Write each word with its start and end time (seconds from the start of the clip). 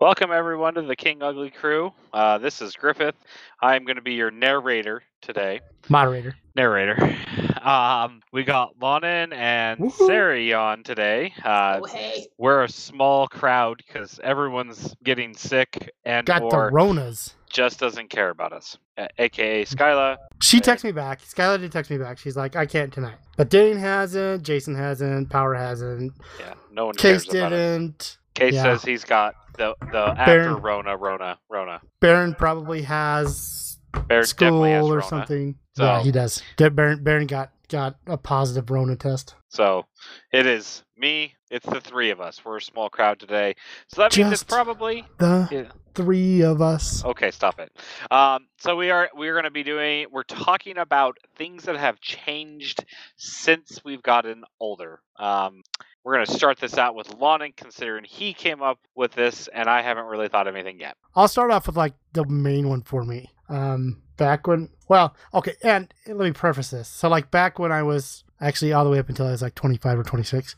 Welcome 0.00 0.30
everyone 0.30 0.74
to 0.74 0.82
the 0.82 0.94
King 0.94 1.24
Ugly 1.24 1.50
crew. 1.50 1.92
Uh, 2.12 2.38
this 2.38 2.62
is 2.62 2.74
Griffith. 2.76 3.16
I'm 3.60 3.84
going 3.84 3.96
to 3.96 4.02
be 4.02 4.14
your 4.14 4.30
narrator 4.30 5.02
today. 5.22 5.60
Moderator. 5.88 6.36
Narrator. 6.54 7.16
Um, 7.58 8.22
we 8.32 8.44
got 8.44 8.76
Lonin 8.80 9.32
and 9.32 9.80
Woohoo. 9.80 10.06
Sari 10.06 10.54
on 10.54 10.84
today. 10.84 11.34
Uh, 11.44 11.80
oh, 11.82 11.86
hey. 11.86 12.28
we're 12.38 12.62
a 12.62 12.68
small 12.68 13.26
crowd 13.26 13.82
because 13.84 14.18
everyone's 14.22 14.94
getting 15.02 15.34
sick 15.34 15.90
and 16.04 16.24
Got 16.24 16.42
or 16.42 16.50
the 16.50 16.56
Ronas. 16.76 17.34
just 17.52 17.80
doesn't 17.80 18.08
care 18.10 18.30
about 18.30 18.52
us. 18.52 18.78
A- 18.96 19.08
AKA 19.18 19.64
Skyla. 19.64 20.16
She 20.40 20.60
texted 20.60 20.84
me 20.84 20.92
back. 20.92 21.20
Skyla 21.20 21.58
did 21.60 21.72
text 21.72 21.90
me 21.90 21.98
back. 21.98 22.16
She's 22.16 22.36
like, 22.36 22.54
I 22.54 22.64
can't 22.64 22.92
tonight. 22.92 23.16
But 23.36 23.50
Dane 23.50 23.76
hasn't. 23.76 24.44
Jason 24.44 24.76
hasn't. 24.76 25.28
Power 25.28 25.54
hasn't. 25.54 26.12
Yeah, 26.38 26.54
no 26.72 26.86
one 26.86 26.94
Case 26.94 27.24
cares 27.24 27.28
about 27.34 27.52
us. 27.52 27.58
didn't. 27.58 28.18
Case 28.38 28.54
Yeah. 28.54 28.62
says 28.62 28.82
he's 28.84 29.04
got 29.04 29.34
the 29.56 29.74
the 29.90 29.98
after 30.16 30.24
Baron- 30.44 30.62
Rona, 30.62 30.96
Rona, 30.96 31.38
Rona. 31.48 31.80
Baron 32.00 32.34
probably 32.34 32.82
has 32.82 33.78
Baron 33.92 34.24
definitely 34.24 34.70
has 34.70 34.80
school 34.80 34.92
or 34.92 34.96
Rona. 34.98 35.02
something. 35.08 35.54
So- 35.76 35.84
Yeah, 35.84 36.02
he 36.02 36.12
does. 36.12 36.42
Baron, 36.56 37.02
Baron 37.02 37.26
got 37.26 37.50
got 37.68 37.96
a 38.06 38.16
positive 38.16 38.70
Rona 38.70 38.96
test. 38.96 39.34
So 39.50 39.86
it 40.32 40.46
is 40.46 40.84
me. 40.96 41.34
It's 41.50 41.66
the 41.66 41.80
three 41.80 42.10
of 42.10 42.20
us. 42.20 42.42
We're 42.44 42.56
a 42.58 42.62
small 42.62 42.88
crowd 42.90 43.18
today. 43.20 43.56
So 43.88 44.02
that 44.02 44.16
means 44.16 44.30
it's 44.32 44.40
Just- 44.42 44.48
probably 44.48 45.04
The 45.18 45.48
yeah. 45.50 45.62
three 45.94 46.42
of 46.42 46.62
us. 46.62 47.04
Okay, 47.04 47.30
stop 47.30 47.58
it. 47.58 47.70
Um, 48.10 48.46
so 48.58 48.76
we 48.76 48.90
are 48.90 49.10
we're 49.14 49.32
going 49.32 49.44
to 49.44 49.50
be 49.50 49.62
doing 49.64 50.06
we're 50.12 50.22
talking 50.22 50.78
about 50.78 51.18
things 51.36 51.64
that 51.64 51.76
have 51.76 52.00
changed 52.00 52.84
since 53.16 53.80
we've 53.84 54.02
gotten 54.02 54.44
older. 54.60 55.00
Um, 55.16 55.62
we're 56.08 56.14
going 56.14 56.26
to 56.26 56.32
start 56.32 56.58
this 56.58 56.78
out 56.78 56.94
with 56.94 57.14
Lonin, 57.16 57.52
considering 57.54 58.02
he 58.02 58.32
came 58.32 58.62
up 58.62 58.78
with 58.94 59.12
this, 59.12 59.46
and 59.48 59.68
I 59.68 59.82
haven't 59.82 60.06
really 60.06 60.28
thought 60.28 60.46
of 60.48 60.54
anything 60.54 60.80
yet. 60.80 60.96
I'll 61.14 61.28
start 61.28 61.50
off 61.50 61.66
with 61.66 61.76
like 61.76 61.92
the 62.14 62.24
main 62.24 62.70
one 62.70 62.80
for 62.80 63.04
me. 63.04 63.30
Um, 63.50 64.00
back 64.16 64.46
when, 64.46 64.70
well, 64.88 65.14
okay, 65.34 65.52
and 65.62 65.92
let 66.06 66.24
me 66.24 66.32
preface 66.32 66.70
this. 66.70 66.88
So, 66.88 67.10
like 67.10 67.30
back 67.30 67.58
when 67.58 67.72
I 67.72 67.82
was 67.82 68.24
actually 68.40 68.72
all 68.72 68.84
the 68.84 68.90
way 68.90 68.98
up 68.98 69.10
until 69.10 69.26
I 69.26 69.32
was 69.32 69.42
like 69.42 69.54
25 69.54 69.98
or 69.98 70.02
26, 70.02 70.56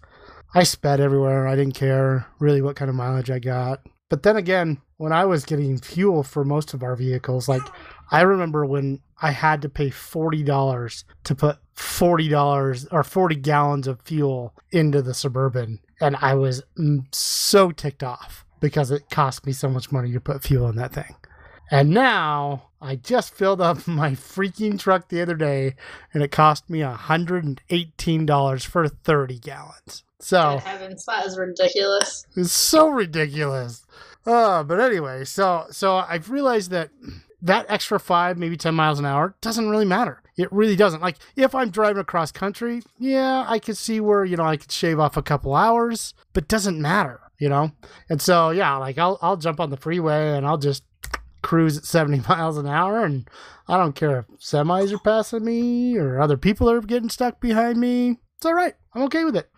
I 0.55 0.63
sped 0.63 1.01
everywhere. 1.01 1.49
I 1.49 1.57
didn't 1.57 1.75
care 1.75 2.29
really 2.39 2.63
what 2.63 2.77
kind 2.77 2.89
of 2.89 2.95
mileage 2.95 3.33
I 3.33 3.41
got. 3.41 3.81
But 4.09 4.23
then 4.23 4.37
again, 4.37 4.81
when 4.99 5.13
I 5.13 5.25
was 5.25 5.45
getting 5.45 5.79
fuel 5.79 6.23
for 6.23 6.45
most 6.45 6.75
of 6.75 6.85
our 6.85 6.95
vehicles, 6.95 7.49
like 7.49 7.63
I 8.13 8.21
remember 8.21 8.65
when 8.65 9.01
I 9.21 9.33
had 9.33 9.63
to 9.63 9.69
pay 9.69 9.91
forty 9.91 10.45
dollars 10.45 11.05
to 11.25 11.35
put 11.35 11.59
forty 11.81 12.29
dollars 12.29 12.87
or 12.93 13.03
forty 13.03 13.37
gallons 13.37 13.87
of 13.87 14.01
fuel 14.03 14.55
into 14.71 15.03
the 15.03 15.15
suburban, 15.15 15.81
and 16.01 16.17
I 16.17 16.35
was 16.35 16.63
so 17.13 17.71
ticked 17.73 18.03
off 18.03 18.45
because 18.61 18.91
it 18.91 19.11
cost 19.11 19.47
me 19.47 19.53
so 19.53 19.69
much 19.69 19.91
money 19.91 20.13
to 20.13 20.21
put 20.21 20.43
fuel 20.43 20.69
in 20.69 20.77
that 20.77 20.93
thing. 20.93 21.17
And 21.71 21.91
now 21.91 22.65
I 22.83 22.97
just 22.97 23.33
filled 23.33 23.61
up 23.61 23.87
my 23.87 24.11
freaking 24.13 24.79
truck 24.79 25.09
the 25.09 25.23
other 25.23 25.35
day, 25.37 25.75
and 26.13 26.23
it 26.23 26.31
cost 26.31 26.69
me 26.69 26.81
hundred 26.81 27.45
and 27.45 27.61
eighteen 27.71 28.27
dollars 28.27 28.65
for 28.65 28.87
thirty 28.89 29.39
gallons. 29.39 30.05
So 30.19 30.57
Good 30.57 30.69
heavens, 30.69 31.05
that 31.07 31.25
is 31.27 31.39
ridiculous. 31.39 32.27
it's 32.37 32.53
so 32.53 32.89
ridiculous. 32.89 33.87
Uh, 34.27 34.63
but 34.63 34.79
anyway, 34.79 35.25
so 35.25 35.65
so 35.71 35.97
I've 35.97 36.31
realized 36.31 36.71
that 36.73 36.91
that 37.43 37.67
extra 37.69 37.99
five, 38.01 38.39
maybe 38.39 38.57
ten 38.57 38.75
miles 38.75 38.99
an 38.99 39.07
hour 39.07 39.35
doesn't 39.41 39.69
really 39.69 39.85
matter. 39.85 40.23
It 40.37 40.53
really 40.53 40.77
doesn't. 40.77 41.03
Like 41.03 41.17
if 41.37 41.55
I'm 41.55 41.71
driving 41.71 42.01
across 42.01 42.33
country, 42.33 42.83
yeah, 42.99 43.45
I 43.49 43.59
could 43.59 43.77
see 43.77 44.01
where 44.01 44.25
you 44.25 44.37
know 44.37 44.45
I 44.45 44.57
could 44.57 44.73
shave 44.73 44.99
off 44.99 45.17
a 45.17 45.23
couple 45.23 45.55
hours, 45.55 46.15
but 46.33 46.49
doesn't 46.49 46.81
matter, 46.81 47.21
you 47.39 47.49
know. 47.49 47.73
And 48.09 48.21
so 48.23 48.51
yeah, 48.51 48.77
like 48.77 48.99
I'll 48.99 49.19
I'll 49.23 49.37
jump 49.37 49.61
on 49.61 49.71
the 49.71 49.77
freeway 49.77 50.37
and 50.37 50.47
I'll 50.47 50.59
just 50.59 50.85
cruise 51.43 51.79
at 51.79 51.85
70 51.85 52.23
miles 52.29 52.59
an 52.59 52.67
hour 52.67 53.05
and 53.05 53.29
I 53.67 53.77
don't 53.77 53.95
care 53.95 54.19
if 54.19 54.41
semis 54.41 54.93
are 54.93 54.99
passing 54.99 55.45
me 55.45 55.97
or 55.97 56.21
other 56.21 56.37
people 56.37 56.71
are 56.71 56.81
getting 56.81 57.09
stuck 57.09 57.41
behind 57.41 57.79
me. 57.79 58.19
It's 58.37 58.47
all 58.47 58.55
right. 58.55 58.75
I'm 58.95 59.03
okay 59.03 59.25
with 59.25 59.37
it. 59.37 59.51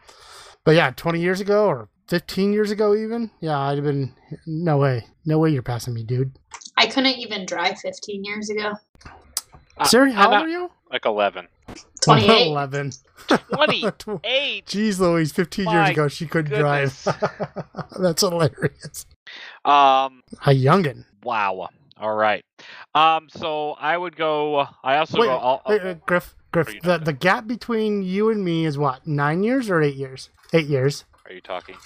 But 0.64 0.74
yeah, 0.74 0.90
20 0.90 1.20
years 1.20 1.40
ago 1.40 1.66
or 1.66 1.88
15 2.08 2.52
years 2.52 2.70
ago, 2.70 2.94
even, 2.94 3.30
yeah, 3.40 3.58
I'd 3.58 3.78
have 3.78 3.84
been, 3.84 4.14
no 4.46 4.76
way. 4.76 5.06
No 5.24 5.38
way 5.38 5.50
you're 5.50 5.62
passing 5.62 5.94
me, 5.94 6.04
dude. 6.04 6.36
I 6.82 6.86
couldn't 6.86 7.16
even 7.18 7.46
drive 7.46 7.78
15 7.78 8.24
years 8.24 8.50
ago. 8.50 8.72
Uh, 9.78 9.84
Siri, 9.84 10.10
how 10.10 10.32
old 10.32 10.42
are 10.42 10.48
you? 10.48 10.68
Like 10.90 11.06
eleven. 11.06 11.46
28. 12.02 12.46
11. 12.48 12.92
Twenty-eight. 13.28 14.66
Jeez 14.66 14.98
Louise, 14.98 15.30
15 15.30 15.70
years 15.70 15.90
ago, 15.90 16.08
she 16.08 16.26
couldn't 16.26 16.50
goodness. 16.50 17.04
drive. 17.04 17.34
That's 18.00 18.20
hilarious. 18.22 19.06
Um. 19.64 20.22
A 20.44 20.50
youngin. 20.50 21.04
Wow. 21.22 21.68
All 21.98 22.14
right. 22.16 22.44
Um. 22.96 23.28
So 23.30 23.72
I 23.72 23.96
would 23.96 24.16
go. 24.16 24.66
I 24.82 24.96
also 24.96 25.20
Wait, 25.20 25.28
go. 25.28 25.36
I'll, 25.36 25.62
wait, 25.68 25.84
wait, 25.84 26.04
Griff, 26.04 26.34
Griff, 26.50 26.82
the, 26.82 26.98
the 26.98 27.12
gap 27.12 27.46
between 27.46 28.02
you 28.02 28.28
and 28.30 28.44
me 28.44 28.66
is 28.66 28.76
what, 28.76 29.06
nine 29.06 29.44
years 29.44 29.70
or 29.70 29.80
eight 29.80 29.94
years? 29.94 30.30
Eight 30.52 30.66
years. 30.66 31.04
Are 31.26 31.32
you 31.32 31.40
talking? 31.40 31.76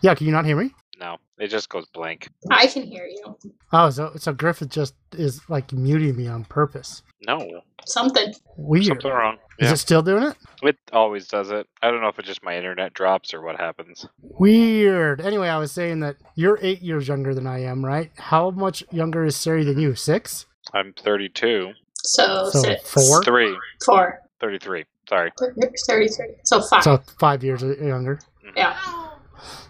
Yeah, 0.00 0.16
can 0.16 0.26
you 0.26 0.32
not 0.32 0.44
hear 0.44 0.56
me? 0.56 0.74
No. 1.02 1.16
It 1.38 1.48
just 1.48 1.68
goes 1.68 1.86
blank. 1.92 2.28
I 2.50 2.68
can 2.68 2.84
hear 2.84 3.06
you. 3.06 3.36
Oh, 3.72 3.90
so, 3.90 4.12
so 4.16 4.32
Griffith 4.32 4.68
just 4.68 4.94
is 5.12 5.40
like 5.48 5.72
muting 5.72 6.16
me 6.16 6.28
on 6.28 6.44
purpose. 6.44 7.02
No. 7.26 7.62
Something. 7.84 8.32
Weird. 8.56 8.84
Something 8.86 9.10
wrong. 9.10 9.34
Is 9.58 9.66
Yeah. 9.66 9.72
it 9.72 9.76
still 9.78 10.02
doing 10.02 10.22
it? 10.22 10.36
It 10.62 10.78
always 10.92 11.26
does 11.26 11.50
it. 11.50 11.66
I 11.82 11.90
don't 11.90 12.00
know 12.00 12.06
if 12.08 12.18
it's 12.20 12.28
just 12.28 12.44
my 12.44 12.56
internet 12.56 12.94
drops 12.94 13.34
or 13.34 13.42
what 13.42 13.56
happens. 13.58 14.06
Weird. 14.22 15.20
Anyway, 15.20 15.48
I 15.48 15.58
was 15.58 15.72
saying 15.72 16.00
that 16.00 16.16
you're 16.36 16.58
eight 16.62 16.82
years 16.82 17.08
younger 17.08 17.34
than 17.34 17.48
I 17.48 17.64
am, 17.64 17.84
right? 17.84 18.12
How 18.18 18.50
much 18.50 18.84
younger 18.92 19.24
is 19.24 19.34
Sari 19.34 19.64
than 19.64 19.80
you? 19.80 19.96
Six? 19.96 20.46
I'm 20.72 20.92
32. 21.02 21.72
So, 22.04 22.48
So 22.50 22.60
six. 22.62 22.88
four? 22.88 23.24
Three. 23.24 23.56
Four. 23.84 24.20
33. 24.40 24.84
Sorry. 25.08 25.32
33. 25.36 26.08
So 26.44 26.60
five. 26.62 26.84
So 26.84 27.02
five 27.18 27.42
years 27.42 27.62
younger. 27.62 28.20
Mm-hmm. 28.46 28.56
yeah. 28.56 28.76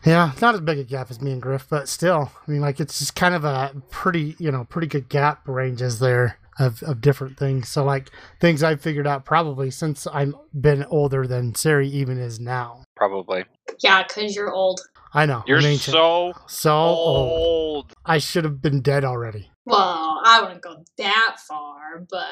Yeah, 0.04 0.32
not 0.40 0.54
as 0.54 0.60
big 0.60 0.78
a 0.78 0.84
gap 0.84 1.10
as 1.10 1.20
me 1.20 1.32
and 1.32 1.42
Griff, 1.42 1.66
but 1.68 1.88
still, 1.88 2.30
I 2.46 2.50
mean, 2.50 2.60
like 2.60 2.80
it's 2.80 2.98
just 2.98 3.14
kind 3.14 3.34
of 3.34 3.44
a 3.44 3.74
pretty, 3.90 4.36
you 4.38 4.50
know, 4.50 4.64
pretty 4.64 4.86
good 4.86 5.08
gap 5.08 5.46
ranges 5.46 5.98
there 5.98 6.38
of, 6.58 6.82
of 6.82 7.00
different 7.00 7.38
things. 7.38 7.68
So 7.68 7.84
like 7.84 8.10
things 8.40 8.62
I've 8.62 8.80
figured 8.80 9.06
out 9.06 9.24
probably 9.24 9.70
since 9.70 10.06
I've 10.06 10.34
been 10.58 10.84
older 10.84 11.26
than 11.26 11.54
Sari 11.54 11.88
even 11.88 12.18
is 12.18 12.40
now. 12.40 12.84
Probably. 12.96 13.44
Yeah, 13.82 14.02
because 14.02 14.36
you're 14.36 14.52
old. 14.52 14.80
I 15.14 15.26
know. 15.26 15.42
You're 15.46 15.58
I'm 15.58 15.76
so 15.76 16.32
so 16.46 16.72
old. 16.74 17.30
old. 17.30 17.92
I 18.04 18.18
should 18.18 18.44
have 18.44 18.62
been 18.62 18.80
dead 18.80 19.04
already. 19.04 19.50
Well, 19.64 20.20
I 20.24 20.40
wouldn't 20.40 20.62
go 20.62 20.82
that 20.98 21.36
far, 21.46 22.04
but 22.10 22.26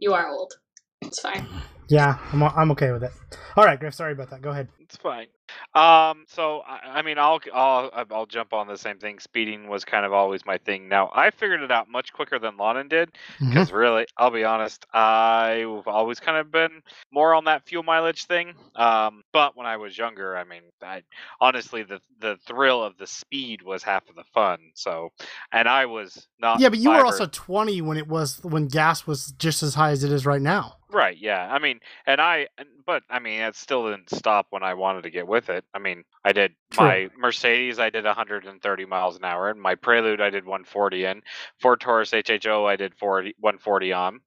you 0.00 0.14
are 0.14 0.28
old. 0.28 0.54
It's 1.02 1.20
fine. 1.20 1.46
Yeah, 1.90 2.18
I'm, 2.32 2.42
I'm 2.42 2.70
okay 2.70 2.92
with 2.92 3.02
it. 3.02 3.10
All 3.56 3.64
right, 3.64 3.78
Griff. 3.78 3.94
Sorry 3.94 4.12
about 4.12 4.30
that. 4.30 4.40
Go 4.42 4.50
ahead. 4.50 4.68
It's 4.78 4.96
fine. 4.96 5.26
Um. 5.74 6.24
So 6.28 6.60
I, 6.60 6.98
I 6.98 7.02
mean, 7.02 7.18
I'll 7.18 7.40
I'll 7.52 7.90
I'll 8.12 8.26
jump 8.26 8.52
on 8.52 8.68
the 8.68 8.76
same 8.76 8.98
thing. 8.98 9.18
Speeding 9.18 9.68
was 9.68 9.84
kind 9.84 10.06
of 10.06 10.12
always 10.12 10.46
my 10.46 10.58
thing. 10.58 10.88
Now 10.88 11.10
I 11.12 11.30
figured 11.30 11.62
it 11.62 11.72
out 11.72 11.88
much 11.90 12.12
quicker 12.12 12.38
than 12.38 12.56
Lonin 12.56 12.86
did. 12.86 13.10
Because 13.40 13.72
really, 13.72 14.06
I'll 14.16 14.30
be 14.30 14.44
honest, 14.44 14.86
I've 14.92 15.86
always 15.88 16.20
kind 16.20 16.38
of 16.38 16.52
been 16.52 16.82
more 17.12 17.34
on 17.34 17.44
that 17.46 17.66
fuel 17.66 17.82
mileage 17.82 18.26
thing. 18.26 18.54
Um, 18.76 19.22
but 19.32 19.56
when 19.56 19.66
I 19.66 19.76
was 19.76 19.98
younger, 19.98 20.36
I 20.36 20.44
mean, 20.44 20.62
I 20.82 21.02
honestly 21.40 21.82
the 21.82 22.00
the 22.20 22.36
thrill 22.46 22.84
of 22.84 22.96
the 22.98 23.06
speed 23.08 23.62
was 23.62 23.82
half 23.82 24.08
of 24.08 24.14
the 24.14 24.24
fun. 24.32 24.58
So, 24.74 25.10
and 25.50 25.68
I 25.68 25.86
was 25.86 26.28
not. 26.40 26.60
Yeah, 26.60 26.68
but 26.68 26.78
you 26.78 26.90
were 26.90 27.04
also 27.04 27.26
20 27.26 27.80
when 27.82 27.96
it 27.96 28.06
was 28.06 28.40
when 28.44 28.68
gas 28.68 29.06
was 29.08 29.32
just 29.38 29.64
as 29.64 29.74
high 29.74 29.90
as 29.90 30.04
it 30.04 30.12
is 30.12 30.24
right 30.24 30.42
now. 30.42 30.76
right. 30.92 31.16
Yeah, 31.18 31.52
I 31.52 31.58
mean, 31.58 31.79
and 32.06 32.20
I, 32.20 32.48
but 32.86 33.02
I 33.08 33.18
mean, 33.18 33.40
it 33.40 33.56
still 33.56 33.90
didn't 33.90 34.10
stop 34.10 34.46
when 34.50 34.62
I 34.62 34.74
wanted 34.74 35.02
to 35.02 35.10
get 35.10 35.26
with 35.26 35.50
it. 35.50 35.64
I 35.74 35.78
mean, 35.78 36.04
I 36.24 36.32
did 36.32 36.54
True. 36.70 36.86
my 36.86 37.08
Mercedes, 37.16 37.78
I 37.78 37.90
did 37.90 38.04
130 38.04 38.84
miles 38.86 39.16
an 39.16 39.24
hour, 39.24 39.50
and 39.50 39.60
my 39.60 39.74
Prelude, 39.74 40.20
I 40.20 40.30
did 40.30 40.44
140 40.44 41.04
in. 41.04 41.22
Ford 41.60 41.80
Taurus 41.80 42.10
SHO, 42.10 42.66
I 42.66 42.76
did 42.76 42.94
40, 42.94 43.34
140 43.38 43.92
on. 43.92 44.20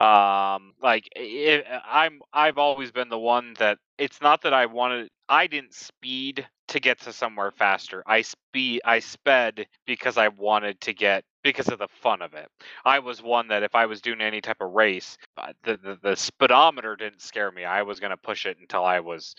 Um, 0.00 0.74
like 0.82 1.08
it, 1.14 1.64
I'm, 1.86 2.20
I've 2.32 2.58
always 2.58 2.90
been 2.90 3.08
the 3.08 3.18
one 3.18 3.54
that 3.58 3.78
it's 3.96 4.20
not 4.20 4.42
that 4.42 4.52
I 4.52 4.66
wanted. 4.66 5.08
I 5.28 5.46
didn't 5.46 5.74
speed 5.74 6.46
to 6.68 6.80
get 6.80 7.00
to 7.02 7.12
somewhere 7.12 7.52
faster. 7.52 8.02
I 8.06 8.22
speed, 8.22 8.82
I 8.84 8.98
sped 8.98 9.66
because 9.86 10.18
I 10.18 10.28
wanted 10.28 10.80
to 10.82 10.92
get 10.92 11.24
because 11.44 11.68
of 11.68 11.78
the 11.78 11.86
fun 12.02 12.22
of 12.22 12.34
it. 12.34 12.48
I 12.84 12.98
was 12.98 13.22
one 13.22 13.46
that 13.48 13.62
if 13.62 13.76
I 13.76 13.86
was 13.86 14.00
doing 14.00 14.20
any 14.20 14.40
type 14.40 14.60
of 14.60 14.72
race, 14.72 15.16
uh, 15.36 15.52
the 15.62 15.76
the, 15.76 15.98
the 16.02 16.16
speedometer 16.16 16.96
didn't 16.96 17.22
scare 17.22 17.52
me. 17.52 17.64
I 17.64 17.82
was 17.82 18.00
going 18.00 18.10
to 18.10 18.16
push 18.16 18.46
it 18.46 18.56
until 18.60 18.84
I 18.84 18.98
was 18.98 19.36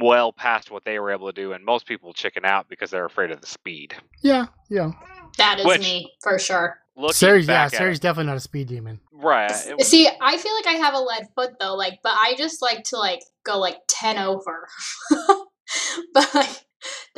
well 0.00 0.32
past 0.32 0.70
what 0.70 0.84
they 0.84 1.00
were 1.00 1.10
able 1.10 1.26
to 1.26 1.32
do, 1.32 1.52
and 1.54 1.64
most 1.64 1.86
people 1.86 2.12
chicken 2.12 2.44
out 2.44 2.68
because 2.68 2.90
they're 2.90 3.06
afraid 3.06 3.32
of 3.32 3.40
the 3.40 3.46
speed. 3.48 3.94
Yeah, 4.22 4.46
yeah. 4.68 4.92
That 5.38 5.58
is 5.58 5.66
Which- 5.66 5.80
me 5.80 6.12
for 6.22 6.38
sure. 6.38 6.78
Looking 6.96 7.14
Sari's, 7.14 7.46
yeah, 7.46 7.66
back 7.66 7.74
Sari's 7.74 8.00
definitely 8.00 8.26
not 8.26 8.38
a 8.38 8.40
speed 8.40 8.66
demon. 8.66 8.98
right? 9.12 9.52
S- 9.52 9.68
it- 9.68 9.80
See, 9.84 10.08
I 10.20 10.36
feel 10.36 10.52
like 10.52 10.66
I 10.66 10.72
have 10.72 10.94
a 10.94 10.98
lead 10.98 11.28
foot 11.36 11.52
though, 11.60 11.76
like, 11.76 12.00
but 12.02 12.12
I 12.20 12.34
just 12.36 12.60
like 12.60 12.82
to 12.86 12.96
like 12.96 13.20
go 13.44 13.56
like 13.60 13.76
ten 13.86 14.18
over. 14.18 14.66
but 16.12 16.34
like, 16.34 16.64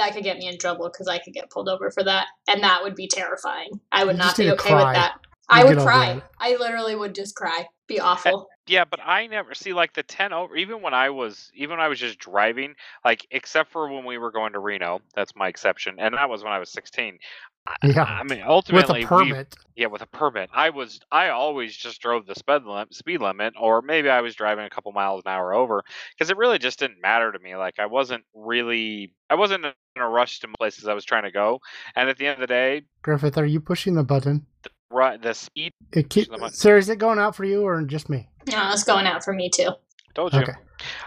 that 0.00 0.14
could 0.14 0.25
get 0.25 0.38
me 0.38 0.49
in 0.49 0.58
trouble 0.58 0.88
because 0.91 1.08
I 1.08 1.19
could 1.19 1.35
get 1.35 1.50
pulled 1.50 1.69
over 1.69 1.91
for 1.91 2.02
that, 2.05 2.26
and 2.49 2.62
that 2.62 2.82
would 2.82 2.94
be 2.94 3.06
terrifying. 3.06 3.69
I 3.93 4.05
would 4.05 4.17
You 4.17 4.19
not 4.19 4.37
be 4.37 4.44
need 4.44 4.49
to 4.49 4.55
okay 4.55 4.75
with 4.75 4.94
that. 4.94 5.14
You 5.23 5.29
I 5.56 5.64
would 5.64 5.79
cry. 5.79 6.23
I 6.38 6.56
literally 6.56 6.94
would 6.94 7.14
just 7.14 7.35
cry. 7.35 7.67
Be 7.87 7.99
uh, 7.99 8.06
awful. 8.06 8.49
Yeah, 8.67 8.85
but 8.85 9.00
I 9.05 9.26
never 9.26 9.52
see 9.55 9.73
like 9.73 9.93
the 9.94 10.05
ten 10.05 10.32
over. 10.32 10.55
Even 10.56 10.81
when 10.81 10.94
I 10.94 11.11
was, 11.11 11.50
even 11.55 11.79
when 11.79 11.81
I 11.81 11.88
was 11.88 11.99
just 11.99 12.19
driving, 12.19 12.75
like 13.05 13.26
except 13.32 13.73
for 13.73 13.93
when 13.93 14.05
we 14.05 14.17
were 14.17 14.31
going 14.31 14.52
to 14.52 14.61
Reno, 14.61 15.00
that's 15.14 15.35
my 15.35 15.49
exception, 15.49 15.97
and 15.99 16.14
that 16.14 16.29
was 16.29 16.44
when 16.44 16.52
I 16.52 16.61
was 16.61 16.70
sixteen. 16.70 17.19
I- 17.66 17.76
Yeah. 17.84 18.04
I 18.04 18.22
mean, 18.24 18.42
ultimately, 18.44 18.44
With 18.44 18.90
ultimately, 18.90 19.00
a 19.00 19.04
we- 19.04 19.32
permit. 19.32 19.54
yeah, 19.76 19.86
with 19.86 20.02
a 20.02 20.06
permit. 20.06 20.50
I 20.52 20.70
was, 20.70 21.00
I 21.12 21.28
always 21.28 21.76
just 21.76 22.00
drove 22.00 22.26
the 22.26 22.34
speed 22.34 22.64
limit, 22.64 22.94
speed 22.94 23.20
limit, 23.20 23.54
or 23.58 23.82
maybe 23.82 24.08
I 24.08 24.20
was 24.22 24.34
driving 24.34 24.64
a 24.64 24.70
couple 24.70 24.90
miles 24.92 25.22
an 25.24 25.30
hour 25.32 25.52
over, 25.54 25.82
because 26.16 26.30
it 26.30 26.36
really 26.36 26.58
just 26.58 26.78
didn't 26.78 27.00
matter 27.00 27.30
to 27.30 27.38
me. 27.38 27.56
Like 27.56 27.78
I 27.78 27.86
wasn't 27.86 28.24
really, 28.34 29.12
I 29.28 29.34
wasn't 29.34 29.64
in 29.66 29.72
a 30.02 30.08
rush 30.08 30.40
to 30.40 30.48
places 30.58 30.88
I 30.88 30.94
was 30.94 31.04
trying 31.04 31.24
to 31.24 31.30
go, 31.30 31.60
and 31.94 32.08
at 32.08 32.16
the 32.18 32.26
end 32.26 32.34
of 32.34 32.40
the 32.40 32.46
day, 32.46 32.82
Griffith, 33.02 33.36
are 33.38 33.46
you 33.46 33.60
pushing 33.60 33.94
the 33.94 34.04
button? 34.04 34.46
right, 34.90 35.22
the 35.22 35.32
speed. 35.34 35.72
It 35.92 36.10
keep, 36.10 36.30
the 36.30 36.38
button. 36.38 36.52
Sarah, 36.52 36.78
is 36.78 36.88
it 36.88 36.96
going 36.96 37.18
out 37.20 37.36
for 37.36 37.44
you 37.44 37.62
or 37.62 37.80
just 37.82 38.08
me? 38.08 38.28
No, 38.48 38.70
it's 38.72 38.82
going 38.84 39.06
out 39.06 39.22
for 39.22 39.32
me 39.32 39.48
too. 39.48 39.70
Told 40.14 40.32
you. 40.34 40.40
Okay. 40.40 40.54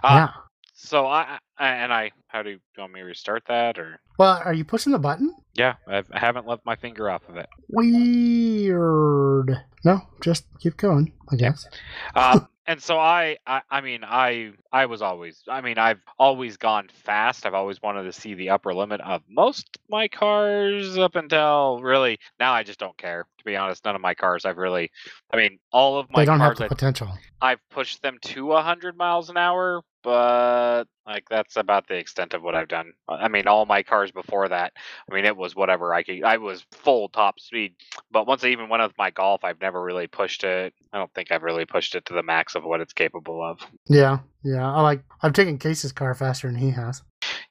Uh, 0.04 0.10
yeah. 0.14 0.30
So 0.74 1.06
I, 1.06 1.22
I 1.22 1.38
and 1.60 1.94
I, 1.94 2.12
how 2.28 2.42
do 2.42 2.52
you, 2.52 2.56
do 2.56 2.62
you 2.78 2.82
want 2.84 2.94
me 2.94 3.00
to 3.02 3.06
restart 3.06 3.44
that 3.48 3.78
or? 3.78 4.00
Well, 4.18 4.42
are 4.44 4.54
you 4.54 4.66
pushing 4.66 4.92
the 4.92 5.00
button? 5.00 5.34
Yeah, 5.54 5.76
I've, 5.88 6.08
I 6.12 6.20
haven't 6.20 6.48
left 6.48 6.66
my 6.66 6.76
finger 6.76 7.10
off 7.10 7.28
of 7.30 7.38
it. 7.38 7.48
Weird. 7.70 9.58
No, 9.84 10.02
just 10.22 10.46
keep 10.60 10.78
going, 10.78 11.14
I 11.32 11.36
guess. 11.36 11.68
Um, 12.16 12.48
and 12.68 12.82
so 12.82 12.98
I, 12.98 13.38
I, 13.46 13.62
I 13.70 13.82
mean, 13.82 14.04
I, 14.04 14.54
I 14.72 14.86
was 14.86 15.02
always, 15.02 15.44
I 15.48 15.62
mean, 15.62 15.78
I've 15.78 16.02
always 16.18 16.58
gone 16.58 16.88
fast. 16.92 17.46
I've 17.46 17.54
always 17.54 17.82
wanted 17.82 18.04
to 18.04 18.14
see 18.14 18.34
the 18.34 18.50
upper 18.50 18.74
limit 18.74 19.02
of 19.02 19.22
most 19.30 19.78
my 19.90 20.08
cars 20.08 20.98
up 20.98 21.16
until 21.16 21.82
really 21.82 22.18
now. 22.40 22.54
I 22.54 22.64
just 22.64 22.80
don't 22.80 22.98
care. 22.98 23.28
To 23.40 23.44
be 23.44 23.56
honest, 23.56 23.84
none 23.86 23.96
of 23.96 24.02
my 24.02 24.14
cars 24.14 24.46
I've 24.46 24.58
really, 24.58 24.90
I 25.32 25.38
mean, 25.38 25.60
all 25.72 26.00
of 26.00 26.10
my 26.10 26.22
they 26.22 26.26
don't 26.26 26.40
have 26.40 26.56
cars 26.56 26.60
the 26.60 26.66
I, 26.66 26.70
potential. 26.70 27.10
I've 27.42 27.60
pushed 27.70 28.02
them 28.02 28.18
to 28.22 28.54
hundred 28.54 28.96
miles 28.96 29.30
an 29.30 29.38
hour, 29.38 29.82
but 30.04 30.86
like 31.06 31.28
that's 31.30 31.56
about 31.56 31.88
the 31.88 31.96
extent 31.96 32.34
of 32.34 32.44
what 32.44 32.56
I've 32.56 32.68
done. 32.68 32.94
Uh, 33.08 33.14
I 33.14 33.28
mean, 33.28 33.48
all 33.48 33.66
my 33.66 33.84
cars 33.84 34.12
before 34.12 34.50
that, 34.50 34.74
I 35.10 35.16
mean, 35.16 35.26
it 35.26 35.36
was 35.36 35.56
whatever 35.56 35.94
I 35.94 36.04
could. 36.04 36.24
I 36.24 36.38
was 36.38 36.66
full 36.72 37.10
top 37.10 37.40
speed, 37.40 37.76
but 38.12 38.28
once 38.28 38.44
I 38.44 38.50
even 38.50 38.70
went 38.70 38.84
with 38.84 38.98
my 38.98 39.10
golf, 39.10 39.44
I've 39.44 39.62
never 39.62 39.82
really 39.82 40.08
pushed 40.08 40.44
it. 40.44 40.74
I 40.92 40.98
don't 40.98 41.14
think 41.14 41.32
I've 41.32 41.44
really 41.44 41.66
pushed 41.66 41.96
it 41.96 42.06
to 42.06 42.14
the 42.14 42.24
max 42.24 42.56
of 42.56 42.64
what 42.64 42.82
it's 42.82 42.94
capable 42.94 43.44
of. 43.44 43.60
Yeah, 43.88 44.20
yeah. 44.44 44.70
I 44.70 44.82
like. 44.82 45.04
I've 45.22 45.34
taken 45.34 45.58
Casey's 45.58 45.92
car 45.92 46.14
faster 46.14 46.48
than 46.48 46.58
he 46.58 46.72
has. 46.72 47.02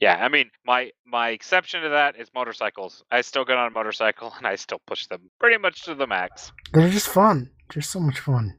Yeah, 0.01 0.17
I 0.23 0.29
mean, 0.29 0.51
my 0.67 0.91
my 1.07 1.31
exception 1.31 1.83
to 1.83 1.91
that 1.91 2.17
is 2.19 2.29
motorcycles. 2.35 3.05
I 3.11 3.21
still 3.23 3.45
get 3.45 3.57
on 3.57 3.69
a 3.69 3.71
motorcycle 3.71 4.33
and 4.39 4.47
I 4.47 4.57
still 4.57 4.81
push 4.87 5.07
them 5.07 5.31
pretty 5.41 5.59
much 5.59 5.85
to 5.85 5.95
the 5.95 6.07
max. 6.07 6.53
They're 6.73 6.91
just 6.91 7.09
fun. 7.09 7.51
Just 7.71 7.91
so 7.91 8.01
much 8.01 8.19
fun. 8.19 8.59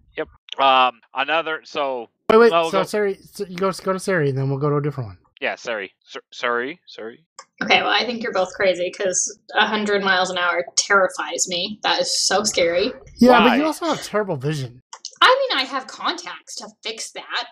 Um, 0.60 1.00
another 1.15 1.62
so 1.63 2.10
Wait, 2.30 2.38
wait. 2.38 2.51
Well, 2.51 2.63
we'll 2.63 2.71
so 2.71 2.80
go- 2.80 2.83
Sari, 2.83 3.19
so 3.21 3.45
you 3.45 3.57
go 3.57 3.71
go 3.71 3.94
to 3.94 4.00
Sari, 4.00 4.30
and 4.30 4.38
then 4.38 4.50
we'll 4.50 4.60
go 4.60 4.69
to 4.69 4.77
a 4.77 4.81
different 4.81 5.10
one. 5.10 5.18
yeah, 5.42 5.56
sorry, 5.56 5.92
Sur- 6.06 6.21
sorry, 6.31 6.80
sorry. 6.88 7.25
Okay, 7.62 7.81
well, 7.81 7.92
I 7.92 8.06
think 8.06 8.24
you're 8.24 8.33
both 8.33 8.54
crazy 8.54 8.89
because 8.92 9.39
100 9.56 10.04
miles 10.04 10.30
an 10.30 10.38
hour 10.38 10.65
terrifies 10.75 11.48
me. 11.48 11.80
That 11.83 12.01
is 12.01 12.25
so 12.25 12.44
scary. 12.44 12.92
Yeah, 13.19 13.44
but 13.44 13.57
you 13.57 13.65
also 13.65 13.86
have 13.86 14.01
terrible 14.04 14.36
vision. 14.36 14.81
I 15.21 15.48
mean, 15.50 15.60
I 15.60 15.63
have 15.63 15.88
contacts 15.88 16.56
to 16.56 16.68
fix 16.81 17.12
that. 17.12 17.51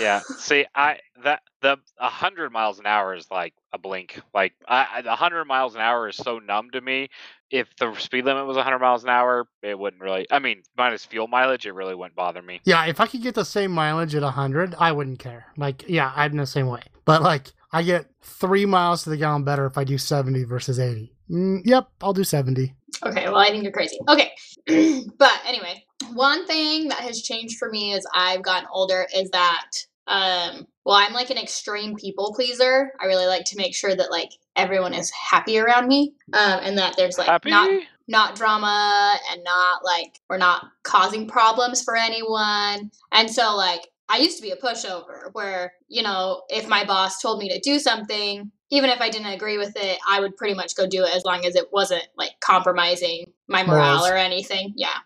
Yeah 0.00 0.22
see 0.38 0.64
i 0.74 0.98
that 1.24 1.42
the 1.60 1.76
100 1.98 2.50
miles 2.52 2.78
an 2.78 2.86
hour 2.86 3.14
is 3.14 3.26
like 3.30 3.54
a 3.72 3.78
blink 3.78 4.20
like 4.34 4.52
i 4.68 5.02
I- 5.04 5.08
100 5.08 5.44
miles 5.46 5.74
an 5.74 5.80
hour 5.80 6.08
is 6.08 6.16
so 6.16 6.38
numb 6.38 6.70
to 6.70 6.80
me 6.80 7.08
if 7.50 7.68
the 7.76 7.94
speed 7.96 8.24
limit 8.24 8.46
was 8.46 8.56
100 8.56 8.78
miles 8.78 9.04
an 9.04 9.10
hour 9.10 9.46
it 9.62 9.78
wouldn't 9.78 10.02
really 10.02 10.26
i 10.30 10.38
mean 10.38 10.62
minus 10.76 11.04
fuel 11.04 11.28
mileage 11.28 11.66
it 11.66 11.72
really 11.72 11.94
wouldn't 11.94 12.16
bother 12.16 12.42
me 12.42 12.60
Yeah, 12.64 12.86
if 12.86 13.00
I 13.00 13.06
could 13.06 13.22
get 13.22 13.34
the 13.34 13.44
same 13.44 13.72
mileage 13.72 14.14
at 14.14 14.22
100, 14.22 14.74
I 14.78 14.92
wouldn't 14.92 15.18
care. 15.18 15.46
Like, 15.56 15.84
yeah, 15.88 16.12
I'm 16.14 16.32
in 16.32 16.36
the 16.38 16.46
same 16.46 16.66
way. 16.68 16.82
But, 17.04 17.22
like, 17.22 17.52
I 17.72 17.82
get 17.82 18.06
three 18.22 18.66
miles 18.66 19.04
to 19.04 19.10
the 19.10 19.16
gallon 19.16 19.44
better 19.44 19.66
if 19.66 19.76
I 19.78 19.84
do 19.84 19.98
70 19.98 20.44
versus 20.44 20.78
80. 20.78 21.12
Mm, 21.30 21.62
yep, 21.64 21.88
I'll 22.02 22.12
do 22.12 22.24
70. 22.24 22.74
Okay, 23.04 23.24
well, 23.26 23.38
I 23.38 23.50
think 23.50 23.64
you're 23.64 23.72
crazy. 23.72 23.98
Okay, 24.08 24.30
but 25.18 25.32
anyway, 25.46 25.84
one 26.14 26.46
thing 26.46 26.88
that 26.88 27.00
has 27.00 27.22
changed 27.22 27.58
for 27.58 27.70
me 27.70 27.94
as 27.94 28.06
I've 28.14 28.42
gotten 28.42 28.68
older 28.72 29.06
is 29.14 29.30
that, 29.30 29.66
um, 30.06 30.66
well, 30.84 30.96
I'm 30.96 31.12
like 31.12 31.30
an 31.30 31.38
extreme 31.38 31.96
people 31.96 32.34
pleaser. 32.34 32.92
I 33.00 33.06
really 33.06 33.26
like 33.26 33.44
to 33.46 33.56
make 33.56 33.74
sure 33.74 33.94
that 33.94 34.10
like 34.10 34.30
everyone 34.56 34.94
is 34.94 35.10
happy 35.10 35.58
around 35.58 35.88
me, 35.88 36.14
um, 36.32 36.60
and 36.62 36.78
that 36.78 36.96
there's 36.96 37.18
like 37.18 37.28
happy 37.28 37.50
not 37.50 37.70
not 38.08 38.34
drama 38.34 39.16
and 39.30 39.44
not 39.44 39.84
like 39.84 40.20
we're 40.28 40.38
not 40.38 40.66
causing 40.82 41.28
problems 41.28 41.82
for 41.82 41.96
anyone. 41.96 42.90
And 43.12 43.30
so 43.30 43.56
like 43.56 43.88
I 44.08 44.18
used 44.18 44.36
to 44.36 44.42
be 44.42 44.50
a 44.50 44.56
pushover 44.56 45.32
where, 45.32 45.72
you 45.88 46.02
know, 46.02 46.42
if 46.48 46.68
my 46.68 46.84
boss 46.84 47.22
told 47.22 47.38
me 47.38 47.48
to 47.48 47.60
do 47.60 47.78
something, 47.78 48.50
even 48.70 48.90
if 48.90 49.00
I 49.00 49.08
didn't 49.08 49.32
agree 49.32 49.56
with 49.56 49.72
it, 49.76 49.98
I 50.06 50.20
would 50.20 50.36
pretty 50.36 50.54
much 50.54 50.76
go 50.76 50.86
do 50.86 51.04
it 51.04 51.14
as 51.14 51.24
long 51.24 51.46
as 51.46 51.56
it 51.56 51.72
wasn't 51.72 52.06
like 52.16 52.32
compromising 52.40 53.32
my 53.52 53.64
morale 53.64 53.98
Morals. 53.98 54.10
or 54.10 54.16
anything. 54.16 54.74
Yeah. 54.76 54.98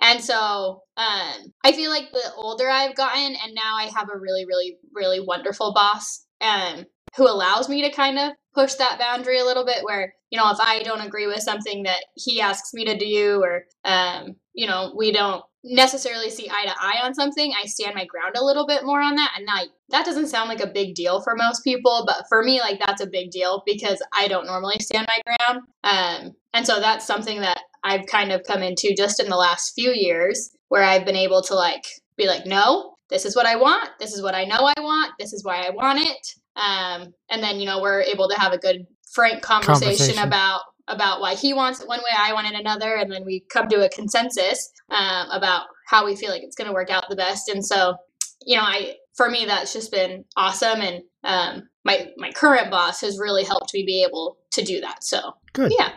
And 0.00 0.22
so 0.22 0.82
um 0.96 1.52
I 1.64 1.72
feel 1.72 1.90
like 1.90 2.12
the 2.12 2.32
older 2.36 2.68
I've 2.68 2.94
gotten 2.94 3.34
and 3.42 3.54
now 3.54 3.76
I 3.76 3.90
have 3.94 4.08
a 4.10 4.18
really, 4.18 4.44
really, 4.46 4.76
really 4.94 5.20
wonderful 5.20 5.72
boss 5.72 6.24
um 6.40 6.84
who 7.16 7.28
allows 7.28 7.68
me 7.68 7.82
to 7.82 7.90
kind 7.90 8.18
of 8.18 8.32
push 8.54 8.74
that 8.74 8.98
boundary 8.98 9.38
a 9.38 9.44
little 9.44 9.64
bit 9.64 9.84
where 9.84 10.14
you 10.30 10.38
know 10.38 10.50
if 10.50 10.58
i 10.60 10.82
don't 10.82 11.00
agree 11.00 11.26
with 11.26 11.40
something 11.40 11.84
that 11.84 12.04
he 12.16 12.40
asks 12.40 12.74
me 12.74 12.84
to 12.84 12.96
do 12.96 13.40
or 13.42 13.64
um 13.84 14.34
you 14.52 14.66
know 14.66 14.92
we 14.96 15.12
don't 15.12 15.44
necessarily 15.64 16.30
see 16.30 16.48
eye 16.50 16.66
to 16.66 16.74
eye 16.80 17.00
on 17.02 17.14
something 17.14 17.52
i 17.60 17.66
stand 17.66 17.94
my 17.94 18.04
ground 18.04 18.36
a 18.36 18.44
little 18.44 18.66
bit 18.66 18.84
more 18.84 19.00
on 19.00 19.14
that 19.16 19.32
and 19.36 19.46
I, 19.50 19.66
that 19.90 20.06
doesn't 20.06 20.28
sound 20.28 20.48
like 20.48 20.60
a 20.60 20.66
big 20.66 20.94
deal 20.94 21.20
for 21.20 21.34
most 21.36 21.62
people 21.62 22.04
but 22.06 22.24
for 22.28 22.42
me 22.42 22.60
like 22.60 22.80
that's 22.84 23.02
a 23.02 23.06
big 23.06 23.30
deal 23.30 23.62
because 23.66 24.02
i 24.16 24.28
don't 24.28 24.46
normally 24.46 24.78
stand 24.80 25.06
my 25.08 25.20
ground 25.24 25.62
um 25.84 26.34
and 26.52 26.66
so 26.66 26.80
that's 26.80 27.06
something 27.06 27.40
that 27.40 27.60
i've 27.84 28.06
kind 28.06 28.32
of 28.32 28.42
come 28.44 28.62
into 28.62 28.94
just 28.96 29.20
in 29.20 29.28
the 29.28 29.36
last 29.36 29.72
few 29.74 29.92
years 29.92 30.50
where 30.68 30.82
i've 30.82 31.04
been 31.04 31.16
able 31.16 31.42
to 31.42 31.54
like 31.54 31.84
be 32.16 32.26
like 32.26 32.46
no 32.46 32.94
this 33.10 33.24
is 33.24 33.34
what 33.34 33.46
i 33.46 33.56
want. 33.56 33.90
This 33.98 34.12
is 34.12 34.22
what 34.22 34.34
i 34.34 34.44
know 34.44 34.70
i 34.76 34.80
want. 34.80 35.12
This 35.18 35.32
is 35.32 35.44
why 35.44 35.62
i 35.62 35.70
want 35.70 35.98
it. 35.98 36.34
Um, 36.56 37.14
and 37.30 37.42
then 37.42 37.60
you 37.60 37.66
know 37.66 37.80
we're 37.80 38.02
able 38.02 38.28
to 38.28 38.38
have 38.38 38.52
a 38.52 38.58
good 38.58 38.86
frank 39.12 39.42
conversation, 39.42 39.88
Conversation. 39.88 40.22
about 40.22 40.60
about 40.88 41.20
why 41.20 41.34
he 41.34 41.52
wants 41.52 41.80
it 41.80 41.88
one 41.88 42.00
way 42.00 42.10
i 42.16 42.32
want 42.32 42.46
it 42.46 42.58
another 42.58 42.94
and 42.94 43.12
then 43.12 43.24
we 43.24 43.44
come 43.52 43.68
to 43.68 43.84
a 43.84 43.90
consensus 43.90 44.70
um, 44.90 45.28
about 45.30 45.66
how 45.86 46.04
we 46.04 46.16
feel 46.16 46.30
like 46.30 46.42
it's 46.42 46.56
going 46.56 46.66
to 46.66 46.72
work 46.72 46.90
out 46.90 47.04
the 47.08 47.16
best. 47.16 47.48
And 47.48 47.64
so 47.64 47.96
you 48.44 48.56
know 48.56 48.62
i 48.62 48.94
for 49.16 49.28
me 49.30 49.44
that's 49.46 49.72
just 49.72 49.90
been 49.90 50.24
awesome 50.36 50.80
and 50.80 51.02
um, 51.24 51.68
my 51.84 52.08
my 52.16 52.30
current 52.32 52.70
boss 52.70 53.00
has 53.00 53.18
really 53.18 53.44
helped 53.44 53.72
me 53.74 53.84
be 53.84 54.04
able 54.04 54.36
to 54.52 54.62
do 54.62 54.80
that 54.80 55.02
so 55.02 55.32
Good. 55.52 55.72
yeah 55.78 55.90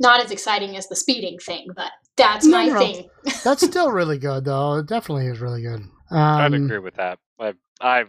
not 0.00 0.20
as 0.24 0.30
exciting 0.30 0.76
as 0.76 0.88
the 0.88 0.96
speeding 0.96 1.38
thing 1.38 1.68
but 1.76 1.90
that's 2.16 2.46
No, 2.46 2.58
my 2.58 2.66
no, 2.66 2.72
no. 2.74 2.78
thing 2.78 3.08
That's 3.44 3.64
still 3.64 3.90
really 3.92 4.18
good, 4.18 4.44
though. 4.44 4.78
It 4.78 4.86
definitely 4.86 5.26
is 5.26 5.40
really 5.40 5.62
good. 5.62 5.82
i'd 6.36 6.54
Um, 6.54 6.54
agree 6.54 6.78
with 6.78 6.94
that 6.94 7.18
i've 7.38 7.56
i've 7.80 8.08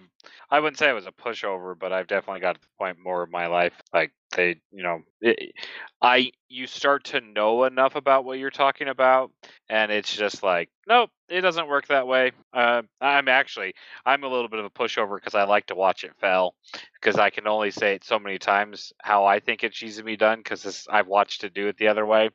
i 0.50 0.60
wouldn't 0.60 0.78
say 0.78 0.90
i 0.90 0.94
was 0.94 1.08
a 1.08 1.12
pushover 1.12 1.78
but 1.78 1.92
i've 1.94 2.08
definitely 2.08 2.40
got 2.42 2.56
to 2.56 2.62
the 2.62 2.68
point 2.78 2.98
more 3.00 3.24
of 3.24 3.32
my 3.32 3.48
life 3.48 3.74
like 3.94 4.12
they 4.36 4.60
you 4.72 4.84
know 4.84 5.00
it, 5.22 5.54
i 6.02 6.32
you 6.50 6.68
start 6.68 7.04
to 7.04 7.22
know 7.22 7.64
enough 7.64 7.96
about 7.96 8.26
what 8.26 8.38
you're 8.40 8.50
talking 8.50 8.88
about 8.88 9.32
and 9.70 9.92
it's 9.92 10.14
just 10.16 10.44
like 10.44 10.70
nope 10.88 11.10
it 11.30 11.42
doesn't 11.42 11.68
work 11.68 11.88
that 11.88 12.06
way. 12.06 12.32
Uh, 12.54 12.82
i'm 13.02 13.28
actually 13.28 13.74
i'm 14.06 14.24
a 14.24 14.28
little 14.28 14.48
bit 14.50 14.60
of 14.60 14.66
a 14.66 14.70
pushover 14.70 15.16
because 15.16 15.34
i 15.36 15.44
like 15.44 15.66
to 15.66 15.76
watch 15.76 16.04
it 16.04 16.12
fail 16.20 16.54
because 16.94 17.18
i 17.18 17.30
can 17.30 17.48
only 17.48 17.72
say 17.72 17.96
it 17.96 18.04
so 18.04 18.20
many 18.20 18.38
times 18.38 18.94
how 19.02 19.26
i 19.26 19.40
think 19.40 19.64
it 19.64 19.76
needs 19.82 19.98
to 19.98 20.04
be 20.04 20.18
done 20.18 20.40
because 20.40 20.86
i've 20.92 21.08
watched 21.08 21.44
it 21.44 21.54
do 21.54 21.68
it 21.68 21.78
the 21.78 21.88
other 21.88 22.06
way 22.06 22.30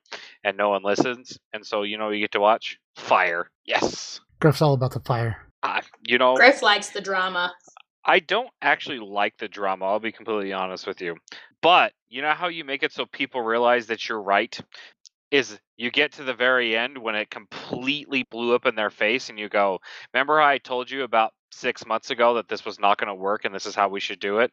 and 0.45 0.57
no 0.57 0.71
one 0.71 0.83
listens 0.83 1.39
and 1.53 1.65
so 1.65 1.83
you 1.83 1.99
know 1.99 2.11
you 2.11 2.21
get 2.21 2.33
to 2.33 2.41
watch? 2.41 2.79
Fire. 2.97 3.49
Yes. 3.65 4.21
Griff's 4.41 4.61
all 4.61 4.75
about 4.75 4.93
the 4.93 5.01
fire. 5.01 5.37
uh, 5.63 5.81
you 6.07 6.19
know 6.19 6.35
griff 6.35 6.63
likes 6.63 6.91
the 6.91 7.01
drama 7.01 7.53
I 8.05 8.21
don't 8.21 8.51
actually 8.63 9.01
like 9.01 9.37
the 9.39 9.49
drama. 9.49 9.87
I'll 9.87 10.01
be 10.01 10.13
completely 10.13 10.53
honest 10.53 10.87
with 10.87 11.01
you. 11.01 11.17
But 11.61 11.93
you 12.09 12.23
know 12.23 12.33
how 12.33 12.49
you 12.49 12.65
make 12.65 12.83
it 12.83 12.93
so 12.93 13.07
people 13.07 13.43
realize 13.43 13.87
that 13.89 14.09
you're 14.09 14.23
right? 14.23 14.59
Is 15.31 15.59
you 15.77 15.91
get 15.91 16.13
to 16.13 16.25
the 16.25 16.35
very 16.35 16.77
end 16.77 16.97
when 16.97 17.15
it 17.15 17.31
completely 17.31 18.25
blew 18.31 18.55
up 18.55 18.67
in 18.67 18.75
their 18.77 18.91
face 18.91 19.29
and 19.29 19.39
you 19.39 19.49
go, 19.49 19.81
Remember 20.15 20.39
how 20.41 20.47
I 20.47 20.59
told 20.59 20.91
you 20.91 21.03
about 21.03 21.33
six 21.51 21.87
months 21.87 22.11
ago 22.11 22.35
that 22.35 22.49
this 22.49 22.65
was 22.65 22.79
not 22.79 22.99
going 22.99 23.09
to 23.09 23.15
work 23.15 23.45
and 23.45 23.55
this 23.55 23.67
is 23.67 23.75
how 23.75 23.89
we 23.89 24.01
should 24.01 24.21
do 24.21 24.39
it? 24.39 24.53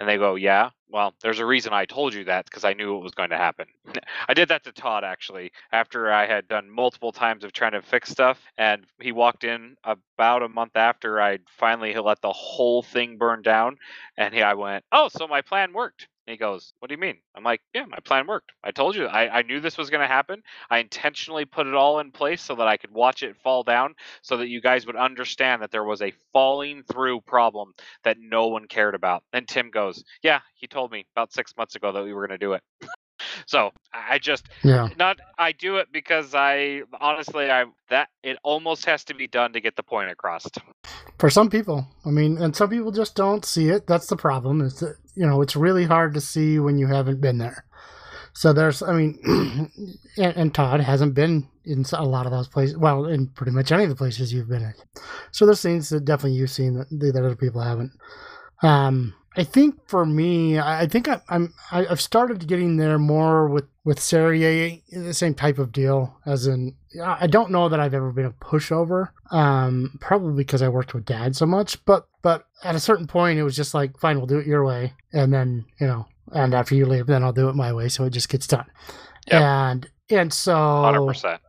And 0.00 0.08
they 0.08 0.16
go, 0.16 0.34
Yeah, 0.34 0.70
well, 0.88 1.14
there's 1.22 1.38
a 1.38 1.46
reason 1.46 1.72
I 1.72 1.84
told 1.84 2.14
you 2.14 2.24
that 2.24 2.44
because 2.44 2.64
I 2.64 2.72
knew 2.72 2.96
it 2.96 3.02
was 3.02 3.14
going 3.14 3.30
to 3.30 3.36
happen. 3.36 3.66
I 4.28 4.34
did 4.34 4.48
that 4.48 4.64
to 4.64 4.72
Todd 4.72 5.04
actually 5.04 5.52
after 5.72 6.12
I 6.12 6.26
had 6.26 6.48
done 6.48 6.70
multiple 6.70 7.12
times 7.12 7.44
of 7.44 7.52
trying 7.52 7.72
to 7.72 7.82
fix 7.82 8.10
stuff. 8.10 8.40
And 8.58 8.86
he 9.00 9.12
walked 9.12 9.44
in 9.44 9.76
about 9.84 10.42
a 10.42 10.48
month 10.48 10.76
after 10.76 11.20
I'd 11.20 11.42
finally 11.58 11.94
let 11.94 12.20
the 12.20 12.32
whole 12.32 12.82
thing 12.82 13.18
burn 13.18 13.42
down. 13.42 13.76
And 14.16 14.34
he, 14.34 14.42
I 14.42 14.54
went, 14.54 14.84
Oh, 14.92 15.08
so 15.08 15.26
my 15.26 15.42
plan 15.42 15.72
worked. 15.72 16.08
And 16.26 16.32
he 16.32 16.38
goes, 16.38 16.72
What 16.78 16.88
do 16.88 16.94
you 16.94 17.00
mean? 17.00 17.18
I'm 17.34 17.44
like, 17.44 17.60
Yeah, 17.74 17.84
my 17.86 17.98
plan 18.04 18.26
worked. 18.26 18.52
I 18.62 18.70
told 18.70 18.96
you. 18.96 19.06
I, 19.06 19.38
I 19.38 19.42
knew 19.42 19.60
this 19.60 19.76
was 19.76 19.90
going 19.90 20.00
to 20.00 20.06
happen. 20.06 20.42
I 20.70 20.78
intentionally 20.78 21.44
put 21.44 21.66
it 21.66 21.74
all 21.74 22.00
in 22.00 22.12
place 22.12 22.42
so 22.42 22.54
that 22.56 22.66
I 22.68 22.76
could 22.76 22.90
watch 22.92 23.22
it 23.22 23.36
fall 23.42 23.62
down 23.62 23.94
so 24.22 24.38
that 24.38 24.48
you 24.48 24.60
guys 24.60 24.86
would 24.86 24.96
understand 24.96 25.62
that 25.62 25.70
there 25.70 25.84
was 25.84 26.02
a 26.02 26.12
falling 26.32 26.82
through 26.90 27.20
problem 27.22 27.72
that 28.04 28.16
no 28.18 28.48
one 28.48 28.66
cared 28.66 28.94
about. 28.94 29.22
And 29.32 29.46
Tim 29.46 29.70
goes, 29.70 30.02
Yeah, 30.22 30.40
he 30.54 30.66
told 30.66 30.90
me 30.92 31.06
about 31.14 31.32
six 31.32 31.54
months 31.56 31.76
ago 31.76 31.92
that 31.92 32.04
we 32.04 32.14
were 32.14 32.26
going 32.26 32.38
to 32.38 32.44
do 32.44 32.54
it. 32.54 32.62
So 33.46 33.72
I 33.92 34.18
just 34.18 34.48
Yeah. 34.62 34.88
not 34.98 35.18
I 35.38 35.52
do 35.52 35.76
it 35.76 35.88
because 35.92 36.34
I 36.34 36.82
honestly 37.00 37.50
I 37.50 37.64
that 37.90 38.08
it 38.22 38.38
almost 38.42 38.86
has 38.86 39.04
to 39.04 39.14
be 39.14 39.26
done 39.26 39.52
to 39.52 39.60
get 39.60 39.76
the 39.76 39.82
point 39.82 40.10
across. 40.10 40.46
For 41.18 41.30
some 41.30 41.50
people, 41.50 41.86
I 42.04 42.10
mean, 42.10 42.38
and 42.38 42.54
some 42.56 42.70
people 42.70 42.90
just 42.90 43.14
don't 43.14 43.44
see 43.44 43.68
it. 43.68 43.86
That's 43.86 44.06
the 44.06 44.16
problem. 44.16 44.60
Is 44.60 44.80
that 44.80 44.96
you 45.14 45.26
know 45.26 45.42
it's 45.42 45.56
really 45.56 45.84
hard 45.84 46.14
to 46.14 46.20
see 46.20 46.58
when 46.58 46.78
you 46.78 46.86
haven't 46.86 47.20
been 47.20 47.38
there. 47.38 47.64
So 48.36 48.52
there's, 48.52 48.82
I 48.82 48.92
mean, 48.92 49.18
and, 50.16 50.36
and 50.36 50.54
Todd 50.54 50.80
hasn't 50.80 51.14
been 51.14 51.48
in 51.64 51.84
a 51.92 52.04
lot 52.04 52.26
of 52.26 52.32
those 52.32 52.48
places. 52.48 52.76
Well, 52.76 53.06
in 53.06 53.28
pretty 53.28 53.52
much 53.52 53.70
any 53.70 53.84
of 53.84 53.90
the 53.90 53.94
places 53.96 54.32
you've 54.32 54.48
been 54.48 54.62
in. 54.62 54.74
So 55.30 55.46
there's 55.46 55.62
things 55.62 55.88
that 55.90 56.04
definitely 56.04 56.36
you've 56.38 56.50
seen 56.50 56.74
that, 56.74 56.88
that 56.90 57.16
other 57.24 57.36
people 57.36 57.60
haven't. 57.62 57.92
Um, 58.62 59.14
I 59.36 59.42
think 59.44 59.88
for 59.88 60.06
me, 60.06 60.58
I 60.60 60.86
think 60.86 61.08
I, 61.08 61.20
I'm 61.28 61.52
I, 61.72 61.86
I've 61.86 62.00
started 62.00 62.46
getting 62.46 62.76
there 62.76 62.98
more 62.98 63.48
with 63.48 63.64
with 63.84 63.98
Serrier, 64.00 64.78
the 64.92 65.12
same 65.12 65.34
type 65.34 65.58
of 65.58 65.72
deal. 65.72 66.16
As 66.24 66.46
in, 66.46 66.74
I 67.02 67.18
I 67.22 67.26
don't 67.26 67.50
know 67.50 67.68
that 67.68 67.80
I've 67.80 67.94
ever 67.94 68.12
been 68.12 68.26
a 68.26 68.30
pushover. 68.30 69.08
Um, 69.32 69.98
probably 70.00 70.44
because 70.44 70.62
I 70.62 70.68
worked 70.68 70.94
with 70.94 71.04
Dad 71.04 71.34
so 71.34 71.46
much. 71.46 71.84
But 71.84 72.06
but 72.22 72.46
at 72.62 72.76
a 72.76 72.80
certain 72.80 73.06
point, 73.06 73.38
it 73.38 73.42
was 73.42 73.56
just 73.56 73.74
like, 73.74 73.98
fine, 73.98 74.18
we'll 74.18 74.26
do 74.26 74.38
it 74.38 74.46
your 74.46 74.64
way, 74.64 74.92
and 75.12 75.32
then 75.32 75.64
you 75.80 75.86
know, 75.86 76.06
and 76.32 76.54
after 76.54 76.76
you 76.76 76.86
leave, 76.86 77.06
then 77.06 77.24
I'll 77.24 77.32
do 77.32 77.48
it 77.48 77.56
my 77.56 77.72
way. 77.72 77.88
So 77.88 78.04
it 78.04 78.10
just 78.10 78.28
gets 78.28 78.46
done. 78.46 78.66
Yep. 79.26 79.42
And 79.42 79.90
and 80.10 80.32
so 80.32 80.54
Hundred 80.54 81.06
percent. 81.06 81.40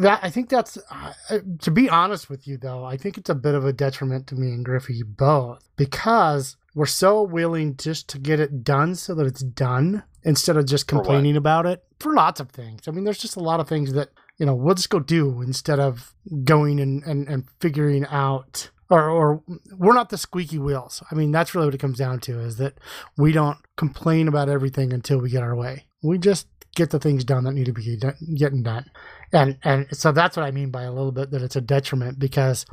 that 0.00 0.18
I 0.22 0.30
think 0.30 0.48
that's 0.48 0.78
uh, 0.90 1.38
to 1.60 1.70
be 1.70 1.88
honest 1.88 2.28
with 2.28 2.48
you 2.48 2.56
though. 2.56 2.84
I 2.84 2.96
think 2.96 3.18
it's 3.18 3.30
a 3.30 3.34
bit 3.36 3.54
of 3.54 3.64
a 3.64 3.72
detriment 3.72 4.26
to 4.28 4.34
me 4.34 4.48
and 4.48 4.64
Griffey 4.64 5.02
both 5.04 5.68
because 5.76 6.56
we're 6.74 6.86
so 6.86 7.22
willing 7.22 7.76
just 7.76 8.08
to 8.10 8.18
get 8.18 8.40
it 8.40 8.64
done 8.64 8.94
so 8.94 9.14
that 9.14 9.26
it's 9.26 9.42
done 9.42 10.02
instead 10.22 10.56
of 10.56 10.66
just 10.66 10.86
complaining 10.86 11.36
about 11.36 11.66
it 11.66 11.82
for 11.98 12.14
lots 12.14 12.40
of 12.40 12.50
things. 12.50 12.86
I 12.86 12.90
mean, 12.90 13.04
there's 13.04 13.18
just 13.18 13.36
a 13.36 13.40
lot 13.40 13.60
of 13.60 13.68
things 13.68 13.92
that 13.92 14.10
you 14.38 14.46
know 14.46 14.54
we'll 14.54 14.74
just 14.74 14.90
go 14.90 15.00
do 15.00 15.42
instead 15.42 15.80
of 15.80 16.14
going 16.44 16.80
and 16.80 17.02
and, 17.04 17.28
and 17.28 17.44
figuring 17.60 18.06
out. 18.06 18.70
Or, 18.92 19.08
or 19.08 19.42
we're 19.78 19.94
not 19.94 20.08
the 20.08 20.18
squeaky 20.18 20.58
wheels. 20.58 21.00
I 21.12 21.14
mean, 21.14 21.30
that's 21.30 21.54
really 21.54 21.68
what 21.68 21.76
it 21.76 21.80
comes 21.80 21.98
down 21.98 22.18
to 22.22 22.40
is 22.40 22.56
that 22.56 22.74
we 23.16 23.30
don't 23.30 23.56
complain 23.76 24.26
about 24.26 24.48
everything 24.48 24.92
until 24.92 25.18
we 25.18 25.30
get 25.30 25.44
our 25.44 25.54
way. 25.54 25.86
We 26.02 26.18
just 26.18 26.48
get 26.74 26.90
the 26.90 26.98
things 26.98 27.22
done 27.22 27.44
that 27.44 27.52
need 27.52 27.66
to 27.66 27.72
be 27.72 27.96
done, 27.96 28.16
getting 28.34 28.64
done 28.64 28.90
and 29.32 29.58
and 29.62 29.86
so 29.92 30.12
that's 30.12 30.36
what 30.36 30.44
I 30.44 30.50
mean 30.50 30.70
by 30.70 30.82
a 30.82 30.92
little 30.92 31.12
bit 31.12 31.30
that 31.30 31.42
it's 31.42 31.56
a 31.56 31.60
detriment 31.60 32.18
because, 32.18 32.66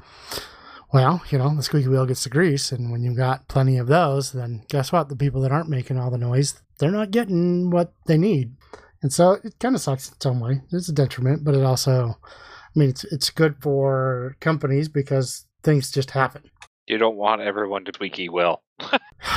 well, 0.93 1.21
you 1.29 1.37
know, 1.37 1.53
the 1.55 1.63
squeaky 1.63 1.89
wheel 1.89 2.05
gets 2.05 2.23
the 2.23 2.29
grease, 2.29 2.71
and 2.71 2.91
when 2.91 3.03
you've 3.03 3.17
got 3.17 3.47
plenty 3.47 3.77
of 3.77 3.87
those, 3.87 4.31
then 4.31 4.63
guess 4.69 4.91
what? 4.91 5.09
The 5.09 5.15
people 5.15 5.41
that 5.41 5.51
aren't 5.51 5.69
making 5.69 5.97
all 5.97 6.09
the 6.09 6.17
noise, 6.17 6.61
they're 6.79 6.91
not 6.91 7.11
getting 7.11 7.69
what 7.69 7.93
they 8.05 8.17
need, 8.17 8.55
and 9.01 9.11
so 9.11 9.37
it 9.43 9.59
kind 9.59 9.75
of 9.75 9.81
sucks 9.81 10.09
in 10.09 10.19
some 10.21 10.39
way. 10.39 10.61
It's 10.71 10.89
a 10.89 10.93
detriment, 10.93 11.43
but 11.43 11.55
it 11.55 11.63
also, 11.63 12.17
I 12.25 12.79
mean, 12.79 12.89
it's 12.89 13.03
it's 13.05 13.29
good 13.29 13.55
for 13.61 14.35
companies 14.39 14.87
because 14.87 15.45
things 15.63 15.91
just 15.91 16.11
happen. 16.11 16.43
You 16.87 16.97
don't 16.97 17.17
want 17.17 17.41
everyone 17.41 17.83
to 17.85 17.91
squeaky 17.93 18.29
wheel. 18.29 18.61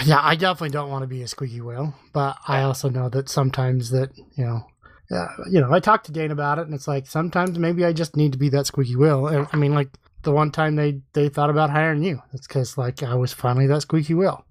Yeah, 0.04 0.20
I 0.22 0.36
definitely 0.36 0.70
don't 0.70 0.90
want 0.90 1.02
to 1.02 1.08
be 1.08 1.22
a 1.22 1.28
squeaky 1.28 1.60
wheel, 1.62 1.94
but 2.12 2.36
I 2.46 2.62
also 2.62 2.88
know 2.90 3.08
that 3.08 3.28
sometimes 3.28 3.90
that 3.90 4.10
you 4.36 4.44
know, 4.44 4.66
uh, 5.10 5.28
you 5.50 5.60
know, 5.60 5.72
I 5.72 5.80
talked 5.80 6.06
to 6.06 6.12
Dane 6.12 6.30
about 6.30 6.58
it, 6.58 6.66
and 6.66 6.74
it's 6.74 6.86
like 6.86 7.06
sometimes 7.06 7.58
maybe 7.58 7.84
I 7.84 7.92
just 7.92 8.14
need 8.14 8.32
to 8.32 8.38
be 8.38 8.50
that 8.50 8.66
squeaky 8.66 8.94
wheel. 8.94 9.26
And, 9.26 9.46
I 9.52 9.56
mean, 9.56 9.74
like 9.74 9.88
the 10.22 10.32
one 10.32 10.50
time 10.50 10.76
they 10.76 11.00
they 11.12 11.28
thought 11.28 11.50
about 11.50 11.70
hiring 11.70 12.02
you, 12.02 12.22
it's 12.32 12.46
because 12.46 12.76
like 12.78 13.02
I 13.02 13.14
was 13.14 13.32
finally 13.32 13.66
that 13.66 13.82
squeaky 13.82 14.14
wheel, 14.14 14.44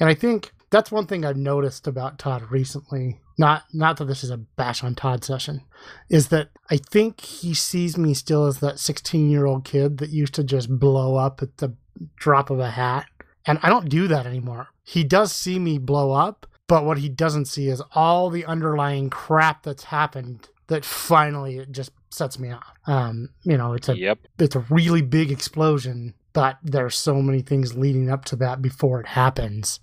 and 0.00 0.08
I 0.08 0.14
think 0.14 0.52
that's 0.70 0.90
one 0.90 1.06
thing 1.06 1.24
I've 1.24 1.36
noticed 1.36 1.86
about 1.86 2.18
Todd 2.18 2.50
recently. 2.50 3.20
Not 3.36 3.64
not 3.72 3.96
that 3.96 4.04
this 4.06 4.24
is 4.24 4.30
a 4.30 4.36
bash 4.36 4.84
on 4.84 4.94
Todd 4.94 5.24
session, 5.24 5.62
is 6.08 6.28
that 6.28 6.50
I 6.70 6.76
think 6.76 7.20
he 7.20 7.54
sees 7.54 7.98
me 7.98 8.14
still 8.14 8.46
as 8.46 8.60
that 8.60 8.78
16 8.78 9.30
year 9.30 9.46
old 9.46 9.64
kid 9.64 9.98
that 9.98 10.10
used 10.10 10.34
to 10.34 10.44
just 10.44 10.78
blow 10.78 11.16
up 11.16 11.42
at 11.42 11.56
the 11.58 11.74
drop 12.16 12.50
of 12.50 12.60
a 12.60 12.70
hat. 12.70 13.06
And 13.46 13.58
I 13.62 13.68
don't 13.68 13.88
do 13.88 14.08
that 14.08 14.26
anymore. 14.26 14.68
He 14.84 15.04
does 15.04 15.32
see 15.32 15.58
me 15.58 15.78
blow 15.78 16.12
up, 16.12 16.46
but 16.66 16.84
what 16.84 16.98
he 16.98 17.08
doesn't 17.08 17.46
see 17.46 17.68
is 17.68 17.82
all 17.94 18.30
the 18.30 18.44
underlying 18.44 19.10
crap 19.10 19.62
that's 19.62 19.84
happened 19.84 20.48
that 20.68 20.84
finally 20.84 21.58
it 21.58 21.72
just 21.72 21.92
sets 22.14 22.38
me 22.38 22.50
off. 22.52 22.72
Um, 22.86 23.30
you 23.42 23.56
know, 23.56 23.74
it's 23.74 23.88
a 23.88 23.98
Yep. 23.98 24.18
it's 24.38 24.56
a 24.56 24.64
really 24.70 25.02
big 25.02 25.30
explosion, 25.30 26.14
but 26.32 26.58
there's 26.62 26.96
so 26.96 27.20
many 27.20 27.42
things 27.42 27.76
leading 27.76 28.10
up 28.10 28.24
to 28.26 28.36
that 28.36 28.62
before 28.62 29.00
it 29.00 29.06
happens 29.08 29.80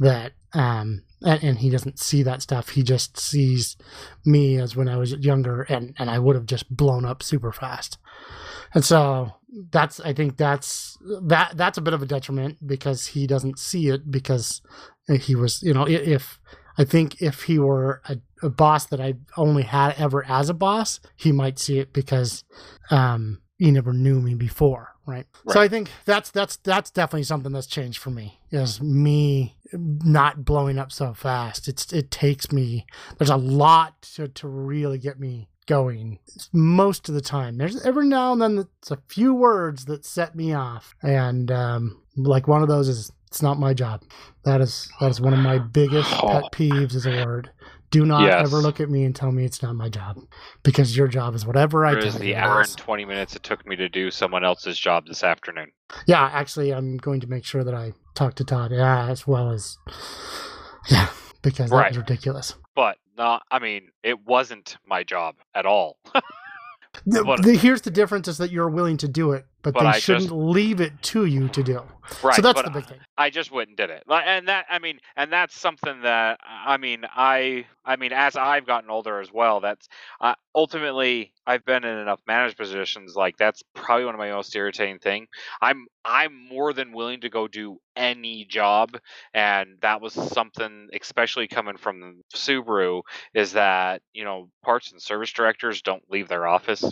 that 0.00 0.32
um 0.52 1.02
and, 1.22 1.42
and 1.42 1.58
he 1.58 1.70
doesn't 1.70 1.98
see 1.98 2.22
that 2.22 2.42
stuff. 2.42 2.70
He 2.70 2.82
just 2.82 3.18
sees 3.18 3.76
me 4.26 4.58
as 4.58 4.76
when 4.76 4.88
I 4.88 4.96
was 4.96 5.12
younger 5.12 5.62
and 5.62 5.94
and 5.98 6.10
I 6.10 6.18
would 6.18 6.36
have 6.36 6.46
just 6.46 6.74
blown 6.74 7.04
up 7.04 7.22
super 7.22 7.52
fast. 7.52 7.98
And 8.74 8.84
so 8.84 9.32
that's 9.70 10.00
I 10.00 10.12
think 10.12 10.36
that's 10.36 10.98
that 11.22 11.56
that's 11.56 11.78
a 11.78 11.82
bit 11.82 11.94
of 11.94 12.02
a 12.02 12.06
detriment 12.06 12.66
because 12.66 13.06
he 13.08 13.26
doesn't 13.26 13.58
see 13.58 13.88
it 13.88 14.10
because 14.10 14.62
he 15.20 15.34
was 15.34 15.62
you 15.62 15.72
know 15.74 15.86
if 15.86 16.40
I 16.76 16.84
think 16.84 17.22
if 17.22 17.42
he 17.44 17.58
were 17.58 18.02
a, 18.08 18.16
a 18.44 18.50
boss 18.50 18.86
that 18.86 19.00
I 19.00 19.14
only 19.36 19.62
had 19.62 19.94
ever 19.98 20.24
as 20.26 20.48
a 20.48 20.54
boss, 20.54 21.00
he 21.16 21.32
might 21.32 21.58
see 21.58 21.78
it 21.78 21.92
because 21.92 22.44
um, 22.90 23.40
he 23.58 23.70
never 23.70 23.92
knew 23.92 24.20
me 24.20 24.34
before, 24.34 24.94
right? 25.06 25.26
So 25.48 25.60
I 25.60 25.68
think 25.68 25.90
that's 26.04 26.30
that's 26.30 26.56
that's 26.56 26.90
definitely 26.90 27.24
something 27.24 27.52
that's 27.52 27.66
changed 27.66 27.98
for 27.98 28.10
me 28.10 28.40
is 28.50 28.80
me 28.80 29.56
not 29.72 30.44
blowing 30.44 30.78
up 30.78 30.92
so 30.92 31.14
fast. 31.14 31.68
It's 31.68 31.92
it 31.92 32.10
takes 32.10 32.52
me 32.52 32.86
there's 33.18 33.30
a 33.30 33.36
lot 33.36 34.02
to 34.14 34.28
to 34.28 34.48
really 34.48 34.98
get 34.98 35.18
me 35.18 35.48
going 35.66 36.18
most 36.52 37.08
of 37.08 37.14
the 37.14 37.20
time. 37.20 37.56
There's 37.56 37.84
every 37.84 38.06
now 38.06 38.32
and 38.32 38.42
then 38.42 38.58
it's 38.58 38.90
a 38.90 38.98
few 39.08 39.34
words 39.34 39.86
that 39.86 40.04
set 40.04 40.34
me 40.34 40.52
off, 40.52 40.94
and 41.02 41.50
um, 41.50 42.02
like 42.16 42.48
one 42.48 42.62
of 42.62 42.68
those 42.68 42.88
is 42.88 43.10
it's 43.28 43.42
not 43.42 43.58
my 43.58 43.74
job. 43.74 44.02
That 44.44 44.60
is 44.60 44.88
that 45.00 45.10
is 45.10 45.20
one 45.20 45.32
of 45.32 45.40
my 45.40 45.58
biggest 45.58 46.10
pet 46.12 46.44
peeves 46.52 46.94
is 46.94 47.06
a 47.06 47.24
word. 47.24 47.50
Do 47.94 48.04
not 48.04 48.22
Yes. 48.22 48.46
ever 48.48 48.56
look 48.56 48.80
at 48.80 48.90
me 48.90 49.04
and 49.04 49.14
tell 49.14 49.30
me 49.30 49.44
it's 49.44 49.62
not 49.62 49.76
my 49.76 49.88
job, 49.88 50.16
because 50.64 50.96
your 50.96 51.06
job 51.06 51.34
is 51.36 51.46
whatever 51.46 51.86
I 51.86 51.94
tell 52.00 52.10
the 52.18 52.34
hour 52.34 52.60
is. 52.62 52.70
and 52.70 52.78
twenty 52.78 53.04
minutes 53.04 53.36
it 53.36 53.42
took 53.44 53.64
me 53.66 53.76
to 53.76 53.88
do 53.88 54.10
someone 54.10 54.44
else's 54.44 54.78
job 54.78 55.06
this 55.06 55.22
afternoon. 55.22 55.70
Yeah, 56.06 56.24
actually, 56.32 56.74
I'm 56.74 56.96
going 56.96 57.20
to 57.20 57.28
make 57.28 57.44
sure 57.44 57.62
that 57.62 57.72
I 57.74 57.92
talk 58.14 58.34
to 58.34 58.44
Todd 58.44 58.72
yeah, 58.72 59.06
as 59.08 59.26
well 59.28 59.50
as 59.52 59.78
yeah, 60.88 61.08
because 61.42 61.70
that 61.70 61.76
Right. 61.76 61.90
was 61.92 61.98
ridiculous. 61.98 62.54
But 62.74 62.96
not 63.16 63.42
I 63.50 63.60
mean, 63.60 63.90
it 64.02 64.26
wasn't 64.26 64.76
my 64.86 65.04
job 65.04 65.36
at 65.54 65.66
all. 65.66 65.98
The, 67.06 67.24
But- 67.24 67.42
the- 67.42 67.56
here's 67.56 67.80
the 67.82 67.90
difference: 67.90 68.28
is 68.28 68.38
that 68.38 68.52
you're 68.52 68.68
willing 68.68 68.96
to 68.98 69.08
do 69.08 69.32
it, 69.32 69.46
but, 69.64 69.74
But 69.74 69.80
they 69.80 69.86
I 69.88 69.98
shouldn't 69.98 70.24
just- 70.26 70.32
leave 70.34 70.80
it 70.80 70.92
to 71.02 71.24
you 71.24 71.48
to 71.48 71.62
do. 71.62 71.82
right. 72.22 72.36
so 72.36 72.42
that's 72.42 72.62
the 72.62 72.70
big 72.70 72.86
thing. 72.86 72.98
I 73.16 73.30
just 73.30 73.50
went 73.50 73.68
and 73.68 73.76
did 73.76 73.90
it. 73.90 74.04
And 74.08 74.46
that 74.48 74.66
I 74.70 74.78
mean, 74.78 75.00
and 75.16 75.32
that's 75.32 75.58
something 75.58 76.02
that 76.02 76.38
I 76.44 76.76
mean, 76.76 77.04
I 77.16 77.66
I 77.84 77.96
mean, 77.96 78.12
as 78.12 78.36
I've 78.36 78.66
gotten 78.66 78.90
older 78.90 79.20
as 79.20 79.32
well, 79.32 79.60
that's 79.60 79.88
uh, 80.20 80.34
ultimately 80.54 81.32
I've 81.46 81.64
been 81.64 81.84
in 81.84 81.98
enough 81.98 82.20
managed 82.26 82.56
positions. 82.56 83.14
Like 83.16 83.36
that's 83.38 83.62
probably 83.74 84.04
one 84.04 84.14
of 84.14 84.18
my 84.18 84.30
most 84.30 84.54
irritating 84.54 84.98
thing. 84.98 85.26
I'm 85.62 85.86
I'm 86.04 86.48
more 86.48 86.72
than 86.74 86.92
willing 86.92 87.22
to 87.22 87.30
go 87.30 87.48
do 87.48 87.78
any 87.96 88.44
job, 88.44 88.98
and 89.32 89.78
that 89.80 90.00
was 90.02 90.12
something, 90.12 90.88
especially 90.98 91.48
coming 91.48 91.76
from 91.78 92.20
Subaru, 92.34 93.02
is 93.34 93.52
that 93.52 94.02
you 94.12 94.24
know 94.24 94.50
parts 94.62 94.92
and 94.92 95.00
service 95.00 95.32
directors 95.32 95.80
don't 95.82 96.02
leave 96.10 96.28
their 96.28 96.46
office 96.46 96.84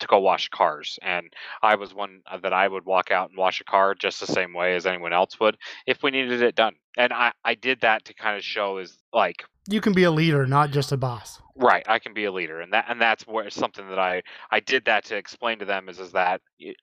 to 0.00 0.06
go 0.06 0.18
wash 0.18 0.48
cars, 0.48 0.98
and 1.02 1.32
I 1.62 1.74
was 1.74 1.94
one 1.94 2.22
uh, 2.30 2.38
that 2.38 2.52
I 2.52 2.68
would 2.68 2.84
walk 2.84 3.10
out 3.10 3.30
and 3.30 3.38
wash 3.38 3.60
a 3.60 3.64
car 3.64 3.94
just 3.94 4.20
the 4.20 4.26
same 4.26 4.52
way 4.52 4.76
as 4.76 4.86
anyone 4.86 5.12
else 5.12 5.38
would 5.40 5.56
if 5.86 6.02
we 6.02 6.10
needed 6.10 6.42
it 6.42 6.54
done. 6.54 6.74
And 6.96 7.12
I, 7.12 7.32
I 7.44 7.54
did 7.54 7.80
that 7.82 8.04
to 8.06 8.14
kind 8.14 8.36
of 8.36 8.44
show 8.44 8.78
is 8.78 8.98
like 9.12 9.44
You 9.68 9.80
can 9.80 9.92
be 9.92 10.04
a 10.04 10.10
leader, 10.10 10.46
not 10.46 10.70
just 10.70 10.92
a 10.92 10.96
boss. 10.96 11.40
Right, 11.56 11.84
I 11.88 11.98
can 11.98 12.12
be 12.12 12.24
a 12.24 12.32
leader, 12.32 12.60
and 12.60 12.72
that 12.72 12.86
and 12.88 13.00
that's 13.00 13.26
where 13.26 13.48
something 13.50 13.88
that 13.88 13.98
I 13.98 14.22
I 14.50 14.60
did 14.60 14.84
that 14.86 15.04
to 15.06 15.16
explain 15.16 15.58
to 15.60 15.64
them 15.64 15.88
is 15.88 15.98
is 15.98 16.12
that 16.12 16.40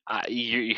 I, 0.07 0.25
you, 0.27 0.75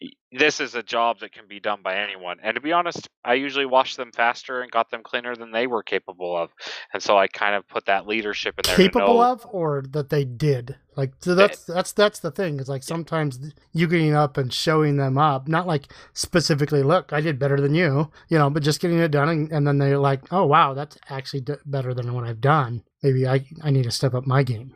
this 0.32 0.60
is 0.60 0.74
a 0.74 0.82
job 0.82 1.20
that 1.20 1.32
can 1.32 1.46
be 1.46 1.60
done 1.60 1.80
by 1.82 1.96
anyone. 1.96 2.38
And 2.42 2.54
to 2.54 2.60
be 2.60 2.72
honest, 2.72 3.08
I 3.24 3.34
usually 3.34 3.66
washed 3.66 3.96
them 3.96 4.10
faster 4.12 4.62
and 4.62 4.70
got 4.70 4.90
them 4.90 5.02
cleaner 5.02 5.36
than 5.36 5.52
they 5.52 5.66
were 5.66 5.82
capable 5.82 6.36
of, 6.36 6.50
and 6.92 7.02
so 7.02 7.16
I 7.18 7.28
kind 7.28 7.54
of 7.54 7.68
put 7.68 7.86
that 7.86 8.06
leadership 8.06 8.58
in 8.58 8.62
there. 8.66 8.76
capable 8.76 9.20
of 9.20 9.46
or 9.50 9.84
that 9.90 10.10
they 10.10 10.24
did 10.24 10.76
like 10.96 11.12
so 11.20 11.34
that's 11.34 11.64
that's 11.64 11.92
that's 11.92 12.18
the 12.20 12.30
thing 12.30 12.58
it's 12.58 12.68
like 12.68 12.82
sometimes 12.82 13.38
you 13.72 13.86
getting 13.86 14.14
up 14.14 14.36
and 14.36 14.52
showing 14.52 14.96
them 14.96 15.16
up 15.16 15.48
not 15.48 15.66
like 15.66 15.92
specifically 16.12 16.82
look 16.82 17.12
i 17.12 17.20
did 17.20 17.38
better 17.38 17.60
than 17.60 17.74
you 17.74 18.10
you 18.28 18.38
know 18.38 18.50
but 18.50 18.62
just 18.62 18.80
getting 18.80 18.98
it 18.98 19.10
done 19.10 19.28
and, 19.28 19.52
and 19.52 19.66
then 19.66 19.78
they're 19.78 19.98
like 19.98 20.20
oh 20.32 20.44
wow 20.44 20.74
that's 20.74 20.98
actually 21.08 21.40
d- 21.40 21.54
better 21.64 21.94
than 21.94 22.12
what 22.12 22.24
i've 22.24 22.40
done 22.40 22.82
maybe 23.02 23.26
i 23.26 23.44
i 23.62 23.70
need 23.70 23.84
to 23.84 23.90
step 23.90 24.14
up 24.14 24.26
my 24.26 24.42
game 24.42 24.74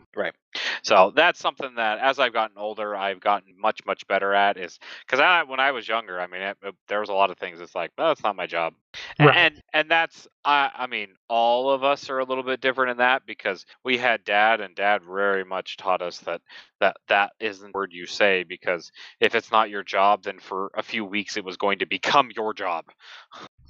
So 0.82 1.12
that's 1.14 1.38
something 1.38 1.74
that, 1.76 1.98
as 1.98 2.18
I've 2.18 2.32
gotten 2.32 2.56
older, 2.58 2.96
I've 2.96 3.20
gotten 3.20 3.54
much, 3.58 3.80
much 3.86 4.06
better 4.06 4.32
at. 4.32 4.56
Is 4.56 4.78
because 5.06 5.20
I, 5.20 5.42
when 5.42 5.60
I 5.60 5.72
was 5.72 5.86
younger, 5.86 6.20
I 6.20 6.26
mean, 6.26 6.40
it, 6.42 6.56
it- 6.62 6.74
there 6.88 7.00
was 7.00 7.08
a 7.08 7.12
lot 7.14 7.30
of 7.30 7.38
things. 7.38 7.60
It's 7.60 7.74
like, 7.74 7.90
oh, 7.98 8.08
that's 8.08 8.22
not 8.22 8.36
my 8.36 8.46
job, 8.46 8.74
Right. 9.20 9.36
and 9.36 9.62
and 9.72 9.90
that's, 9.90 10.26
I, 10.44 10.70
I 10.74 10.86
mean, 10.86 11.08
all 11.28 11.70
of 11.70 11.84
us 11.84 12.08
are 12.10 12.18
a 12.20 12.24
little 12.24 12.44
bit 12.44 12.60
different 12.60 12.92
in 12.92 12.96
that 12.98 13.26
because 13.26 13.66
we 13.84 13.98
had 13.98 14.24
dad, 14.24 14.60
and 14.60 14.74
dad 14.74 15.02
very 15.04 15.44
much 15.44 15.76
taught 15.76 16.00
us 16.02 16.18
that 16.20 16.40
that 16.80 16.96
that 17.08 17.32
isn't 17.40 17.72
the 17.72 17.76
word 17.76 17.92
you 17.92 18.06
say 18.06 18.42
because 18.44 18.90
if 19.20 19.34
it's 19.34 19.50
not 19.50 19.70
your 19.70 19.82
job, 19.82 20.22
then 20.22 20.38
for 20.38 20.70
a 20.74 20.82
few 20.82 21.04
weeks 21.04 21.36
it 21.36 21.44
was 21.44 21.56
going 21.56 21.78
to 21.80 21.86
become 21.86 22.30
your 22.34 22.54
job. 22.54 22.84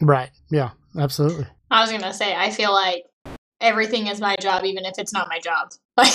right 0.02 0.30
yeah 0.50 0.70
absolutely 0.98 1.46
I 1.70 1.80
was 1.80 1.90
gonna 1.90 2.12
say, 2.14 2.34
I 2.34 2.50
feel 2.50 2.72
like 2.72 3.04
everything 3.60 4.06
is 4.06 4.20
my 4.20 4.36
job, 4.40 4.64
even 4.64 4.84
if 4.84 4.98
it's 4.98 5.12
not 5.12 5.28
my 5.28 5.40
job. 5.40 5.70
Like, 6.04 6.12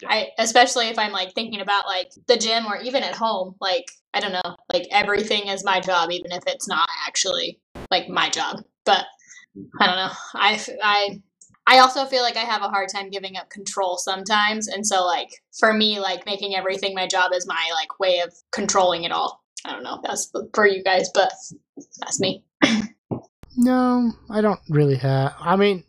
Yeah. 0.00 0.08
I 0.10 0.28
especially 0.38 0.88
if 0.88 0.98
I'm 0.98 1.12
like 1.12 1.32
thinking 1.32 1.60
about 1.60 1.86
like 1.86 2.10
the 2.26 2.36
gym 2.36 2.66
or 2.66 2.76
even 2.82 3.04
at 3.04 3.14
home. 3.14 3.54
Like, 3.60 3.84
I 4.12 4.18
don't 4.18 4.32
know, 4.32 4.56
like 4.72 4.88
everything 4.90 5.46
is 5.46 5.64
my 5.64 5.78
job, 5.78 6.10
even 6.10 6.32
if 6.32 6.42
it's 6.48 6.66
not 6.66 6.88
actually 7.06 7.60
like 7.90 8.08
my 8.08 8.28
job. 8.28 8.64
But 8.84 9.04
I 9.80 9.86
don't 9.86 9.96
know. 9.96 10.10
I 10.34 10.60
I 10.82 11.22
I 11.68 11.78
also 11.78 12.04
feel 12.06 12.22
like 12.22 12.36
I 12.36 12.40
have 12.40 12.62
a 12.62 12.68
hard 12.68 12.88
time 12.88 13.10
giving 13.10 13.36
up 13.36 13.48
control 13.50 13.96
sometimes, 13.96 14.66
and 14.66 14.84
so 14.84 15.04
like 15.06 15.28
for 15.56 15.72
me, 15.72 16.00
like 16.00 16.26
making 16.26 16.56
everything 16.56 16.94
my 16.94 17.06
job 17.06 17.30
is 17.32 17.46
my 17.46 17.70
like 17.74 18.00
way 18.00 18.18
of 18.20 18.34
controlling 18.50 19.04
it 19.04 19.12
all. 19.12 19.40
I 19.64 19.70
don't 19.70 19.84
know. 19.84 19.94
if 19.96 20.02
That's 20.02 20.32
for 20.52 20.66
you 20.66 20.82
guys, 20.82 21.10
but 21.14 21.32
that's 22.00 22.18
me. 22.18 22.44
no 23.56 24.10
i 24.30 24.40
don't 24.40 24.60
really 24.70 24.96
have 24.96 25.34
i 25.38 25.56
mean 25.56 25.84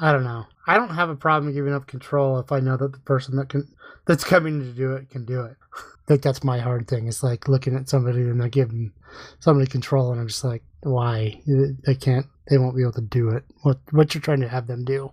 i 0.00 0.12
don't 0.12 0.24
know. 0.24 0.46
I 0.66 0.76
don't 0.76 0.94
have 0.94 1.10
a 1.10 1.16
problem 1.16 1.54
giving 1.54 1.72
up 1.74 1.86
control 1.86 2.38
if 2.38 2.52
i 2.52 2.60
know 2.60 2.76
that 2.76 2.92
the 2.92 2.98
person 3.00 3.36
that 3.36 3.48
can 3.48 3.68
that's 4.06 4.24
coming 4.24 4.60
to 4.60 4.72
do 4.72 4.92
it 4.92 5.10
can 5.10 5.24
do 5.24 5.42
it. 5.42 5.56
I 5.76 6.06
think 6.06 6.22
that's 6.22 6.44
my 6.44 6.58
hard 6.58 6.86
thing 6.86 7.08
it's 7.08 7.22
like 7.22 7.48
looking 7.48 7.74
at 7.74 7.88
somebody 7.88 8.20
and 8.20 8.40
they're 8.40 8.48
giving 8.48 8.92
somebody 9.40 9.68
control 9.68 10.12
and 10.12 10.20
i'm 10.20 10.28
just 10.28 10.44
like 10.44 10.62
why? 10.86 11.40
They 11.46 11.94
can't 11.94 12.26
they 12.48 12.58
won't 12.58 12.76
be 12.76 12.82
able 12.82 12.92
to 12.92 13.00
do 13.00 13.30
it. 13.30 13.44
What 13.62 13.78
what 13.90 14.14
you're 14.14 14.22
trying 14.22 14.40
to 14.40 14.48
have 14.48 14.66
them 14.66 14.84
do. 14.84 15.12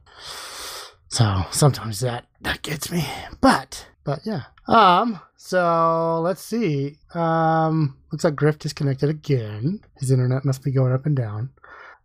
So 1.07 1.43
sometimes 1.51 1.99
that 2.01 2.25
that 2.41 2.61
gets 2.61 2.91
me. 2.91 3.05
But 3.41 3.87
but 4.03 4.19
yeah. 4.23 4.43
Um 4.67 5.19
so 5.35 6.21
let's 6.23 6.43
see. 6.43 6.97
Um 7.13 7.97
looks 8.11 8.23
like 8.23 8.35
griff 8.35 8.59
disconnected 8.59 9.09
again. 9.09 9.81
His 9.97 10.11
internet 10.11 10.45
must 10.45 10.63
be 10.63 10.71
going 10.71 10.93
up 10.93 11.05
and 11.05 11.15
down 11.15 11.49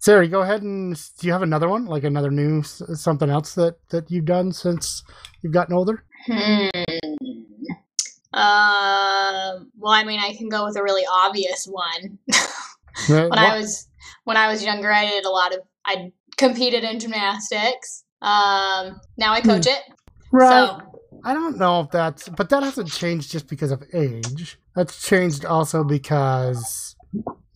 Sari, 0.00 0.28
go 0.28 0.42
ahead 0.42 0.62
and 0.62 0.94
do 1.18 1.26
you 1.26 1.32
have 1.32 1.42
another 1.42 1.68
one, 1.68 1.86
like 1.86 2.04
another 2.04 2.30
new 2.30 2.62
something 2.62 3.28
else 3.28 3.54
that 3.54 3.76
that 3.90 4.10
you've 4.10 4.26
done 4.26 4.52
since 4.52 5.02
you've 5.42 5.52
gotten 5.52 5.74
older? 5.74 6.04
Hmm. 6.26 6.68
Um. 8.32 9.70
Well, 9.76 9.92
I 9.92 10.04
mean, 10.04 10.20
I 10.20 10.34
can 10.36 10.48
go 10.48 10.64
with 10.64 10.76
a 10.76 10.82
really 10.82 11.04
obvious 11.10 11.66
one. 11.66 12.18
Uh, 12.32 12.46
when 13.08 13.38
I 13.38 13.56
was 13.56 13.88
when 14.24 14.36
I 14.36 14.48
was 14.48 14.62
younger, 14.62 14.92
I 14.92 15.06
did 15.06 15.24
a 15.24 15.30
lot 15.30 15.52
of 15.52 15.60
I 15.84 16.12
competed 16.36 16.84
in 16.84 17.00
gymnastics. 17.00 18.04
Um. 18.22 19.00
Now 19.16 19.32
I 19.32 19.40
coach 19.40 19.66
it. 19.66 19.80
right. 20.32 20.78
So 20.78 21.00
I 21.24 21.34
don't 21.34 21.58
know 21.58 21.80
if 21.80 21.90
that's, 21.90 22.28
but 22.28 22.48
that 22.50 22.62
hasn't 22.62 22.90
changed 22.92 23.32
just 23.32 23.48
because 23.48 23.72
of 23.72 23.82
age. 23.92 24.58
That's 24.76 25.02
changed 25.02 25.44
also 25.44 25.82
because 25.82 26.94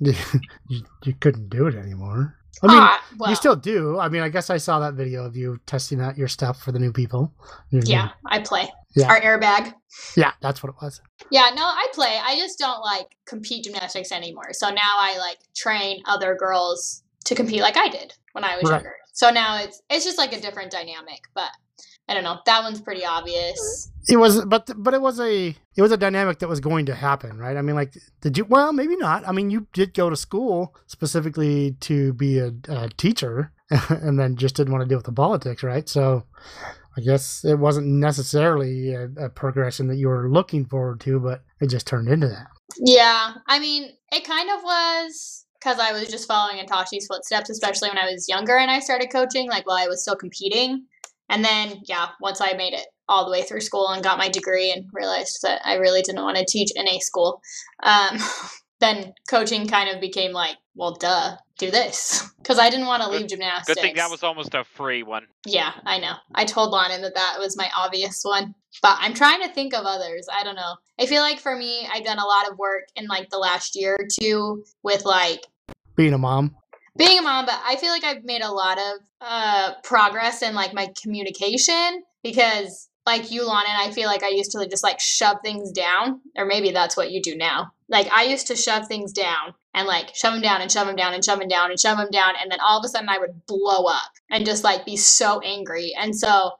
you, 0.68 0.82
you 1.04 1.14
couldn't 1.20 1.48
do 1.48 1.66
it 1.66 1.74
anymore. 1.74 2.36
I 2.62 2.66
mean, 2.66 2.76
ah, 2.80 3.04
well, 3.18 3.30
you 3.30 3.36
still 3.36 3.56
do. 3.56 3.98
I 3.98 4.08
mean, 4.08 4.22
I 4.22 4.28
guess 4.28 4.48
I 4.50 4.56
saw 4.56 4.78
that 4.80 4.94
video 4.94 5.24
of 5.24 5.36
you 5.36 5.58
testing 5.66 6.00
out 6.00 6.16
your 6.16 6.28
stuff 6.28 6.62
for 6.62 6.70
the 6.70 6.78
new 6.78 6.92
people. 6.92 7.32
Your 7.70 7.82
new- 7.82 7.90
yeah, 7.90 8.10
I 8.26 8.38
play. 8.40 8.70
Yeah. 8.94 9.08
Our 9.08 9.20
airbag. 9.20 9.72
yeah, 10.16 10.32
that's 10.42 10.62
what 10.62 10.68
it 10.70 10.76
was. 10.82 11.00
Yeah, 11.30 11.50
no, 11.54 11.62
I 11.64 11.86
play. 11.94 12.20
I 12.22 12.36
just 12.36 12.58
don't 12.58 12.80
like 12.82 13.06
compete 13.26 13.64
gymnastics 13.64 14.12
anymore. 14.12 14.52
So 14.52 14.68
now 14.68 14.80
I 15.00 15.16
like 15.18 15.38
train 15.56 16.02
other 16.06 16.34
girls 16.34 17.02
to 17.24 17.34
compete 17.34 17.62
like 17.62 17.76
I 17.76 17.88
did 17.88 18.12
when 18.32 18.44
I 18.44 18.56
was 18.56 18.64
Right. 18.70 18.76
younger. 18.76 18.94
So 19.14 19.30
now 19.30 19.58
it's 19.58 19.80
it's 19.90 20.04
just 20.04 20.18
like 20.18 20.32
a 20.32 20.40
different 20.40 20.70
dynamic, 20.70 21.20
but 21.34 21.50
I 22.12 22.14
don't 22.14 22.24
know. 22.24 22.40
That 22.44 22.62
one's 22.62 22.78
pretty 22.78 23.06
obvious. 23.06 23.90
It 24.06 24.18
was, 24.18 24.44
but 24.44 24.68
but 24.76 24.92
it 24.92 25.00
was 25.00 25.18
a 25.18 25.56
it 25.74 25.80
was 25.80 25.92
a 25.92 25.96
dynamic 25.96 26.40
that 26.40 26.48
was 26.48 26.60
going 26.60 26.84
to 26.86 26.94
happen, 26.94 27.38
right? 27.38 27.56
I 27.56 27.62
mean, 27.62 27.74
like, 27.74 27.96
did 28.20 28.36
you? 28.36 28.44
Well, 28.44 28.74
maybe 28.74 28.96
not. 28.96 29.26
I 29.26 29.32
mean, 29.32 29.48
you 29.48 29.66
did 29.72 29.94
go 29.94 30.10
to 30.10 30.16
school 30.16 30.76
specifically 30.86 31.74
to 31.80 32.12
be 32.12 32.38
a, 32.38 32.52
a 32.68 32.90
teacher, 32.98 33.50
and 33.88 34.18
then 34.18 34.36
just 34.36 34.56
didn't 34.56 34.74
want 34.74 34.82
to 34.82 34.88
deal 34.88 34.98
with 34.98 35.06
the 35.06 35.12
politics, 35.12 35.62
right? 35.62 35.88
So, 35.88 36.26
I 36.98 37.00
guess 37.00 37.46
it 37.46 37.58
wasn't 37.58 37.86
necessarily 37.86 38.92
a, 38.92 39.04
a 39.16 39.30
progression 39.30 39.86
that 39.86 39.96
you 39.96 40.08
were 40.08 40.28
looking 40.28 40.66
forward 40.66 41.00
to, 41.00 41.18
but 41.18 41.44
it 41.62 41.68
just 41.70 41.86
turned 41.86 42.08
into 42.08 42.28
that. 42.28 42.48
Yeah, 42.76 43.36
I 43.48 43.58
mean, 43.58 43.88
it 44.10 44.24
kind 44.24 44.50
of 44.50 44.62
was 44.62 45.46
because 45.58 45.78
I 45.78 45.92
was 45.92 46.10
just 46.10 46.28
following 46.28 46.58
in 46.58 46.66
Tashi's 46.66 47.06
footsteps, 47.06 47.48
especially 47.48 47.88
when 47.88 47.98
I 47.98 48.12
was 48.12 48.28
younger 48.28 48.58
and 48.58 48.70
I 48.70 48.80
started 48.80 49.10
coaching, 49.10 49.48
like 49.48 49.66
while 49.66 49.78
I 49.78 49.86
was 49.86 50.02
still 50.02 50.16
competing. 50.16 50.84
And 51.32 51.42
then, 51.42 51.80
yeah, 51.84 52.08
once 52.20 52.42
I 52.42 52.52
made 52.52 52.74
it 52.74 52.86
all 53.08 53.24
the 53.24 53.30
way 53.30 53.42
through 53.42 53.62
school 53.62 53.88
and 53.88 54.04
got 54.04 54.18
my 54.18 54.28
degree 54.28 54.70
and 54.70 54.84
realized 54.92 55.38
that 55.42 55.62
I 55.64 55.76
really 55.76 56.02
didn't 56.02 56.22
want 56.22 56.36
to 56.36 56.44
teach 56.44 56.70
in 56.76 56.86
a 56.86 56.98
school, 56.98 57.40
um, 57.82 58.18
then 58.80 59.14
coaching 59.28 59.66
kind 59.66 59.88
of 59.88 59.98
became 59.98 60.32
like, 60.32 60.56
well, 60.74 60.94
duh, 60.94 61.36
do 61.58 61.70
this. 61.70 62.28
Because 62.42 62.58
I 62.58 62.70
didn't 62.70 62.86
want 62.86 63.04
to 63.04 63.08
leave 63.08 63.28
gymnastics. 63.28 63.76
Good 63.76 63.80
thing 63.80 63.94
that 63.94 64.10
was 64.10 64.24
almost 64.24 64.52
a 64.52 64.64
free 64.64 65.04
one. 65.04 65.26
Yeah, 65.46 65.74
I 65.86 66.00
know. 66.00 66.14
I 66.34 66.44
told 66.44 66.72
Lonan 66.72 67.00
that 67.02 67.14
that 67.14 67.36
was 67.38 67.56
my 67.56 67.70
obvious 67.76 68.22
one. 68.24 68.56
But 68.82 68.96
I'm 68.98 69.14
trying 69.14 69.42
to 69.42 69.54
think 69.54 69.72
of 69.72 69.84
others. 69.86 70.26
I 70.28 70.42
don't 70.42 70.56
know. 70.56 70.74
I 70.98 71.06
feel 71.06 71.22
like 71.22 71.38
for 71.38 71.56
me, 71.56 71.86
I've 71.88 72.02
done 72.02 72.18
a 72.18 72.26
lot 72.26 72.50
of 72.50 72.58
work 72.58 72.88
in 72.96 73.06
like 73.06 73.30
the 73.30 73.38
last 73.38 73.76
year 73.76 73.94
or 73.96 74.08
two 74.12 74.64
with 74.82 75.04
like 75.04 75.46
Being 75.94 76.14
a 76.14 76.18
mom, 76.18 76.56
being 76.96 77.18
a 77.18 77.22
mom, 77.22 77.46
but 77.46 77.60
I 77.64 77.76
feel 77.76 77.90
like 77.90 78.04
I've 78.04 78.24
made 78.24 78.42
a 78.42 78.52
lot 78.52 78.78
of 78.78 79.00
uh, 79.20 79.72
progress 79.82 80.42
in 80.42 80.54
like 80.54 80.74
my 80.74 80.92
communication 81.00 82.02
because, 82.22 82.88
like 83.06 83.30
you, 83.30 83.46
Lana, 83.46 83.68
and 83.68 83.90
I 83.90 83.92
feel 83.92 84.06
like 84.06 84.22
I 84.22 84.28
used 84.28 84.52
to 84.52 84.66
just 84.68 84.84
like 84.84 85.00
shove 85.00 85.38
things 85.42 85.72
down, 85.72 86.20
or 86.36 86.44
maybe 86.44 86.70
that's 86.70 86.96
what 86.96 87.10
you 87.10 87.22
do 87.22 87.36
now. 87.36 87.72
Like 87.88 88.08
I 88.12 88.24
used 88.24 88.46
to 88.48 88.56
shove 88.56 88.86
things 88.86 89.12
down 89.12 89.54
and 89.74 89.88
like 89.88 90.14
shove 90.14 90.34
them 90.34 90.42
down 90.42 90.60
and 90.60 90.70
shove 90.70 90.86
them 90.86 90.96
down 90.96 91.14
and 91.14 91.24
shove 91.24 91.38
them 91.38 91.48
down 91.48 91.70
and 91.70 91.80
shove 91.80 91.98
them 91.98 92.10
down, 92.10 92.34
and 92.40 92.50
then 92.50 92.60
all 92.60 92.78
of 92.78 92.84
a 92.84 92.88
sudden 92.88 93.08
I 93.08 93.18
would 93.18 93.46
blow 93.46 93.84
up 93.86 94.12
and 94.30 94.46
just 94.46 94.64
like 94.64 94.84
be 94.84 94.96
so 94.96 95.40
angry. 95.40 95.92
And 95.98 96.14
so 96.14 96.52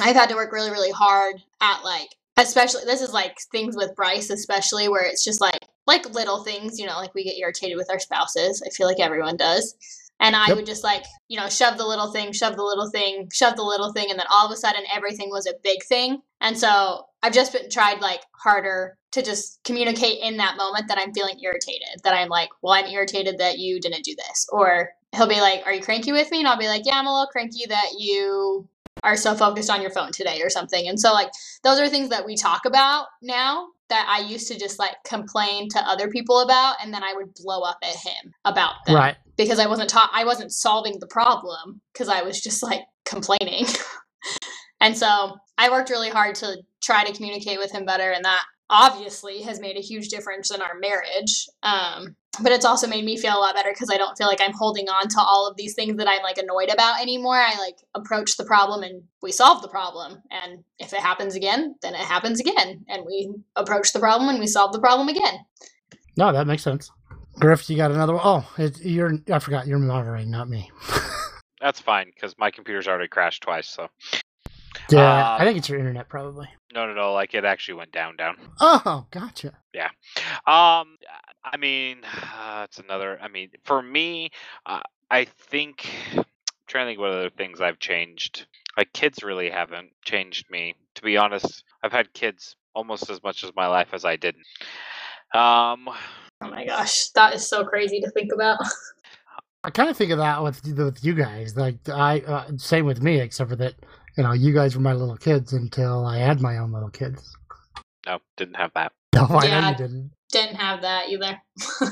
I've 0.00 0.16
had 0.16 0.28
to 0.30 0.34
work 0.34 0.52
really, 0.52 0.70
really 0.70 0.90
hard 0.90 1.36
at 1.60 1.84
like, 1.84 2.08
especially 2.36 2.84
this 2.84 3.00
is 3.02 3.12
like 3.12 3.38
things 3.52 3.76
with 3.76 3.94
Bryce, 3.94 4.30
especially 4.30 4.88
where 4.88 5.04
it's 5.04 5.24
just 5.24 5.40
like 5.40 5.63
like 5.86 6.14
little 6.14 6.42
things, 6.44 6.78
you 6.78 6.86
know, 6.86 6.96
like 6.96 7.14
we 7.14 7.24
get 7.24 7.38
irritated 7.38 7.76
with 7.76 7.90
our 7.90 7.98
spouses. 7.98 8.62
I 8.66 8.70
feel 8.70 8.86
like 8.86 9.00
everyone 9.00 9.36
does. 9.36 9.74
And 10.20 10.36
I 10.36 10.48
Yep. 10.48 10.56
would 10.56 10.66
just 10.66 10.84
like, 10.84 11.04
you 11.28 11.38
know, 11.38 11.48
shove 11.48 11.76
the 11.76 11.86
little 11.86 12.12
thing, 12.12 12.32
shove 12.32 12.56
the 12.56 12.62
little 12.62 12.88
thing, 12.90 13.28
shove 13.32 13.56
the 13.56 13.62
little 13.64 13.92
thing, 13.92 14.10
and 14.10 14.18
then 14.18 14.26
all 14.30 14.46
of 14.46 14.52
a 14.52 14.56
sudden 14.56 14.82
everything 14.94 15.28
was 15.30 15.46
a 15.46 15.54
big 15.62 15.84
thing. 15.84 16.22
And 16.40 16.56
so 16.58 17.06
I've 17.22 17.32
just 17.32 17.52
been 17.52 17.68
tried 17.68 18.00
like 18.00 18.20
harder 18.32 18.96
to 19.12 19.22
just 19.22 19.60
communicate 19.64 20.20
in 20.22 20.36
that 20.38 20.56
moment 20.56 20.88
that 20.88 20.98
I'm 20.98 21.12
feeling 21.12 21.38
irritated. 21.42 22.00
That 22.04 22.14
I'm 22.14 22.28
like, 22.28 22.50
well, 22.62 22.72
I'm 22.74 22.86
irritated 22.86 23.38
that 23.38 23.58
you 23.58 23.80
didn't 23.80 24.04
do 24.04 24.14
this. 24.16 24.46
Or 24.52 24.90
he'll 25.14 25.28
be 25.28 25.40
like, 25.40 25.62
Are 25.66 25.72
you 25.72 25.82
cranky 25.82 26.12
with 26.12 26.30
me? 26.30 26.38
And 26.38 26.48
I'll 26.48 26.58
be 26.58 26.68
like, 26.68 26.82
Yeah, 26.84 26.98
I'm 26.98 27.06
a 27.06 27.12
little 27.12 27.28
cranky 27.30 27.66
that 27.68 27.90
you 27.98 28.68
are 29.02 29.16
so 29.16 29.34
focused 29.34 29.70
on 29.70 29.82
your 29.82 29.90
phone 29.90 30.12
today 30.12 30.40
or 30.42 30.48
something. 30.50 30.88
And 30.88 30.98
so 30.98 31.12
like 31.12 31.30
those 31.62 31.78
are 31.78 31.88
things 31.88 32.08
that 32.08 32.24
we 32.24 32.36
talk 32.36 32.64
about 32.64 33.06
now 33.22 33.68
that 33.88 34.06
I 34.08 34.26
used 34.26 34.48
to 34.48 34.58
just 34.58 34.78
like 34.78 34.96
complain 35.06 35.68
to 35.70 35.78
other 35.80 36.08
people 36.08 36.40
about 36.40 36.76
and 36.82 36.92
then 36.92 37.02
I 37.02 37.14
would 37.14 37.34
blow 37.34 37.62
up 37.62 37.78
at 37.82 37.94
him 37.94 38.32
about 38.44 38.74
them 38.86 38.96
right? 38.96 39.16
because 39.36 39.58
I 39.58 39.66
wasn't 39.66 39.90
taught 39.90 40.10
I 40.12 40.24
wasn't 40.24 40.52
solving 40.52 40.98
the 41.00 41.06
problem 41.06 41.80
because 41.92 42.08
I 42.08 42.22
was 42.22 42.40
just 42.40 42.62
like 42.62 42.82
complaining. 43.04 43.66
and 44.80 44.96
so 44.96 45.36
I 45.58 45.70
worked 45.70 45.90
really 45.90 46.10
hard 46.10 46.34
to 46.36 46.56
try 46.82 47.04
to 47.04 47.12
communicate 47.12 47.58
with 47.58 47.72
him 47.72 47.84
better 47.84 48.10
and 48.10 48.24
that 48.24 48.44
obviously 48.70 49.42
has 49.42 49.60
made 49.60 49.76
a 49.76 49.80
huge 49.80 50.08
difference 50.08 50.50
in 50.50 50.62
our 50.62 50.78
marriage. 50.80 51.46
Um 51.62 52.16
but 52.42 52.52
it's 52.52 52.64
also 52.64 52.86
made 52.86 53.04
me 53.04 53.16
feel 53.16 53.36
a 53.36 53.40
lot 53.40 53.54
better 53.54 53.70
because 53.72 53.90
I 53.90 53.96
don't 53.96 54.16
feel 54.16 54.26
like 54.26 54.40
I'm 54.40 54.52
holding 54.52 54.88
on 54.88 55.08
to 55.08 55.20
all 55.20 55.46
of 55.48 55.56
these 55.56 55.74
things 55.74 55.96
that 55.96 56.08
I'm 56.08 56.22
like 56.22 56.38
annoyed 56.38 56.70
about 56.72 57.00
anymore. 57.00 57.36
I 57.36 57.56
like 57.58 57.76
approach 57.94 58.36
the 58.36 58.44
problem 58.44 58.82
and 58.82 59.02
we 59.22 59.32
solve 59.32 59.62
the 59.62 59.68
problem. 59.68 60.22
And 60.30 60.64
if 60.78 60.92
it 60.92 61.00
happens 61.00 61.34
again, 61.34 61.74
then 61.82 61.94
it 61.94 62.00
happens 62.00 62.40
again. 62.40 62.84
And 62.88 63.04
we 63.06 63.34
approach 63.56 63.92
the 63.92 63.98
problem 64.00 64.28
and 64.28 64.38
we 64.38 64.46
solve 64.46 64.72
the 64.72 64.80
problem 64.80 65.08
again. 65.08 65.38
No, 66.16 66.32
that 66.32 66.46
makes 66.46 66.62
sense. 66.62 66.90
Griff, 67.40 67.68
you 67.68 67.76
got 67.76 67.90
another 67.90 68.12
one? 68.14 68.22
Oh, 68.24 68.48
it, 68.58 68.80
you're. 68.84 69.12
I 69.32 69.40
forgot 69.40 69.66
you're 69.66 69.78
moderating, 69.80 70.30
not 70.30 70.48
me. 70.48 70.70
That's 71.60 71.80
fine 71.80 72.06
because 72.14 72.34
my 72.38 72.50
computer's 72.50 72.86
already 72.86 73.08
crashed 73.08 73.42
twice. 73.42 73.68
So 73.68 73.88
yeah, 74.90 75.32
Uh, 75.32 75.36
I 75.40 75.44
think 75.44 75.58
it's 75.58 75.68
your 75.68 75.78
internet 75.78 76.08
probably. 76.08 76.46
no, 76.74 76.86
no, 76.86 76.92
no. 76.94 77.12
Like 77.12 77.34
it 77.34 77.44
actually 77.44 77.74
went 77.74 77.90
down, 77.92 78.16
down. 78.16 78.36
Oh, 78.60 79.06
gotcha. 79.10 79.52
Yeah. 79.72 79.88
Um, 80.46 80.96
I 81.44 81.56
mean, 81.56 81.98
uh, 82.04 82.62
it's 82.64 82.78
another. 82.78 83.18
I 83.20 83.28
mean, 83.28 83.50
for 83.64 83.82
me, 83.82 84.30
uh, 84.66 84.80
I 85.10 85.24
think. 85.24 85.88
I'm 86.16 86.24
trying 86.66 86.86
to 86.86 86.90
think 86.90 87.00
what 87.00 87.10
other 87.10 87.30
things 87.30 87.60
I've 87.60 87.78
changed. 87.78 88.46
Like 88.76 88.92
kids 88.92 89.22
really 89.22 89.50
haven't 89.50 89.90
changed 90.02 90.50
me. 90.50 90.74
To 90.94 91.02
be 91.02 91.16
honest, 91.16 91.62
I've 91.82 91.92
had 91.92 92.12
kids 92.14 92.56
almost 92.74 93.10
as 93.10 93.22
much 93.22 93.44
as 93.44 93.52
my 93.54 93.66
life 93.66 93.88
as 93.92 94.04
I 94.04 94.16
didn't. 94.16 94.46
Um, 95.34 95.88
Oh 96.44 96.50
my 96.50 96.66
gosh, 96.66 97.08
that 97.10 97.34
is 97.34 97.48
so 97.48 97.64
crazy 97.64 98.00
to 98.00 98.10
think 98.10 98.32
about. 98.32 98.58
I 99.62 99.70
kind 99.70 99.88
of 99.88 99.96
think 99.96 100.10
of 100.10 100.18
that 100.18 100.42
with 100.42 100.62
with 100.76 101.02
you 101.02 101.14
guys. 101.14 101.56
Like 101.56 101.76
I, 101.88 102.20
uh, 102.20 102.50
same 102.58 102.84
with 102.84 103.02
me, 103.02 103.18
except 103.20 103.48
for 103.48 103.56
that, 103.56 103.74
you 104.16 104.22
know, 104.22 104.32
you 104.32 104.52
guys 104.52 104.76
were 104.76 104.82
my 104.82 104.92
little 104.92 105.16
kids 105.16 105.54
until 105.54 106.04
I 106.04 106.18
had 106.18 106.42
my 106.42 106.58
own 106.58 106.72
little 106.72 106.90
kids. 106.90 107.34
no, 108.06 108.18
didn't 108.36 108.56
have 108.56 108.72
that. 108.74 108.92
No, 109.28 109.38
I 109.38 109.46
know 109.46 109.46
Yeah. 109.46 109.70
you 109.70 109.76
didn't. 109.76 110.10
Didn't 110.32 110.56
have 110.56 110.82
that 110.82 111.08
either. 111.08 111.40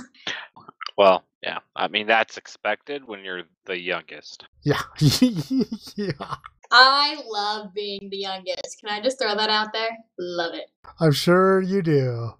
Well, 0.98 1.24
yeah. 1.42 1.58
I 1.74 1.88
mean, 1.88 2.06
that's 2.06 2.36
expected 2.36 3.06
when 3.06 3.24
you're 3.24 3.42
the 3.64 3.78
youngest. 3.80 4.44
Yeah, 4.62 4.80
yeah. 5.96 6.12
I 6.70 7.20
love 7.26 7.72
being 7.74 8.08
the 8.10 8.18
youngest. 8.18 8.78
Can 8.80 8.90
I 8.90 9.00
just 9.00 9.18
throw 9.18 9.34
that 9.34 9.48
out 9.50 9.72
there? 9.72 9.88
Love 10.18 10.54
it. 10.54 10.70
I'm 11.00 11.12
sure 11.12 11.60
you 11.62 11.82
do. 11.82 12.32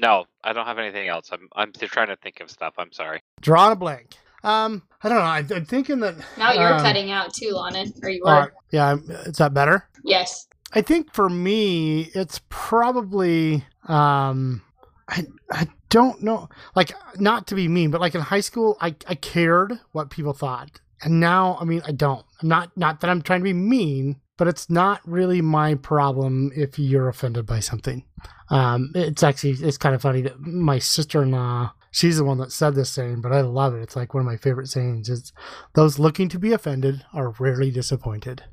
No, 0.00 0.24
I 0.42 0.52
don't 0.52 0.66
have 0.66 0.78
anything 0.78 1.08
else. 1.08 1.28
I'm 1.32 1.48
I'm 1.54 1.74
still 1.74 1.88
trying 1.88 2.08
to 2.08 2.16
think 2.16 2.40
of 2.40 2.50
stuff. 2.50 2.74
I'm 2.78 2.92
sorry. 2.92 3.20
Drawing 3.40 3.72
a 3.72 3.76
blank. 3.76 4.14
Um, 4.44 4.82
I 5.02 5.08
don't 5.08 5.18
know. 5.18 5.24
I, 5.24 5.58
I'm 5.58 5.66
thinking 5.66 6.00
that. 6.00 6.14
Now 6.38 6.52
you're 6.52 6.74
um, 6.74 6.80
cutting 6.80 7.10
out 7.10 7.34
too, 7.34 7.50
Lana. 7.52 7.84
Or 8.02 8.08
you 8.08 8.22
all 8.24 8.32
were. 8.34 8.40
right, 8.40 8.50
yeah, 8.70 8.96
is 9.26 9.36
that 9.36 9.52
better? 9.52 9.88
Yes. 10.04 10.46
I 10.72 10.80
think 10.82 11.12
for 11.12 11.28
me, 11.28 12.10
it's 12.14 12.40
probably 12.48 13.64
um, 13.88 14.62
I 15.08 15.26
I 15.50 15.68
don't 15.88 16.22
know, 16.22 16.48
like 16.76 16.92
not 17.16 17.46
to 17.48 17.54
be 17.54 17.68
mean, 17.68 17.90
but 17.90 18.00
like 18.00 18.14
in 18.14 18.20
high 18.20 18.40
school, 18.40 18.76
I 18.80 18.94
I 19.06 19.14
cared 19.14 19.80
what 19.92 20.10
people 20.10 20.32
thought, 20.32 20.80
and 21.02 21.20
now 21.20 21.56
I 21.60 21.64
mean 21.64 21.82
I 21.86 21.92
don't. 21.92 22.24
I'm 22.42 22.48
not 22.48 22.76
not 22.76 23.00
that 23.00 23.10
I'm 23.10 23.22
trying 23.22 23.40
to 23.40 23.44
be 23.44 23.52
mean, 23.52 24.16
but 24.36 24.48
it's 24.48 24.68
not 24.68 25.00
really 25.04 25.40
my 25.40 25.74
problem 25.74 26.52
if 26.54 26.78
you're 26.78 27.08
offended 27.08 27.46
by 27.46 27.60
something. 27.60 28.04
Um, 28.50 28.92
it's 28.94 29.22
actually 29.22 29.52
it's 29.52 29.78
kind 29.78 29.94
of 29.94 30.02
funny 30.02 30.22
that 30.22 30.40
my 30.40 30.78
sister-in-law. 30.78 31.72
She's 31.90 32.18
the 32.18 32.24
one 32.24 32.36
that 32.38 32.52
said 32.52 32.74
this 32.74 32.90
saying, 32.90 33.22
but 33.22 33.32
I 33.32 33.40
love 33.40 33.74
it. 33.74 33.80
It's 33.80 33.96
like 33.96 34.12
one 34.12 34.20
of 34.20 34.26
my 34.26 34.36
favorite 34.36 34.68
sayings. 34.68 35.08
Is 35.08 35.32
those 35.74 35.98
looking 35.98 36.28
to 36.28 36.38
be 36.38 36.52
offended 36.52 37.02
are 37.14 37.30
rarely 37.38 37.70
disappointed. 37.70 38.44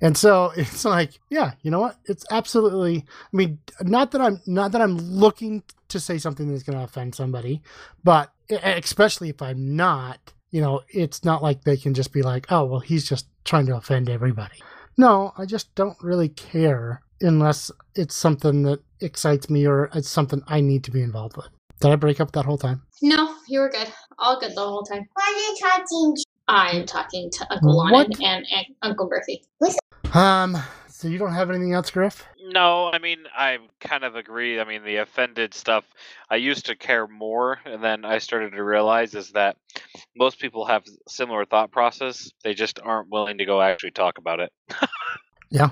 And 0.00 0.16
so 0.16 0.52
it's 0.56 0.84
like, 0.84 1.18
yeah, 1.30 1.52
you 1.62 1.70
know 1.70 1.80
what? 1.80 1.96
It's 2.06 2.24
absolutely. 2.30 3.04
I 3.08 3.36
mean, 3.36 3.58
not 3.80 4.10
that 4.12 4.20
I'm 4.20 4.40
not 4.46 4.72
that 4.72 4.80
I'm 4.80 4.96
looking 4.98 5.62
to 5.88 6.00
say 6.00 6.18
something 6.18 6.48
that's 6.50 6.62
going 6.62 6.78
to 6.78 6.84
offend 6.84 7.14
somebody, 7.14 7.62
but 8.02 8.32
especially 8.50 9.28
if 9.28 9.42
I'm 9.42 9.76
not, 9.76 10.32
you 10.50 10.60
know, 10.60 10.80
it's 10.88 11.24
not 11.24 11.42
like 11.42 11.64
they 11.64 11.76
can 11.76 11.94
just 11.94 12.12
be 12.12 12.22
like, 12.22 12.50
oh, 12.50 12.64
well, 12.64 12.80
he's 12.80 13.08
just 13.08 13.26
trying 13.44 13.66
to 13.66 13.76
offend 13.76 14.08
everybody. 14.08 14.56
No, 14.96 15.32
I 15.38 15.46
just 15.46 15.74
don't 15.74 15.96
really 16.02 16.28
care 16.28 17.02
unless 17.20 17.70
it's 17.94 18.14
something 18.14 18.62
that 18.62 18.80
excites 19.00 19.48
me 19.48 19.66
or 19.66 19.90
it's 19.94 20.08
something 20.08 20.42
I 20.46 20.60
need 20.60 20.84
to 20.84 20.90
be 20.90 21.02
involved 21.02 21.36
with. 21.36 21.48
Did 21.80 21.90
I 21.90 21.96
break 21.96 22.20
up 22.20 22.32
that 22.32 22.44
whole 22.44 22.58
time? 22.58 22.82
No, 23.00 23.34
you 23.48 23.60
were 23.60 23.70
good. 23.70 23.88
All 24.18 24.38
good 24.38 24.54
the 24.54 24.60
whole 24.60 24.84
time. 24.84 25.06
Why 25.14 25.24
are 25.24 25.38
you 25.38 25.56
talking? 25.60 26.16
I'm 26.48 26.86
talking 26.86 27.30
to 27.30 27.46
Uncle 27.52 27.76
Lana 27.76 27.92
What? 27.96 28.20
and, 28.22 28.46
and 28.50 28.66
Uncle 28.82 29.08
Berthy. 29.08 29.42
Um. 30.14 30.56
So 30.88 31.08
you 31.08 31.18
don't 31.18 31.32
have 31.32 31.50
anything 31.50 31.72
else, 31.72 31.90
Griff? 31.90 32.24
No, 32.52 32.88
I 32.92 32.98
mean 32.98 33.24
I 33.36 33.58
kind 33.80 34.04
of 34.04 34.14
agree. 34.14 34.60
I 34.60 34.64
mean 34.64 34.84
the 34.84 34.96
offended 34.96 35.52
stuff. 35.52 35.84
I 36.30 36.36
used 36.36 36.66
to 36.66 36.76
care 36.76 37.08
more, 37.08 37.58
and 37.64 37.82
then 37.82 38.04
I 38.04 38.18
started 38.18 38.52
to 38.52 38.62
realize 38.62 39.14
is 39.14 39.30
that 39.30 39.56
most 40.16 40.38
people 40.38 40.64
have 40.66 40.84
similar 41.08 41.44
thought 41.44 41.72
process. 41.72 42.30
They 42.44 42.54
just 42.54 42.78
aren't 42.80 43.10
willing 43.10 43.38
to 43.38 43.44
go 43.44 43.60
actually 43.60 43.90
talk 43.92 44.18
about 44.18 44.38
it. 44.40 44.52
Yeah. 45.52 45.68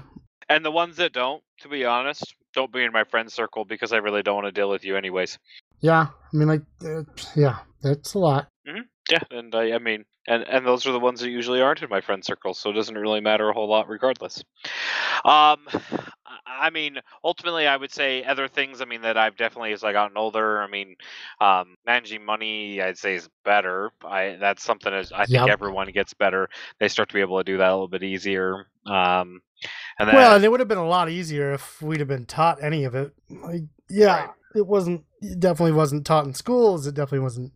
And 0.50 0.62
the 0.62 0.70
ones 0.70 0.96
that 0.96 1.14
don't, 1.14 1.42
to 1.62 1.68
be 1.68 1.86
honest, 1.86 2.34
don't 2.54 2.70
be 2.70 2.84
in 2.84 2.92
my 2.92 3.04
friend 3.04 3.32
circle 3.32 3.64
because 3.64 3.94
I 3.94 3.96
really 3.96 4.22
don't 4.22 4.34
want 4.34 4.46
to 4.46 4.52
deal 4.52 4.68
with 4.68 4.84
you 4.84 4.94
anyways. 4.94 5.38
Yeah. 5.80 6.08
I 6.10 6.36
mean, 6.36 6.48
like, 6.48 6.60
uh, 6.84 7.02
yeah, 7.34 7.60
that's 7.82 8.12
a 8.12 8.18
lot. 8.18 8.48
Yeah, 9.10 9.18
and 9.30 9.54
I, 9.54 9.72
I 9.72 9.78
mean, 9.78 10.04
and 10.28 10.42
and 10.44 10.66
those 10.66 10.86
are 10.86 10.92
the 10.92 11.00
ones 11.00 11.20
that 11.20 11.30
usually 11.30 11.60
aren't 11.60 11.82
in 11.82 11.88
my 11.88 12.00
friend 12.00 12.24
circle, 12.24 12.54
so 12.54 12.70
it 12.70 12.74
doesn't 12.74 12.96
really 12.96 13.20
matter 13.20 13.48
a 13.48 13.52
whole 13.52 13.68
lot 13.68 13.88
regardless. 13.88 14.44
Um, 15.24 15.66
I- 16.46 16.70
mean, 16.70 16.98
ultimately, 17.24 17.66
I 17.66 17.76
would 17.76 17.92
say 17.92 18.22
other 18.24 18.46
things. 18.46 18.80
I 18.80 18.84
mean, 18.84 19.02
that 19.02 19.16
I've 19.16 19.36
definitely 19.36 19.72
as 19.72 19.82
I 19.82 19.92
gotten 19.92 20.16
older. 20.16 20.60
I 20.62 20.68
mean, 20.68 20.94
um, 21.40 21.74
managing 21.86 22.24
money, 22.24 22.80
I'd 22.80 22.98
say 22.98 23.16
is 23.16 23.28
better. 23.44 23.90
I 24.04 24.36
that's 24.38 24.62
something 24.62 24.92
as 24.92 25.10
I 25.12 25.26
think 25.26 25.46
Yep. 25.46 25.48
everyone 25.48 25.90
gets 25.90 26.14
better. 26.14 26.48
They 26.78 26.88
start 26.88 27.08
to 27.08 27.14
be 27.14 27.20
able 27.20 27.38
to 27.38 27.44
do 27.44 27.58
that 27.58 27.68
a 27.68 27.72
little 27.72 27.88
bit 27.88 28.02
easier. 28.04 28.66
Um, 28.86 29.42
and 29.98 30.08
then 30.08 30.14
Well, 30.14 30.36
and 30.36 30.44
it 30.44 30.50
would 30.50 30.60
have 30.60 30.68
been 30.68 30.78
a 30.78 30.86
lot 30.86 31.10
easier 31.10 31.52
if 31.52 31.82
we'd 31.82 32.00
have 32.00 32.08
been 32.08 32.26
taught 32.26 32.62
any 32.62 32.84
of 32.84 32.94
it. 32.94 33.12
Like, 33.28 33.62
yeah, 33.88 34.26
Right. 34.26 34.30
it 34.54 34.66
wasn't. 34.66 35.04
It 35.22 35.40
definitely 35.40 35.72
wasn't 35.72 36.06
taught 36.06 36.24
in 36.26 36.34
schools. 36.34 36.86
It 36.86 36.94
definitely 36.94 37.20
wasn't 37.20 37.52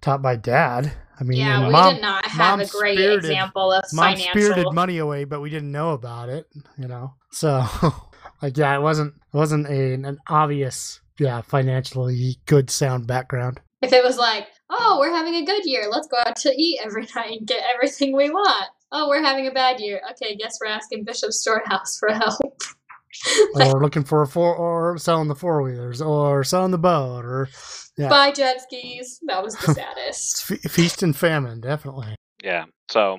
taught 0.00 0.22
by 0.22 0.36
dad. 0.36 0.92
I 1.18 1.22
mean, 1.24 1.38
Yeah, 1.38 1.66
we 1.66 1.72
mom, 1.72 1.94
did 1.94 2.02
not 2.02 2.24
have 2.26 2.60
a 2.60 2.66
great 2.66 2.96
spirited- 2.96 3.18
example 3.30 3.72
of 3.72 3.84
mom 3.92 4.14
financial. 4.16 4.40
spirited 4.40 4.72
money 4.72 4.98
away, 4.98 5.24
but 5.24 5.40
we 5.40 5.50
didn't 5.50 5.70
know 5.72 5.90
about 5.90 6.28
it. 6.30 6.46
You 6.78 6.88
know, 6.88 7.14
so 7.30 7.64
like, 8.42 8.56
yeah, 8.56 8.74
it 8.74 8.80
wasn't. 8.80 9.14
It 9.32 9.36
wasn't 9.36 9.66
a, 9.68 9.92
an 9.94 10.18
obvious, 10.28 11.00
yeah, 11.18 11.42
financially 11.42 12.36
good, 12.46 12.70
sound 12.70 13.06
background. 13.06 13.60
If 13.82 13.92
it 13.92 14.02
was 14.02 14.16
like, 14.18 14.46
oh, 14.70 14.96
we're 14.98 15.14
having 15.14 15.34
a 15.36 15.44
good 15.44 15.64
year, 15.64 15.88
let's 15.90 16.08
go 16.08 16.16
out 16.26 16.36
to 16.36 16.52
eat 16.56 16.80
every 16.82 17.06
night 17.14 17.38
and 17.38 17.46
get 17.46 17.62
everything 17.74 18.16
we 18.16 18.30
want. 18.30 18.66
Oh, 18.92 19.08
we're 19.08 19.22
having 19.22 19.46
a 19.46 19.52
bad 19.52 19.78
year. 19.78 20.00
Okay, 20.12 20.34
guess 20.36 20.58
we're 20.60 20.66
asking 20.70 21.04
Bishop 21.04 21.32
Storehouse 21.32 21.96
for 21.98 22.08
help. 22.12 22.40
or 23.54 23.80
looking 23.82 24.04
for 24.04 24.22
a 24.22 24.26
four, 24.26 24.54
or 24.54 24.98
selling 24.98 25.28
the 25.28 25.34
four 25.34 25.62
wheelers, 25.62 26.00
or 26.00 26.44
selling 26.44 26.70
the 26.70 26.78
boat, 26.78 27.24
or 27.24 27.48
Yeah. 27.96 28.08
Buy 28.08 28.32
jet 28.32 28.62
skis. 28.62 29.20
That 29.26 29.42
was 29.42 29.54
the 29.56 29.74
saddest. 29.74 30.44
fe- 30.44 30.68
feast 30.68 31.02
and 31.02 31.16
famine, 31.16 31.60
definitely. 31.60 32.14
Yeah. 32.42 32.64
So, 32.88 33.18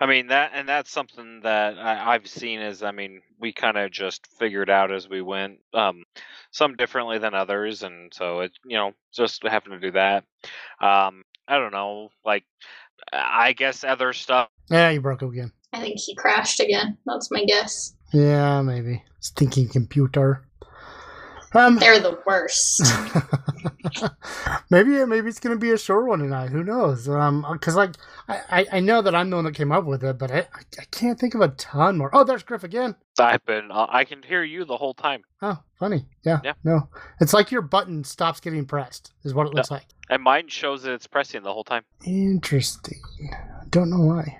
I 0.00 0.06
mean 0.06 0.28
that, 0.28 0.52
and 0.54 0.68
that's 0.68 0.90
something 0.90 1.40
that 1.42 1.78
I, 1.78 2.14
I've 2.14 2.26
seen 2.28 2.60
is, 2.60 2.82
I 2.82 2.92
mean, 2.92 3.20
we 3.40 3.52
kind 3.52 3.76
of 3.76 3.90
just 3.90 4.26
figured 4.38 4.70
out 4.70 4.92
as 4.92 5.08
we 5.08 5.20
went. 5.20 5.58
Um, 5.74 6.04
some 6.52 6.76
differently 6.76 7.18
than 7.18 7.34
others, 7.34 7.82
and 7.82 8.12
so 8.14 8.40
it, 8.40 8.52
you 8.64 8.76
know, 8.76 8.92
just 9.12 9.42
having 9.42 9.72
to 9.72 9.80
do 9.80 9.90
that. 9.92 10.24
Um, 10.80 11.22
I 11.48 11.58
don't 11.58 11.72
know, 11.72 12.10
like, 12.24 12.44
I 13.12 13.52
guess 13.54 13.84
other 13.84 14.12
stuff. 14.12 14.48
Yeah, 14.70 14.90
you 14.90 15.00
broke 15.00 15.22
up 15.22 15.30
again. 15.30 15.50
I 15.72 15.80
think 15.80 15.98
he 15.98 16.14
crashed 16.14 16.60
again. 16.60 16.98
That's 17.06 17.30
my 17.30 17.44
guess. 17.44 17.96
Yeah, 18.12 18.62
maybe. 18.62 19.02
Stinking 19.20 19.68
computer. 19.68 20.44
Um, 21.54 21.76
They're 21.76 22.00
the 22.00 22.18
worst. 22.26 22.80
maybe 24.70 25.04
maybe 25.04 25.28
it's 25.28 25.38
gonna 25.38 25.56
be 25.56 25.70
a 25.70 25.78
short 25.78 26.06
one 26.06 26.20
tonight. 26.20 26.48
Who 26.50 26.64
knows? 26.64 27.08
Um, 27.08 27.44
because 27.52 27.76
like 27.76 27.94
I, 28.26 28.40
I 28.50 28.66
I 28.72 28.80
know 28.80 29.02
that 29.02 29.14
I'm 29.14 29.28
the 29.28 29.36
one 29.36 29.44
that 29.44 29.54
came 29.54 29.70
up 29.70 29.84
with 29.84 30.02
it, 30.02 30.18
but 30.18 30.30
I 30.30 30.38
I 30.38 30.60
I 30.80 30.84
can't 30.90 31.18
think 31.20 31.34
of 31.34 31.42
a 31.42 31.48
ton 31.48 31.98
more. 31.98 32.10
Oh, 32.14 32.24
there's 32.24 32.42
Griff 32.42 32.64
again. 32.64 32.94
I've 33.18 33.44
been, 33.44 33.70
uh, 33.70 33.86
I 33.90 34.04
can 34.04 34.22
hear 34.22 34.42
you 34.42 34.64
the 34.64 34.78
whole 34.78 34.94
time, 34.94 35.22
Oh, 35.42 35.58
funny. 35.78 36.06
Yeah. 36.24 36.40
Yeah. 36.42 36.54
No, 36.64 36.88
it's 37.20 37.34
like 37.34 37.50
your 37.50 37.60
button 37.60 38.02
stops 38.04 38.40
getting 38.40 38.64
pressed. 38.64 39.12
Is 39.22 39.34
what 39.34 39.46
it 39.46 39.52
looks 39.52 39.70
like. 39.70 39.84
and 40.08 40.22
mine 40.22 40.48
shows 40.48 40.84
that 40.84 40.94
it's 40.94 41.06
pressing 41.06 41.42
the 41.42 41.52
whole 41.52 41.64
time. 41.64 41.84
Interesting. 42.06 43.00
Don't 43.68 43.90
know 43.90 44.00
why. 44.00 44.38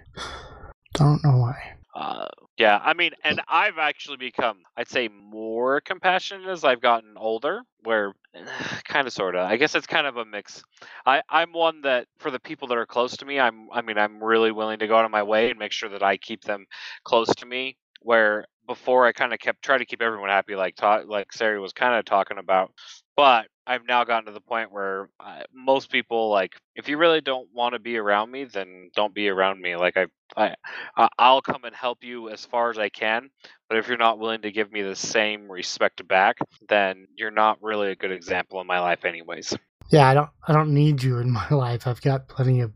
Don't 0.94 1.22
know 1.22 1.36
why. 1.36 1.74
Uh, 1.94 2.28
yeah, 2.62 2.78
I 2.80 2.94
mean, 2.94 3.10
and 3.24 3.40
I've 3.48 3.78
actually 3.78 4.18
become, 4.18 4.58
I'd 4.76 4.88
say, 4.88 5.08
more 5.08 5.80
compassionate 5.80 6.46
as 6.46 6.62
I've 6.62 6.80
gotten 6.80 7.14
older. 7.16 7.62
Where, 7.82 8.12
eh, 8.34 8.44
kind 8.84 9.08
of, 9.08 9.12
sort 9.12 9.34
of. 9.34 9.50
I 9.50 9.56
guess 9.56 9.74
it's 9.74 9.88
kind 9.88 10.06
of 10.06 10.16
a 10.16 10.24
mix. 10.24 10.62
I, 11.04 11.22
I'm 11.28 11.52
one 11.52 11.80
that, 11.80 12.06
for 12.18 12.30
the 12.30 12.38
people 12.38 12.68
that 12.68 12.78
are 12.78 12.86
close 12.86 13.16
to 13.16 13.24
me, 13.24 13.40
I'm, 13.40 13.66
I 13.72 13.82
mean, 13.82 13.98
I'm 13.98 14.22
really 14.22 14.52
willing 14.52 14.78
to 14.78 14.86
go 14.86 14.94
out 14.94 15.04
of 15.04 15.10
my 15.10 15.24
way 15.24 15.50
and 15.50 15.58
make 15.58 15.72
sure 15.72 15.88
that 15.88 16.04
I 16.04 16.18
keep 16.18 16.44
them 16.44 16.66
close 17.02 17.34
to 17.34 17.46
me. 17.46 17.78
Where 18.00 18.46
before 18.68 19.06
I 19.06 19.12
kind 19.12 19.32
of 19.32 19.40
kept 19.40 19.62
try 19.62 19.78
to 19.78 19.84
keep 19.84 20.00
everyone 20.00 20.28
happy, 20.28 20.54
like 20.54 20.80
like 21.06 21.32
Sari 21.32 21.58
was 21.58 21.72
kind 21.72 21.98
of 21.98 22.04
talking 22.04 22.38
about. 22.38 22.70
But 23.16 23.46
I've 23.66 23.86
now 23.86 24.04
gotten 24.04 24.26
to 24.26 24.32
the 24.32 24.40
point 24.40 24.72
where 24.72 25.08
uh, 25.20 25.42
most 25.54 25.90
people 25.90 26.30
like 26.30 26.54
if 26.74 26.88
you 26.88 26.96
really 26.96 27.20
don't 27.20 27.48
want 27.52 27.74
to 27.74 27.78
be 27.78 27.96
around 27.96 28.30
me, 28.30 28.44
then 28.44 28.90
don't 28.94 29.14
be 29.14 29.28
around 29.28 29.60
me. 29.60 29.76
Like 29.76 29.96
I, 29.96 30.54
I, 30.96 31.08
I'll 31.18 31.42
come 31.42 31.64
and 31.64 31.74
help 31.74 32.02
you 32.02 32.28
as 32.30 32.44
far 32.44 32.70
as 32.70 32.78
I 32.78 32.88
can. 32.88 33.30
But 33.68 33.78
if 33.78 33.88
you're 33.88 33.98
not 33.98 34.18
willing 34.18 34.42
to 34.42 34.50
give 34.50 34.72
me 34.72 34.82
the 34.82 34.96
same 34.96 35.50
respect 35.50 36.06
back, 36.08 36.38
then 36.68 37.06
you're 37.16 37.30
not 37.30 37.62
really 37.62 37.90
a 37.90 37.96
good 37.96 38.12
example 38.12 38.60
in 38.60 38.66
my 38.66 38.80
life, 38.80 39.04
anyways. 39.04 39.54
Yeah, 39.90 40.08
I 40.08 40.14
don't 40.14 40.30
I 40.48 40.52
don't 40.52 40.74
need 40.74 41.02
you 41.02 41.18
in 41.18 41.30
my 41.32 41.48
life. 41.50 41.86
I've 41.86 42.02
got 42.02 42.28
plenty 42.28 42.60
of 42.60 42.72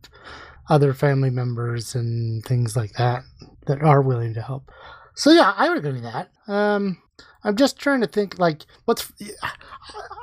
other 0.68 0.94
family 0.94 1.30
members 1.30 1.94
and 1.94 2.44
things 2.44 2.76
like 2.76 2.92
that 2.94 3.22
that 3.66 3.82
are 3.82 4.02
willing 4.02 4.34
to 4.34 4.42
help. 4.42 4.70
So 5.14 5.30
yeah, 5.30 5.52
I 5.56 5.68
would 5.68 5.78
agree 5.78 5.92
with 5.92 6.02
that. 6.02 6.30
Um 6.46 7.02
I'm 7.46 7.56
just 7.56 7.78
trying 7.78 8.00
to 8.00 8.06
think 8.06 8.38
like 8.38 8.66
what's 8.84 9.10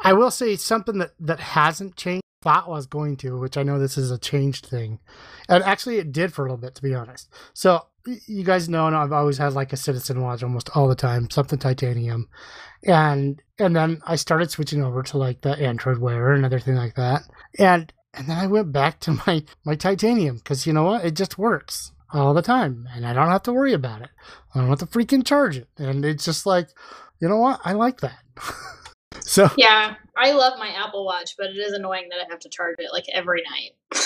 I 0.03 0.13
will 0.13 0.31
say 0.31 0.55
something 0.57 0.97
that 0.99 1.13
that 1.19 1.39
hasn't 1.39 1.95
changed. 1.95 2.21
Thought 2.41 2.67
was 2.67 2.87
going 2.87 3.15
to, 3.17 3.39
which 3.39 3.55
I 3.55 3.63
know 3.63 3.79
this 3.79 3.97
is 3.97 4.11
a 4.11 4.17
changed 4.17 4.65
thing, 4.65 4.99
and 5.47 5.63
actually 5.63 5.99
it 5.99 6.11
did 6.11 6.33
for 6.33 6.41
a 6.41 6.49
little 6.49 6.57
bit, 6.57 6.75
to 6.75 6.81
be 6.81 6.93
honest. 6.93 7.29
So 7.53 7.85
you 8.27 8.43
guys 8.43 8.67
know, 8.67 8.85
and 8.87 8.95
I've 8.97 9.13
always 9.13 9.37
had 9.37 9.53
like 9.53 9.71
a 9.71 9.77
Citizen 9.77 10.21
watch 10.21 10.43
almost 10.43 10.69
all 10.75 10.89
the 10.89 10.95
time, 10.95 11.29
something 11.29 11.57
titanium, 11.57 12.27
and 12.83 13.41
and 13.57 13.73
then 13.73 14.01
I 14.05 14.17
started 14.17 14.51
switching 14.51 14.83
over 14.83 15.03
to 15.03 15.17
like 15.17 15.39
the 15.39 15.57
Android 15.57 15.99
Wear 15.99 16.33
and 16.33 16.43
everything 16.43 16.75
like 16.75 16.95
that, 16.95 17.23
and 17.57 17.93
and 18.13 18.27
then 18.27 18.37
I 18.37 18.47
went 18.47 18.73
back 18.73 18.99
to 19.01 19.11
my 19.27 19.43
my 19.63 19.75
titanium 19.75 20.37
because 20.37 20.67
you 20.67 20.73
know 20.73 20.83
what, 20.83 21.05
it 21.05 21.15
just 21.15 21.37
works 21.37 21.93
all 22.11 22.33
the 22.33 22.41
time, 22.41 22.87
and 22.93 23.05
I 23.05 23.13
don't 23.13 23.29
have 23.29 23.43
to 23.43 23.53
worry 23.53 23.73
about 23.73 24.01
it. 24.01 24.09
I 24.53 24.59
don't 24.59 24.69
have 24.69 24.79
to 24.79 24.85
freaking 24.85 25.25
charge 25.25 25.57
it, 25.57 25.69
and 25.77 26.03
it's 26.03 26.25
just 26.25 26.45
like, 26.45 26.67
you 27.23 27.29
know 27.29 27.37
what, 27.37 27.61
I 27.63 27.71
like 27.71 28.01
that. 28.01 28.19
so 29.21 29.49
Yeah, 29.57 29.95
I 30.17 30.33
love 30.33 30.59
my 30.59 30.67
Apple 30.67 31.05
Watch, 31.05 31.35
but 31.37 31.47
it 31.51 31.57
is 31.57 31.71
annoying 31.71 32.09
that 32.09 32.19
I 32.19 32.29
have 32.29 32.39
to 32.39 32.49
charge 32.49 32.75
it 32.79 32.89
like 32.91 33.05
every 33.13 33.41
night. 33.49 34.01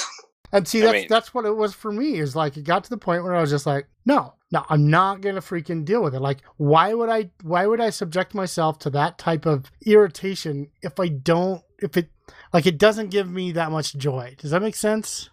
And 0.53 0.67
see, 0.67 0.81
I 0.81 0.85
that's 0.85 0.93
mean- 0.93 1.07
that's 1.09 1.33
what 1.33 1.45
it 1.45 1.55
was 1.55 1.73
for 1.73 1.91
me. 1.91 2.19
Is 2.19 2.35
like 2.35 2.55
it 2.57 2.63
got 2.63 2.83
to 2.83 2.89
the 2.91 2.97
point 2.97 3.23
where 3.23 3.35
I 3.35 3.41
was 3.41 3.49
just 3.49 3.65
like, 3.65 3.87
no, 4.05 4.35
no, 4.51 4.63
I'm 4.69 4.87
not 4.87 5.21
gonna 5.21 5.41
freaking 5.41 5.83
deal 5.83 6.03
with 6.03 6.13
it. 6.13 6.21
Like, 6.21 6.41
why 6.57 6.93
would 6.93 7.09
I? 7.09 7.31
Why 7.41 7.65
would 7.65 7.81
I 7.81 7.89
subject 7.89 8.33
myself 8.35 8.77
to 8.79 8.89
that 8.91 9.17
type 9.17 9.45
of 9.45 9.69
irritation 9.85 10.69
if 10.83 10.99
I 10.99 11.07
don't? 11.09 11.63
If 11.79 11.97
it 11.97 12.09
like 12.53 12.65
it 12.67 12.77
doesn't 12.77 13.09
give 13.09 13.29
me 13.29 13.51
that 13.53 13.71
much 13.71 13.95
joy. 13.97 14.35
Does 14.37 14.51
that 14.51 14.61
make 14.61 14.75
sense? 14.75 15.31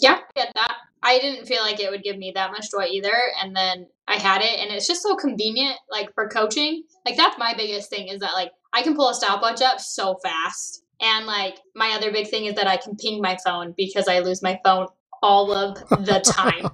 Yeah, 0.00 0.18
I 0.18 0.40
get 0.40 0.52
that. 0.54 0.71
I 1.02 1.18
didn't 1.18 1.46
feel 1.46 1.62
like 1.62 1.80
it 1.80 1.90
would 1.90 2.02
give 2.02 2.16
me 2.16 2.32
that 2.34 2.52
much 2.52 2.70
joy 2.70 2.84
either. 2.84 3.14
And 3.42 3.54
then 3.54 3.86
I 4.06 4.16
had 4.16 4.42
it, 4.42 4.60
and 4.60 4.70
it's 4.70 4.86
just 4.86 5.02
so 5.02 5.16
convenient, 5.16 5.76
like 5.90 6.14
for 6.14 6.28
coaching. 6.28 6.84
Like, 7.04 7.16
that's 7.16 7.38
my 7.38 7.54
biggest 7.56 7.90
thing 7.90 8.08
is 8.08 8.20
that, 8.20 8.32
like, 8.34 8.52
I 8.72 8.82
can 8.82 8.94
pull 8.94 9.08
a 9.08 9.14
stopwatch 9.14 9.60
up 9.62 9.80
so 9.80 10.16
fast. 10.22 10.84
And, 11.00 11.26
like, 11.26 11.58
my 11.74 11.92
other 11.96 12.12
big 12.12 12.28
thing 12.28 12.46
is 12.46 12.54
that 12.54 12.68
I 12.68 12.76
can 12.76 12.96
ping 12.96 13.20
my 13.20 13.36
phone 13.44 13.74
because 13.76 14.06
I 14.06 14.20
lose 14.20 14.42
my 14.42 14.60
phone 14.64 14.86
all 15.22 15.52
of 15.52 15.74
the 15.90 16.20
time. 16.24 16.70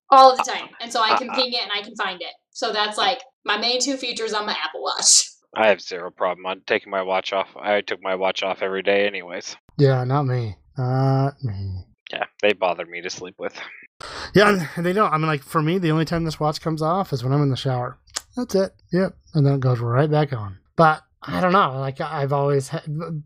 all 0.10 0.32
of 0.32 0.38
the 0.38 0.44
time. 0.44 0.68
And 0.80 0.92
so 0.92 1.00
I 1.00 1.16
can 1.16 1.30
uh-uh. 1.30 1.36
ping 1.36 1.52
it 1.52 1.62
and 1.62 1.70
I 1.72 1.82
can 1.82 1.94
find 1.94 2.20
it. 2.20 2.34
So 2.50 2.72
that's, 2.72 2.98
like, 2.98 3.20
my 3.44 3.56
main 3.58 3.80
two 3.80 3.96
features 3.96 4.34
on 4.34 4.46
my 4.46 4.56
Apple 4.64 4.82
Watch. 4.82 5.28
I 5.54 5.68
have 5.68 5.82
zero 5.82 6.10
problem 6.10 6.46
on 6.46 6.62
taking 6.66 6.90
my 6.90 7.02
watch 7.02 7.32
off. 7.32 7.48
I 7.56 7.82
took 7.82 8.02
my 8.02 8.14
watch 8.14 8.42
off 8.42 8.62
every 8.62 8.82
day, 8.82 9.06
anyways. 9.06 9.54
yeah, 9.78 10.02
not 10.02 10.22
me. 10.22 10.56
Not 10.78 11.34
me. 11.42 11.84
Yeah, 12.12 12.24
they 12.42 12.52
bother 12.52 12.84
me 12.86 13.00
to 13.00 13.10
sleep 13.10 13.36
with. 13.38 13.58
Yeah, 14.34 14.66
and 14.76 14.84
they 14.84 14.92
don't. 14.92 15.12
I 15.12 15.18
mean, 15.18 15.26
like 15.26 15.42
for 15.42 15.62
me, 15.62 15.78
the 15.78 15.92
only 15.92 16.04
time 16.04 16.24
this 16.24 16.40
watch 16.40 16.60
comes 16.60 16.82
off 16.82 17.12
is 17.12 17.22
when 17.22 17.32
I'm 17.32 17.42
in 17.42 17.50
the 17.50 17.56
shower. 17.56 17.98
That's 18.36 18.54
it. 18.54 18.72
Yep, 18.92 19.16
and 19.34 19.46
then 19.46 19.54
it 19.54 19.60
goes 19.60 19.78
right 19.78 20.10
back 20.10 20.32
on. 20.32 20.58
But 20.76 21.02
I 21.22 21.40
don't 21.40 21.52
know. 21.52 21.78
Like 21.78 22.00
I've 22.00 22.32
always, 22.32 22.68
had, 22.68 22.82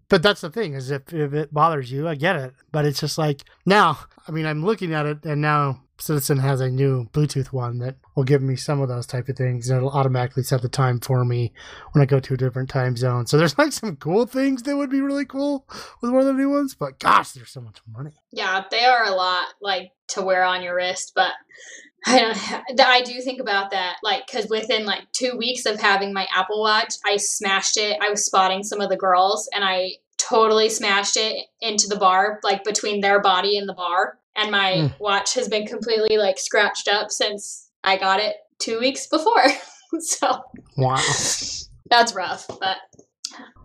but 0.08 0.22
that's 0.22 0.42
the 0.42 0.50
thing 0.50 0.74
is 0.74 0.90
if 0.90 1.12
if 1.12 1.32
it 1.32 1.54
bothers 1.54 1.90
you, 1.90 2.06
I 2.06 2.14
get 2.14 2.36
it. 2.36 2.54
But 2.72 2.84
it's 2.84 3.00
just 3.00 3.18
like 3.18 3.42
now. 3.64 3.98
I 4.28 4.32
mean, 4.32 4.44
I'm 4.44 4.64
looking 4.64 4.92
at 4.92 5.06
it, 5.06 5.24
and 5.24 5.40
now 5.40 5.82
Citizen 5.98 6.38
has 6.38 6.60
a 6.60 6.68
new 6.68 7.06
Bluetooth 7.12 7.52
one 7.52 7.78
that 7.78 7.96
will 8.14 8.24
give 8.24 8.42
me 8.42 8.56
some 8.56 8.80
of 8.80 8.88
those 8.88 9.06
type 9.06 9.28
of 9.28 9.36
things, 9.36 9.68
and 9.68 9.78
it'll 9.78 9.90
automatically 9.90 10.42
set 10.42 10.62
the 10.62 10.68
time 10.68 11.00
for 11.00 11.24
me 11.24 11.52
when 11.92 12.02
I 12.02 12.06
go 12.06 12.20
to 12.20 12.34
a 12.34 12.36
different 12.36 12.68
time 12.68 12.96
zone. 12.96 13.26
So 13.26 13.38
there's 13.38 13.56
like 13.58 13.72
some 13.72 13.96
cool 13.96 14.26
things 14.26 14.62
that 14.64 14.76
would 14.76 14.90
be 14.90 15.00
really 15.00 15.24
cool 15.24 15.66
with 16.02 16.10
one 16.10 16.20
of 16.20 16.26
the 16.26 16.32
new 16.34 16.50
ones. 16.50 16.74
But 16.74 16.98
gosh, 16.98 17.32
there's 17.32 17.50
so 17.50 17.60
much 17.60 17.80
money. 17.90 18.12
Yeah, 18.30 18.64
they 18.70 18.84
are 18.84 19.04
a 19.04 19.14
lot 19.14 19.46
like 19.60 19.92
to 20.08 20.22
wear 20.22 20.44
on 20.44 20.62
your 20.62 20.76
wrist, 20.76 21.12
but 21.14 21.32
I 22.06 22.18
don't. 22.18 22.80
I 22.80 23.02
do 23.02 23.20
think 23.20 23.40
about 23.40 23.70
that, 23.70 23.96
like, 24.02 24.26
because 24.26 24.48
within 24.48 24.84
like 24.84 25.10
two 25.12 25.36
weeks 25.36 25.66
of 25.66 25.80
having 25.80 26.12
my 26.12 26.28
Apple 26.34 26.60
Watch, 26.60 26.94
I 27.04 27.16
smashed 27.16 27.76
it. 27.76 27.98
I 28.00 28.10
was 28.10 28.24
spotting 28.24 28.62
some 28.62 28.80
of 28.80 28.90
the 28.90 28.96
girls, 28.96 29.48
and 29.54 29.64
I 29.64 29.92
totally 30.18 30.68
smashed 30.68 31.16
it 31.16 31.46
into 31.60 31.88
the 31.88 31.96
bar, 31.96 32.40
like 32.42 32.64
between 32.64 33.00
their 33.00 33.20
body 33.20 33.58
and 33.58 33.68
the 33.68 33.74
bar. 33.74 34.18
And 34.36 34.50
my 34.50 34.72
Mm. 34.72 35.00
watch 35.00 35.34
has 35.34 35.48
been 35.48 35.66
completely 35.66 36.18
like 36.18 36.38
scratched 36.38 36.88
up 36.88 37.10
since 37.10 37.70
I 37.84 37.96
got 37.96 38.20
it 38.20 38.36
two 38.58 38.78
weeks 38.78 39.06
before. 39.06 39.44
so 40.00 40.42
Wow. 40.76 40.96
that's 41.88 42.14
rough, 42.14 42.46
but 42.60 42.76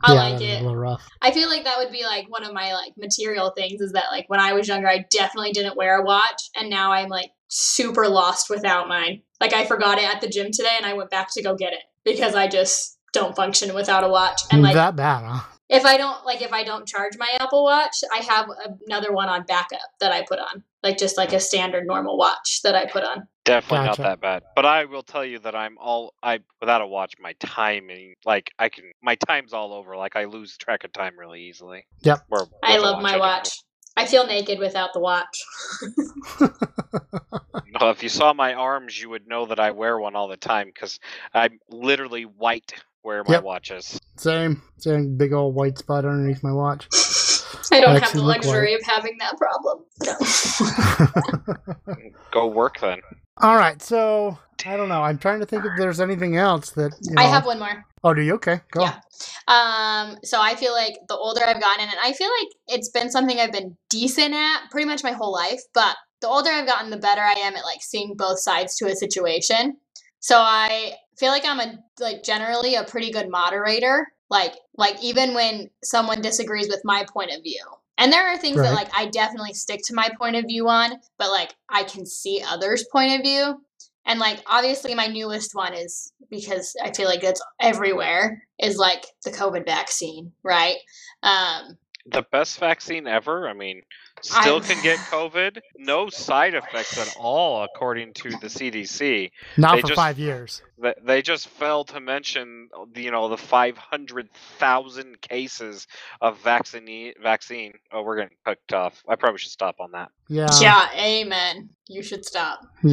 I 0.03 0.13
yeah, 0.13 0.23
like 0.23 0.41
it. 0.41 0.59
A 0.61 0.63
little 0.63 0.75
rough. 0.77 1.07
I 1.21 1.31
feel 1.31 1.49
like 1.49 1.63
that 1.65 1.77
would 1.77 1.91
be 1.91 2.03
like 2.03 2.29
one 2.29 2.43
of 2.43 2.53
my 2.53 2.73
like 2.73 2.93
material 2.97 3.51
things 3.51 3.81
is 3.81 3.91
that 3.93 4.05
like 4.11 4.29
when 4.29 4.39
I 4.39 4.53
was 4.53 4.67
younger 4.67 4.87
I 4.87 5.05
definitely 5.11 5.51
didn't 5.51 5.77
wear 5.77 5.99
a 6.01 6.03
watch 6.03 6.49
and 6.55 6.69
now 6.69 6.91
I'm 6.91 7.09
like 7.09 7.31
super 7.47 8.07
lost 8.07 8.49
without 8.49 8.87
mine. 8.87 9.21
Like 9.39 9.53
I 9.53 9.65
forgot 9.65 9.97
it 9.99 10.05
at 10.05 10.21
the 10.21 10.27
gym 10.29 10.51
today 10.51 10.75
and 10.77 10.85
I 10.85 10.93
went 10.93 11.09
back 11.09 11.31
to 11.33 11.43
go 11.43 11.55
get 11.55 11.73
it 11.73 11.83
because 12.05 12.33
I 12.33 12.47
just 12.47 12.97
don't 13.13 13.35
function 13.35 13.73
without 13.75 14.03
a 14.03 14.07
watch. 14.07 14.41
And 14.51 14.61
like 14.61 14.73
that 14.73 14.95
bad, 14.95 15.23
huh? 15.25 15.41
If 15.71 15.85
I 15.85 15.97
don't 15.97 16.23
like 16.25 16.41
if 16.41 16.51
I 16.51 16.63
don't 16.63 16.85
charge 16.85 17.13
my 17.17 17.29
Apple 17.39 17.63
Watch, 17.63 17.95
I 18.13 18.17
have 18.17 18.47
another 18.85 19.13
one 19.13 19.29
on 19.29 19.43
backup 19.43 19.79
that 20.01 20.11
I 20.11 20.23
put 20.27 20.37
on. 20.37 20.63
Like 20.83 20.97
just 20.97 21.17
like 21.17 21.31
a 21.31 21.39
standard 21.39 21.87
normal 21.87 22.17
watch 22.17 22.61
that 22.63 22.75
I 22.75 22.85
put 22.85 23.03
on. 23.03 23.27
Definitely 23.45 23.87
Gotcha. 23.87 24.01
not 24.01 24.09
that 24.09 24.21
bad. 24.21 24.43
But 24.55 24.65
I 24.65 24.85
will 24.85 25.01
tell 25.01 25.23
you 25.23 25.39
that 25.39 25.55
I'm 25.55 25.77
all 25.79 26.13
I 26.21 26.39
without 26.59 26.81
a 26.81 26.87
watch, 26.87 27.13
my 27.19 27.33
timing 27.39 28.15
like 28.25 28.51
I 28.59 28.67
can 28.69 28.91
my 29.01 29.15
time's 29.15 29.53
all 29.53 29.73
over. 29.73 29.95
Like 29.95 30.15
I 30.15 30.25
lose 30.25 30.57
track 30.57 30.83
of 30.83 30.91
time 30.91 31.17
really 31.17 31.41
easily. 31.41 31.85
Yep. 32.01 32.25
Where 32.27 32.45
I 32.63 32.73
with 32.73 32.81
a 32.81 32.85
love 32.85 33.01
my 33.01 33.11
can- 33.11 33.19
watch. 33.19 33.49
I 33.97 34.05
feel 34.05 34.25
naked 34.25 34.59
without 34.59 34.93
the 34.93 34.99
watch. 34.99 35.41
No, 37.79 37.89
if 37.89 38.03
you 38.03 38.09
saw 38.09 38.33
my 38.33 38.53
arms, 38.53 39.01
you 39.01 39.09
would 39.09 39.27
know 39.27 39.45
that 39.47 39.59
I 39.59 39.71
wear 39.71 39.97
one 39.97 40.15
all 40.15 40.27
the 40.27 40.37
time 40.37 40.67
because 40.67 40.99
I'm 41.33 41.59
literally 41.69 42.23
white 42.23 42.73
where 43.01 43.23
my 43.23 43.35
Yep. 43.35 43.43
watch 43.43 43.71
is. 43.71 43.99
Same, 44.17 44.61
same 44.77 45.17
big 45.17 45.33
old 45.33 45.55
white 45.55 45.77
spot 45.77 46.05
underneath 46.05 46.43
my 46.43 46.51
watch. 46.51 46.87
I 47.71 47.79
don't 47.79 48.01
have 48.01 48.11
the 48.13 48.19
look 48.21 48.43
luxury 48.43 48.73
of 48.73 48.81
having 48.83 49.17
that 49.19 49.37
problem. 49.37 49.85
No. 50.03 51.95
Go 52.31 52.47
work 52.47 52.79
then. 52.79 52.99
All 53.37 53.55
right, 53.55 53.81
so 53.81 54.37
I 54.65 54.77
don't 54.77 54.89
know. 54.89 55.01
I'm 55.01 55.17
trying 55.17 55.39
to 55.39 55.45
think 55.45 55.65
if 55.65 55.71
there's 55.77 55.99
anything 55.99 56.37
else 56.37 56.71
that 56.71 56.91
you 57.01 57.15
know. 57.15 57.21
I 57.21 57.25
have 57.25 57.45
one 57.45 57.59
more. 57.59 57.83
Oh, 58.03 58.13
do 58.13 58.21
you? 58.21 58.33
Okay, 58.35 58.59
go. 58.71 58.81
Yeah. 58.81 58.99
Um, 59.47 60.17
so 60.23 60.41
I 60.41 60.55
feel 60.55 60.73
like 60.73 60.93
the 61.07 61.15
older 61.15 61.41
I've 61.43 61.61
gotten, 61.61 61.87
and 61.87 61.97
I 62.03 62.13
feel 62.13 62.29
like 62.39 62.49
it's 62.67 62.89
been 62.89 63.09
something 63.09 63.39
I've 63.39 63.51
been 63.51 63.77
decent 63.89 64.33
at 64.33 64.69
pretty 64.69 64.87
much 64.87 65.03
my 65.03 65.11
whole 65.11 65.31
life, 65.31 65.61
but 65.73 65.95
the 66.21 66.27
older 66.27 66.49
I've 66.49 66.67
gotten, 66.67 66.89
the 66.89 66.97
better 66.97 67.21
I 67.21 67.33
am 67.33 67.55
at 67.55 67.63
like 67.63 67.81
seeing 67.81 68.15
both 68.15 68.39
sides 68.39 68.75
to 68.77 68.87
a 68.87 68.95
situation. 68.95 69.77
So 70.19 70.37
I 70.37 70.93
feel 71.21 71.31
like 71.31 71.45
I'm 71.45 71.59
a 71.59 71.77
like 71.99 72.23
generally 72.23 72.73
a 72.75 72.83
pretty 72.83 73.11
good 73.11 73.29
moderator. 73.29 74.07
Like 74.29 74.55
like 74.75 75.01
even 75.03 75.33
when 75.35 75.69
someone 75.83 76.21
disagrees 76.21 76.67
with 76.67 76.81
my 76.83 77.05
point 77.13 77.31
of 77.31 77.43
view. 77.43 77.63
And 77.97 78.11
there 78.11 78.27
are 78.27 78.37
things 78.37 78.57
Right. 78.57 78.69
that 78.69 78.73
like 78.73 78.89
I 78.97 79.05
definitely 79.05 79.53
stick 79.53 79.81
to 79.85 79.93
my 79.93 80.09
point 80.17 80.35
of 80.35 80.45
view 80.45 80.67
on, 80.67 80.89
but 81.19 81.29
like 81.29 81.53
I 81.69 81.83
can 81.83 82.05
see 82.07 82.43
others' 82.45 82.85
point 82.91 83.13
of 83.13 83.21
view. 83.21 83.63
And 84.05 84.19
like 84.19 84.41
obviously 84.47 84.95
my 84.95 85.05
newest 85.05 85.53
one 85.53 85.75
is 85.75 86.11
because 86.31 86.75
I 86.83 86.91
feel 86.91 87.07
like 87.07 87.23
it's 87.23 87.41
everywhere 87.59 88.41
is 88.57 88.77
like 88.77 89.05
the 89.23 89.31
COVID 89.31 89.65
vaccine, 89.65 90.31
right? 90.43 90.77
Um 91.21 91.77
The 92.07 92.23
best 92.31 92.57
vaccine 92.59 93.05
ever. 93.07 93.47
I 93.47 93.53
mean, 93.53 93.83
still 94.21 94.55
I'm- 94.55 94.63
can 94.63 94.81
get 94.81 94.97
COVID. 94.97 95.59
No 95.77 96.09
side 96.09 96.55
effects 96.55 96.97
at 96.97 97.15
all, 97.19 97.63
according 97.63 98.13
to 98.15 98.31
the 98.41 98.49
CDC. 98.49 99.31
Now 99.57 99.75
They 99.75 99.81
for 99.81 99.87
just- 99.87 99.95
five 99.97 100.17
years. 100.17 100.61
They 101.03 101.21
just 101.21 101.47
failed 101.47 101.89
to 101.89 101.99
mention, 101.99 102.69
uh, 102.75 102.85
you 102.95 103.11
know, 103.11 103.27
the 103.29 103.37
500,000 103.37 105.21
cases 105.21 105.85
of 106.21 106.39
vaccine. 106.39 107.13
Vaccine. 107.21 107.73
Oh, 107.91 108.01
we're 108.01 108.15
getting 108.17 108.37
cooked 108.45 108.73
off. 108.73 109.03
I 109.07 109.15
probably 109.15 109.37
should 109.37 109.51
stop 109.51 109.75
on 109.79 109.91
that. 109.91 110.09
Yeah. 110.27 110.47
yeah, 110.59 110.89
amen. 110.97 111.69
You 111.87 112.01
should 112.03 112.25
stop. 112.25 112.61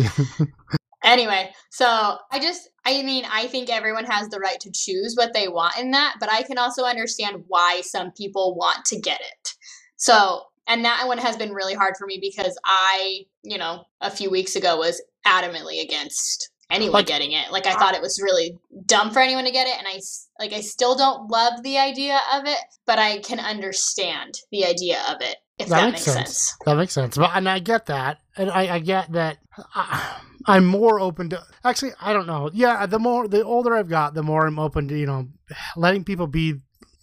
Anyway, 1.04 1.48
so 1.70 2.18
I 2.32 2.40
just, 2.40 2.70
I 2.88 3.02
mean, 3.02 3.24
I 3.30 3.46
think 3.48 3.68
everyone 3.68 4.06
has 4.06 4.30
the 4.30 4.40
right 4.40 4.58
to 4.60 4.70
choose 4.72 5.14
what 5.14 5.34
they 5.34 5.46
want 5.46 5.78
in 5.78 5.90
that, 5.90 6.16
but 6.18 6.32
I 6.32 6.42
can 6.42 6.56
also 6.56 6.84
understand 6.84 7.44
why 7.46 7.82
some 7.82 8.12
people 8.12 8.54
want 8.56 8.86
to 8.86 8.98
get 8.98 9.20
it. 9.20 9.54
So, 9.96 10.42
and 10.66 10.84
that 10.86 11.06
one 11.06 11.18
has 11.18 11.36
been 11.36 11.52
really 11.52 11.74
hard 11.74 11.96
for 11.98 12.06
me 12.06 12.18
because 12.20 12.58
I, 12.64 13.26
you 13.42 13.58
know, 13.58 13.84
a 14.00 14.10
few 14.10 14.30
weeks 14.30 14.56
ago 14.56 14.78
was 14.78 15.02
adamantly 15.26 15.82
against 15.82 16.50
anyone 16.70 16.92
Like- 16.92 17.06
getting 17.06 17.32
it. 17.32 17.52
Like 17.52 17.66
I 17.66 17.72
uh, 17.72 17.78
thought 17.78 17.94
it 17.94 18.00
was 18.00 18.22
really 18.22 18.56
dumb 18.86 19.10
for 19.10 19.20
anyone 19.20 19.44
to 19.44 19.50
get 19.50 19.66
it, 19.66 19.76
and 19.78 19.86
I 19.86 20.00
like 20.38 20.54
I 20.54 20.60
still 20.60 20.96
don't 20.96 21.30
love 21.30 21.62
the 21.62 21.76
idea 21.78 22.18
of 22.32 22.46
it, 22.46 22.58
but 22.86 22.98
I 22.98 23.18
can 23.18 23.38
understand 23.38 24.38
the 24.50 24.64
idea 24.64 25.02
of 25.10 25.20
it 25.20 25.36
if 25.58 25.68
that, 25.68 25.92
makes 25.92 26.04
sense. 26.04 26.56
That 26.64 26.76
makes 26.76 26.92
sense. 26.92 27.16
But 27.16 27.32
and 27.34 27.48
I 27.48 27.58
get 27.58 27.86
that, 27.86 28.18
and 28.36 28.50
I, 28.50 28.76
I 28.76 28.78
get 28.78 29.12
that. 29.12 29.38
I, 29.74 30.20
I'm 30.48 30.66
more 30.66 30.98
open 30.98 31.28
to. 31.30 31.44
Actually, 31.64 31.92
I 32.00 32.12
don't 32.12 32.26
know. 32.26 32.50
Yeah, 32.52 32.86
the 32.86 32.98
more 32.98 33.28
the 33.28 33.44
older 33.44 33.74
I've 33.74 33.88
got, 33.88 34.14
the 34.14 34.22
more 34.22 34.46
I'm 34.46 34.58
open 34.58 34.88
to 34.88 34.98
you 34.98 35.06
know 35.06 35.28
letting 35.76 36.04
people 36.04 36.26
be 36.26 36.54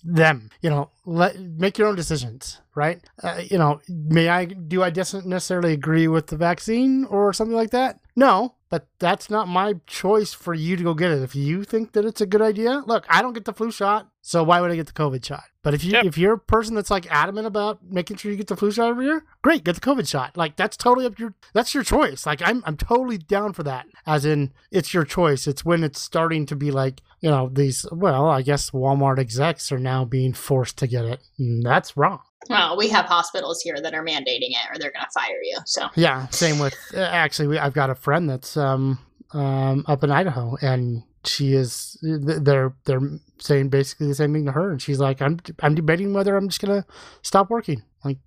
them. 0.04 0.50
You 0.62 0.70
know, 0.70 0.92
let 1.06 1.40
make 1.40 1.78
your 1.78 1.88
own 1.88 1.96
decisions. 1.96 2.62
Right? 2.76 3.02
Uh, 3.24 3.42
you 3.50 3.58
know, 3.58 3.80
may 3.88 4.28
I 4.28 4.46
do 4.46 4.84
I 4.84 4.90
necessarily 4.90 5.74
agree 5.74 6.08
with 6.08 6.28
the 6.28 6.38
vaccine 6.38 7.06
or 7.06 7.32
something 7.32 7.56
like 7.56 7.72
that? 7.72 8.00
No, 8.16 8.55
but 8.76 8.88
that's 9.00 9.30
not 9.30 9.48
my 9.48 9.76
choice 9.88 10.34
for 10.34 10.54
you 10.54 10.76
to 10.76 10.84
go 10.84 10.94
get 10.94 11.10
it. 11.10 11.24
If 11.24 11.34
you 11.34 11.64
think 11.64 11.94
that 11.94 12.04
it's 12.04 12.20
a 12.20 12.26
good 12.26 12.42
idea, 12.42 12.84
look, 12.86 13.06
I 13.08 13.22
don't 13.22 13.32
get 13.32 13.46
the 13.46 13.54
flu 13.54 13.72
shot, 13.72 14.10
so 14.22 14.44
why 14.44 14.60
would 14.60 14.70
I 14.70 14.76
get 14.76 14.88
the 14.88 14.92
COVID 14.92 15.24
shot? 15.24 15.46
But 15.64 15.74
if 15.74 15.86
you 15.86 15.94
Yep. 15.94 16.04
if 16.04 16.18
you're 16.18 16.34
a 16.34 16.38
person 16.38 16.76
that's 16.76 16.92
like 16.92 17.10
adamant 17.10 17.48
about 17.48 17.80
making 17.90 18.18
sure 18.18 18.32
you 18.32 18.38
get 18.38 18.48
the 18.48 18.58
flu 18.58 18.72
shot 18.72 18.90
every 18.90 19.06
year, 19.06 19.24
great, 19.42 19.64
get 19.64 19.76
the 19.76 19.82
COVID 19.82 20.10
shot. 20.10 20.36
Like 20.36 20.58
that's 20.58 20.76
totally 20.76 21.06
up 21.06 21.18
your 21.18 21.36
that's 21.54 21.74
your 21.74 21.84
choice. 21.84 22.26
Like 22.26 22.42
I'm 22.44 22.64
I'm 22.66 22.76
totally 22.76 23.18
down 23.18 23.54
for 23.54 23.64
that. 23.64 23.86
As 24.06 24.26
in 24.26 24.52
it's 24.72 24.94
your 24.94 25.06
choice. 25.06 25.48
It's 25.48 25.64
when 25.64 25.82
it's 25.82 26.02
starting 26.02 26.46
to 26.48 26.56
be 26.58 26.70
like, 26.70 27.02
you 27.22 27.30
know, 27.30 27.48
these 27.48 27.86
well, 27.94 28.28
I 28.28 28.42
guess 28.42 28.72
Walmart 28.72 29.20
execs 29.20 29.72
are 29.72 29.80
now 29.80 30.04
being 30.04 30.34
forced 30.34 30.78
to 30.80 30.88
get 30.88 31.06
it. 31.06 31.22
And 31.40 31.64
that's 31.66 31.96
wrong. 31.96 32.20
Well, 32.50 32.78
we 32.78 32.90
have 32.90 33.06
hospitals 33.06 33.62
here 33.62 33.78
that 33.82 33.94
are 33.94 34.04
mandating 34.04 34.52
it, 34.52 34.68
or 34.72 34.78
they're 34.80 34.92
going 34.92 35.06
to 35.06 35.12
fire 35.14 35.42
you. 35.44 35.58
So 35.66 35.88
Yeah, 35.96 36.28
same 36.30 36.60
with 36.60 36.76
uh, 36.94 37.00
actually 37.00 37.48
we, 37.48 37.58
I've 37.58 37.74
got 37.74 37.90
a 37.90 37.96
friend 37.96 38.30
that's 38.30 38.56
um 38.58 39.00
um 39.34 39.84
up 39.88 40.04
in 40.04 40.12
Idaho 40.12 40.56
and 40.62 41.04
she 41.24 41.54
is 41.54 41.98
they're 42.04 42.74
they're 42.86 43.02
saying 43.40 43.70
basically 43.70 44.08
the 44.08 44.16
same 44.16 44.32
thing 44.34 44.46
to 44.46 44.52
her 44.52 44.72
and 44.72 44.82
she's 44.82 45.00
like 45.00 45.22
I'm 45.22 45.40
I'm 45.62 45.74
debating 45.76 46.14
whether 46.14 46.36
I'm 46.38 46.48
just 46.50 46.62
going 46.62 46.82
to 46.82 46.88
stop 47.24 47.50
working. 47.50 47.82
Like 48.04 48.18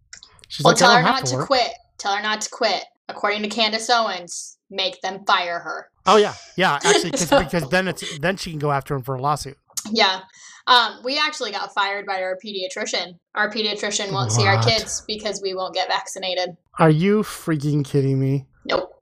she's 0.49 0.65
well, 0.65 0.73
like 0.73 0.79
tell 0.79 0.91
her 0.97 1.03
don't 1.03 1.25
to 1.27 1.37
to 1.37 1.45
quit. 1.47 1.71
Tell 1.99 2.15
her 2.15 2.23
not 2.23 2.41
to 2.43 2.51
quit. 2.51 2.83
According 3.09 3.43
to 3.43 3.49
Candace 3.49 3.89
Owens, 3.89 4.59
make 4.69 5.01
them 5.01 5.25
fire 5.27 5.61
her. 5.61 5.89
Oh 6.07 6.17
yeah. 6.17 6.35
Yeah, 6.57 6.75
actually 6.83 7.13
'cause- 7.13 7.29
So- 7.29 7.39
because 7.45 7.69
then 7.71 7.89
it's 7.89 8.19
then 8.19 8.37
she 8.37 8.51
can 8.51 8.59
go 8.59 8.73
after 8.73 8.95
him 8.95 9.03
for 9.03 9.15
a 9.15 9.21
lawsuit. 9.23 9.57
Yeah. 9.92 10.20
Um, 10.66 11.01
we 11.03 11.18
actually 11.18 11.51
got 11.51 11.72
fired 11.72 12.05
by 12.05 12.22
our 12.22 12.37
pediatrician. 12.44 13.18
Our 13.35 13.51
pediatrician 13.51 14.12
won't 14.12 14.33
see 14.33 14.46
our 14.46 14.61
kids 14.62 15.03
because 15.07 15.40
we 15.42 15.55
won't 15.55 15.74
get 15.74 15.88
vaccinated. 15.88 16.51
Are 16.79 16.90
you 16.90 17.22
freaking 17.22 17.85
kidding 17.85 18.20
me? 18.20 18.46
Nope. 18.66 18.92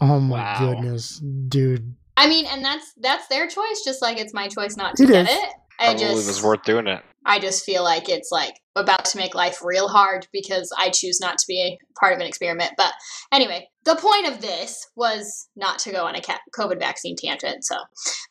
Oh 0.00 0.18
my 0.18 0.42
Wow. 0.42 0.58
goodness, 0.58 1.18
dude. 1.48 1.94
I 2.16 2.28
mean, 2.28 2.46
and 2.46 2.64
that's 2.64 2.92
that's 3.00 3.28
their 3.28 3.46
choice, 3.46 3.82
just 3.84 4.02
like 4.02 4.18
it's 4.18 4.34
my 4.34 4.48
choice 4.48 4.76
not 4.76 4.96
to 4.96 5.04
It 5.04 5.10
get 5.10 5.28
is. 5.28 5.30
it. 5.30 5.52
I 5.78 5.84
Probably 5.86 6.00
just 6.00 6.26
was 6.26 6.42
worth 6.42 6.62
doing 6.64 6.86
it. 6.88 7.02
I 7.24 7.38
just 7.38 7.64
feel 7.64 7.84
like 7.84 8.08
it's 8.08 8.30
like 8.32 8.54
about 8.74 9.04
to 9.06 9.16
make 9.18 9.34
life 9.34 9.60
real 9.62 9.88
hard 9.88 10.26
because 10.32 10.72
I 10.76 10.90
choose 10.90 11.20
not 11.20 11.38
to 11.38 11.44
be 11.46 11.60
a 11.62 11.78
part 12.00 12.12
of 12.12 12.18
an 12.20 12.26
experiment. 12.26 12.72
But 12.76 12.92
anyway, 13.30 13.68
the 13.84 13.94
point 13.96 14.26
of 14.26 14.40
this 14.40 14.88
was 14.96 15.48
not 15.56 15.78
to 15.80 15.92
go 15.92 16.04
on 16.04 16.16
a 16.16 16.20
COVID 16.20 16.78
vaccine 16.78 17.16
tangent. 17.16 17.64
So, 17.64 17.76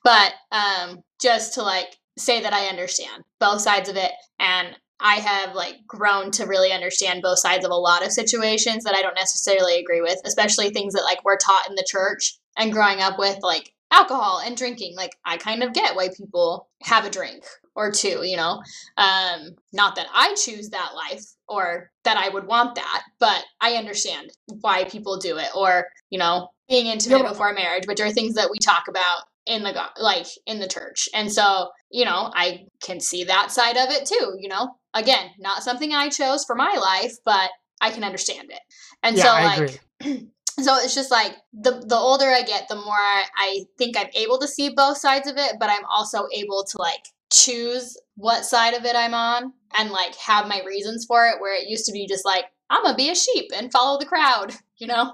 but 0.03 0.33
um, 0.51 1.03
just 1.21 1.53
to 1.53 1.63
like 1.63 1.95
say 2.17 2.41
that 2.41 2.53
I 2.53 2.67
understand 2.67 3.23
both 3.39 3.61
sides 3.61 3.89
of 3.89 3.95
it, 3.95 4.11
and 4.39 4.75
I 4.99 5.15
have 5.15 5.55
like 5.55 5.77
grown 5.87 6.31
to 6.31 6.45
really 6.45 6.71
understand 6.71 7.21
both 7.21 7.39
sides 7.39 7.65
of 7.65 7.71
a 7.71 7.75
lot 7.75 8.05
of 8.05 8.11
situations 8.11 8.83
that 8.83 8.95
I 8.95 9.01
don't 9.01 9.15
necessarily 9.15 9.79
agree 9.79 10.01
with, 10.01 10.19
especially 10.25 10.69
things 10.69 10.93
that 10.93 11.03
like 11.03 11.23
we're 11.25 11.37
taught 11.37 11.67
in 11.67 11.75
the 11.75 11.87
church 11.87 12.37
and 12.57 12.71
growing 12.71 13.01
up 13.01 13.17
with 13.17 13.39
like 13.41 13.73
alcohol 13.91 14.41
and 14.43 14.55
drinking. 14.55 14.95
Like 14.95 15.15
I 15.25 15.37
kind 15.37 15.63
of 15.63 15.73
get 15.73 15.95
why 15.95 16.09
people 16.15 16.69
have 16.83 17.05
a 17.05 17.09
drink 17.09 17.43
or 17.75 17.91
two, 17.91 18.21
you 18.23 18.37
know. 18.37 18.61
Um, 18.97 19.55
not 19.73 19.95
that 19.95 20.07
I 20.13 20.35
choose 20.35 20.69
that 20.69 20.91
life 20.95 21.25
or 21.47 21.89
that 22.03 22.17
I 22.17 22.29
would 22.29 22.45
want 22.45 22.75
that, 22.75 23.03
but 23.19 23.43
I 23.59 23.73
understand 23.73 24.31
why 24.61 24.83
people 24.85 25.17
do 25.17 25.37
it 25.37 25.49
or, 25.55 25.87
you 26.09 26.19
know, 26.19 26.49
being 26.69 26.87
intimate 26.87 27.23
Yeah, 27.23 27.29
before 27.29 27.53
marriage, 27.53 27.87
which 27.87 27.99
are 27.99 28.11
things 28.11 28.35
that 28.35 28.49
we 28.51 28.57
talk 28.59 28.87
about 28.87 29.23
in 29.45 29.63
the 29.63 29.73
like 29.99 30.27
in 30.45 30.59
the 30.59 30.67
church. 30.67 31.09
And 31.13 31.31
so, 31.31 31.69
you 31.89 32.05
know, 32.05 32.31
I 32.35 32.65
can 32.81 32.99
see 32.99 33.23
that 33.25 33.51
side 33.51 33.77
of 33.77 33.89
it 33.89 34.05
too, 34.05 34.35
you 34.39 34.49
know. 34.49 34.75
Again, 34.93 35.31
not 35.39 35.63
something 35.63 35.93
I 35.93 36.09
chose 36.09 36.43
for 36.43 36.55
my 36.55 36.73
life, 36.73 37.13
but 37.25 37.49
I 37.79 37.91
can 37.91 38.03
understand 38.03 38.51
it. 38.51 38.59
And 39.03 39.17
yeah, 39.17 39.23
so 39.23 39.29
I 39.29 39.43
like 39.43 39.81
agree. 40.01 40.29
so 40.59 40.77
it's 40.77 40.95
just 40.95 41.11
like 41.11 41.35
the 41.53 41.83
the 41.87 41.95
older 41.95 42.27
I 42.27 42.43
get, 42.43 42.67
the 42.67 42.75
more 42.75 42.93
I, 42.93 43.23
I 43.35 43.59
think 43.77 43.97
I'm 43.97 44.09
able 44.13 44.39
to 44.39 44.47
see 44.47 44.69
both 44.69 44.97
sides 44.97 45.27
of 45.27 45.37
it, 45.37 45.55
but 45.59 45.69
I'm 45.69 45.85
also 45.85 46.27
able 46.33 46.63
to 46.63 46.77
like 46.77 47.03
choose 47.31 47.97
what 48.15 48.45
side 48.45 48.73
of 48.73 48.85
it 48.85 48.95
I'm 48.95 49.13
on 49.13 49.53
and 49.77 49.89
like 49.89 50.15
have 50.17 50.47
my 50.47 50.61
reasons 50.65 51.05
for 51.05 51.25
it. 51.27 51.41
Where 51.41 51.55
it 51.55 51.69
used 51.69 51.85
to 51.85 51.91
be 51.91 52.07
just 52.07 52.25
like 52.25 52.45
I'm 52.69 52.83
gonna 52.83 52.95
be 52.95 53.09
a 53.09 53.15
sheep 53.15 53.51
and 53.55 53.71
follow 53.71 53.97
the 53.99 54.05
crowd, 54.05 54.53
you 54.77 54.87
know, 54.87 55.13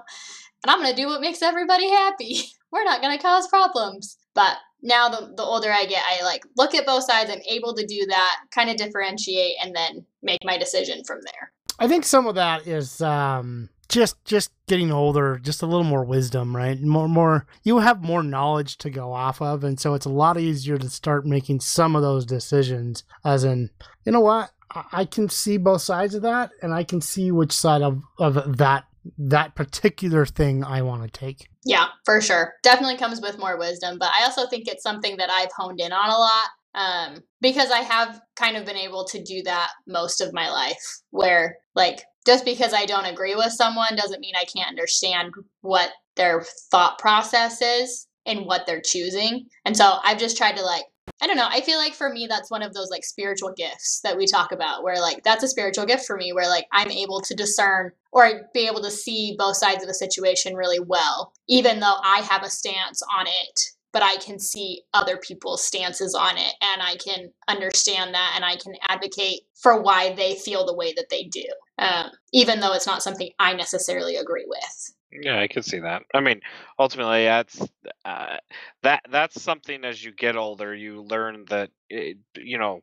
and 0.64 0.72
I'm 0.72 0.82
gonna 0.82 0.96
do 0.96 1.08
what 1.08 1.22
makes 1.22 1.42
everybody 1.42 1.90
happy. 1.90 2.42
We're 2.72 2.84
not 2.84 3.02
gonna 3.02 3.20
cause 3.20 3.48
problems. 3.48 4.18
But 4.34 4.58
now 4.82 5.10
the 5.10 5.34
the 5.36 5.44
older 5.44 5.72
I 5.72 5.86
get, 5.86 6.04
I 6.06 6.24
like 6.24 6.44
look 6.56 6.76
at 6.76 6.86
both 6.86 7.04
sides. 7.04 7.30
I'm 7.32 7.42
able 7.50 7.74
to 7.76 7.86
do 7.86 8.06
that, 8.08 8.38
kind 8.52 8.70
of 8.70 8.78
differentiate, 8.78 9.56
and 9.64 9.76
then 9.76 10.06
make 10.22 10.40
my 10.44 10.58
decision 10.58 11.04
from 11.04 11.20
there. 11.24 11.52
I 11.80 11.88
think 11.88 12.06
some 12.06 12.28
of 12.28 12.36
that 12.36 12.68
is 12.68 13.02
um, 13.02 13.70
just 13.90 14.24
just 14.26 14.52
getting 14.68 14.92
older, 14.92 15.40
just 15.42 15.62
a 15.62 15.66
little 15.66 15.84
more 15.84 16.04
wisdom, 16.04 16.56
right? 16.56 16.80
More 16.82 17.08
more 17.08 17.48
you 17.64 17.80
have 17.80 18.04
more 18.04 18.24
knowledge 18.24 18.78
to 18.80 18.90
go 18.90 19.14
off 19.14 19.42
of, 19.42 19.64
and 19.64 19.80
so 19.80 19.94
it's 19.94 20.06
a 20.06 20.10
lot 20.10 20.40
easier 20.40 20.78
to 20.78 20.90
start 20.90 21.26
making 21.26 21.62
some 21.62 21.96
of 21.96 22.02
those 22.02 22.26
decisions. 22.26 23.04
As 23.24 23.44
in, 23.44 23.70
you 24.06 24.12
know 24.12 24.20
what, 24.20 24.52
I 24.92 25.06
can 25.06 25.30
see 25.30 25.58
both 25.58 25.82
sides 25.82 26.16
of 26.16 26.24
that, 26.24 26.52
and 26.62 26.74
I 26.74 26.84
can 26.84 27.02
see 27.02 27.32
which 27.32 27.54
side 27.54 27.82
of 27.82 28.02
of 28.20 28.58
that 28.58 28.86
that 29.18 29.56
particular 29.56 30.26
thing 30.26 30.64
I 30.64 30.82
want 30.82 31.04
to 31.04 31.10
take. 31.10 31.50
Yeah, 31.66 31.88
for 32.06 32.22
sure. 32.22 32.54
Definitely 32.64 32.98
comes 32.98 33.22
with 33.22 33.40
more 33.40 33.58
wisdom, 33.58 33.98
but 34.00 34.10
I 34.20 34.24
also 34.24 34.48
think 34.48 34.68
it's 34.68 34.84
something 34.84 35.18
that 35.18 35.30
I've 35.30 35.52
honed 35.56 35.80
in 35.80 35.92
on 35.92 36.10
a 36.10 36.18
lot 36.18 36.48
um, 36.76 37.24
because 37.42 37.72
I 37.72 37.80
have 37.80 38.22
kind 38.36 38.56
of 38.56 38.66
been 38.66 38.78
able 38.78 39.06
to 39.06 39.24
do 39.24 39.42
that 39.44 39.72
most 39.88 40.22
of 40.22 40.34
my 40.34 40.50
life. 40.50 40.84
Where, 41.12 41.58
like, 41.76 42.04
just 42.26 42.46
because 42.46 42.74
I 42.74 42.86
don't 42.86 43.06
agree 43.06 43.36
with 43.36 43.52
someone 43.52 43.96
doesn't 43.96 44.22
mean 44.22 44.36
I 44.36 44.46
can't 44.46 44.70
understand 44.70 45.34
what 45.62 45.92
their 46.16 46.46
thought 46.72 47.00
process 47.00 47.62
is 47.62 48.08
and 48.26 48.46
what 48.46 48.66
they're 48.66 48.82
choosing. 48.82 49.46
And 49.66 49.76
so 49.76 50.00
I've 50.04 50.20
just 50.20 50.38
tried 50.38 50.58
to, 50.58 50.64
like, 50.64 50.86
I 51.22 51.26
don't 51.26 51.38
know. 51.38 51.48
I 51.50 51.62
feel 51.62 51.80
like 51.80 51.94
for 51.94 52.10
me, 52.10 52.28
that's 52.28 52.52
one 52.52 52.62
of 52.62 52.74
those 52.74 52.92
like 52.92 53.04
spiritual 53.04 53.52
gifts 53.56 54.02
that 54.04 54.18
we 54.18 54.28
talk 54.28 54.52
about, 54.52 54.84
where 54.84 55.00
like 55.00 55.24
that's 55.24 55.44
a 55.44 55.48
spiritual 55.48 55.86
gift 55.86 56.06
for 56.06 56.16
me, 56.16 56.32
where 56.32 56.48
like 56.48 56.68
I'm 56.72 56.92
able 56.92 57.22
to 57.22 57.34
discern 57.34 57.92
or 58.12 58.50
be 58.54 58.68
able 58.68 58.82
to 58.84 58.92
see 58.92 59.36
both 59.38 59.58
sides 59.58 59.84
of 59.84 59.90
a 59.90 59.96
situation 59.96 60.56
really 60.56 60.80
well, 60.80 61.34
even 61.48 61.80
though 61.80 61.98
I 62.04 62.20
have 62.30 62.44
a 62.44 62.50
stance 62.50 63.02
on 63.18 63.26
it, 63.26 63.62
but 63.94 64.04
I 64.04 64.18
can 64.18 64.38
see 64.38 64.84
other 64.94 65.18
people's 65.18 65.64
stances 65.64 66.14
on 66.14 66.38
it 66.38 66.54
and 66.62 66.82
I 66.84 66.98
can 66.98 67.32
understand 67.48 68.14
that 68.14 68.34
and 68.36 68.46
I 68.46 68.56
can 68.56 68.76
advocate 68.88 69.42
for 69.56 69.82
why 69.82 70.14
they 70.14 70.36
feel 70.36 70.68
the 70.68 70.76
way 70.76 70.94
that 70.94 71.10
they 71.10 71.24
do, 71.24 71.46
um, 71.80 72.12
even 72.32 72.60
though 72.60 72.74
it's 72.74 72.88
not 72.88 73.02
something 73.02 73.32
I 73.40 73.54
necessarily 73.54 74.18
agree 74.18 74.46
with. 74.48 74.94
Yeah, 75.12 75.40
I 75.40 75.48
could 75.48 75.66
see 75.66 75.80
that. 75.80 76.04
I 76.14 76.20
mean, 76.20 76.42
ultimately, 76.78 77.24
that's 77.24 77.62
uh, 78.04 78.38
that 78.84 79.06
that's 79.10 79.42
something 79.42 79.86
as 79.86 80.04
you 80.04 80.12
get 80.12 80.36
older, 80.36 80.76
you 80.76 81.02
learn 81.02 81.46
that 81.50 81.70
it, 81.90 82.18
you 82.36 82.58
know 82.58 82.82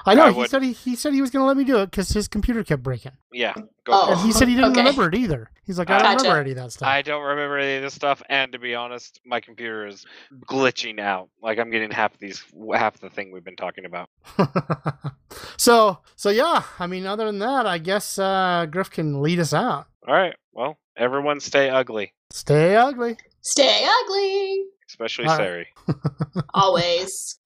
I 0.07 0.15
know 0.15 0.25
I 0.27 0.31
he 0.33 0.39
would- 0.39 0.51
said 0.51 0.63
he, 0.63 0.73
he 0.73 0.95
said 0.97 1.13
he 1.13 1.21
was 1.21 1.31
going 1.31 1.43
to 1.43 1.47
let 1.47 1.57
me 1.57 1.65
do 1.65 1.79
it 1.79 1.91
because 1.91 2.11
his 2.11 2.29
computer 2.29 2.63
kept 2.63 2.83
breaking, 2.83 3.13
yeah. 3.33 3.55
Go 3.55 3.93
Oh. 3.93 4.13
and 4.13 4.21
he 4.21 4.33
said 4.33 4.47
he 4.49 4.55
didn't 4.55 4.71
Okay. 4.73 4.81
remember 4.81 5.09
it 5.09 5.15
either. 5.15 5.51
He's 5.65 5.79
like, 5.79 5.91
I 5.91 5.99
don't 5.99 6.13
Gotcha. 6.13 6.23
remember 6.25 6.41
any 6.41 6.51
of 6.51 6.57
that 6.57 6.73
stuff. 6.73 6.89
I 6.89 7.03
don't 7.03 7.23
remember 7.23 7.59
any 7.59 7.77
of 7.77 7.83
this 7.83 7.95
stuff, 7.95 8.23
and 8.29 8.53
to 8.53 8.59
be 8.59 8.75
honest, 8.75 9.21
my 9.25 9.41
computer 9.41 9.87
is 9.87 10.05
glitching 10.47 11.01
out. 11.01 11.29
Like 11.43 11.59
I'm 11.59 11.71
getting 11.71 11.91
half 11.91 12.15
of 12.15 12.21
these, 12.21 12.43
half 12.75 12.99
the 13.01 13.11
thing 13.11 13.33
we've 13.33 13.45
been 13.45 13.57
talking 13.57 13.85
about. 13.85 14.09
so 15.57 15.99
so 16.17 16.31
yeah, 16.31 16.63
I 16.79 16.87
mean, 16.87 17.07
other 17.07 17.27
than 17.27 17.39
that, 17.41 17.67
I 17.67 17.79
guess 17.79 18.19
uh, 18.19 18.67
Griff 18.71 18.91
can 18.91 19.23
lead 19.23 19.39
us 19.39 19.53
out. 19.55 19.87
All 20.07 20.15
right. 20.15 20.35
Well, 20.53 20.79
everyone 20.97 21.41
stay 21.41 21.69
ugly, 21.71 22.15
Stay 22.31 22.77
ugly. 22.77 23.17
Stay 23.43 23.89
ugly. 24.03 24.65
especially 24.89 25.27
All 25.27 25.39
right. 25.39 25.67
Sari. 25.87 26.03
Always. 26.55 27.39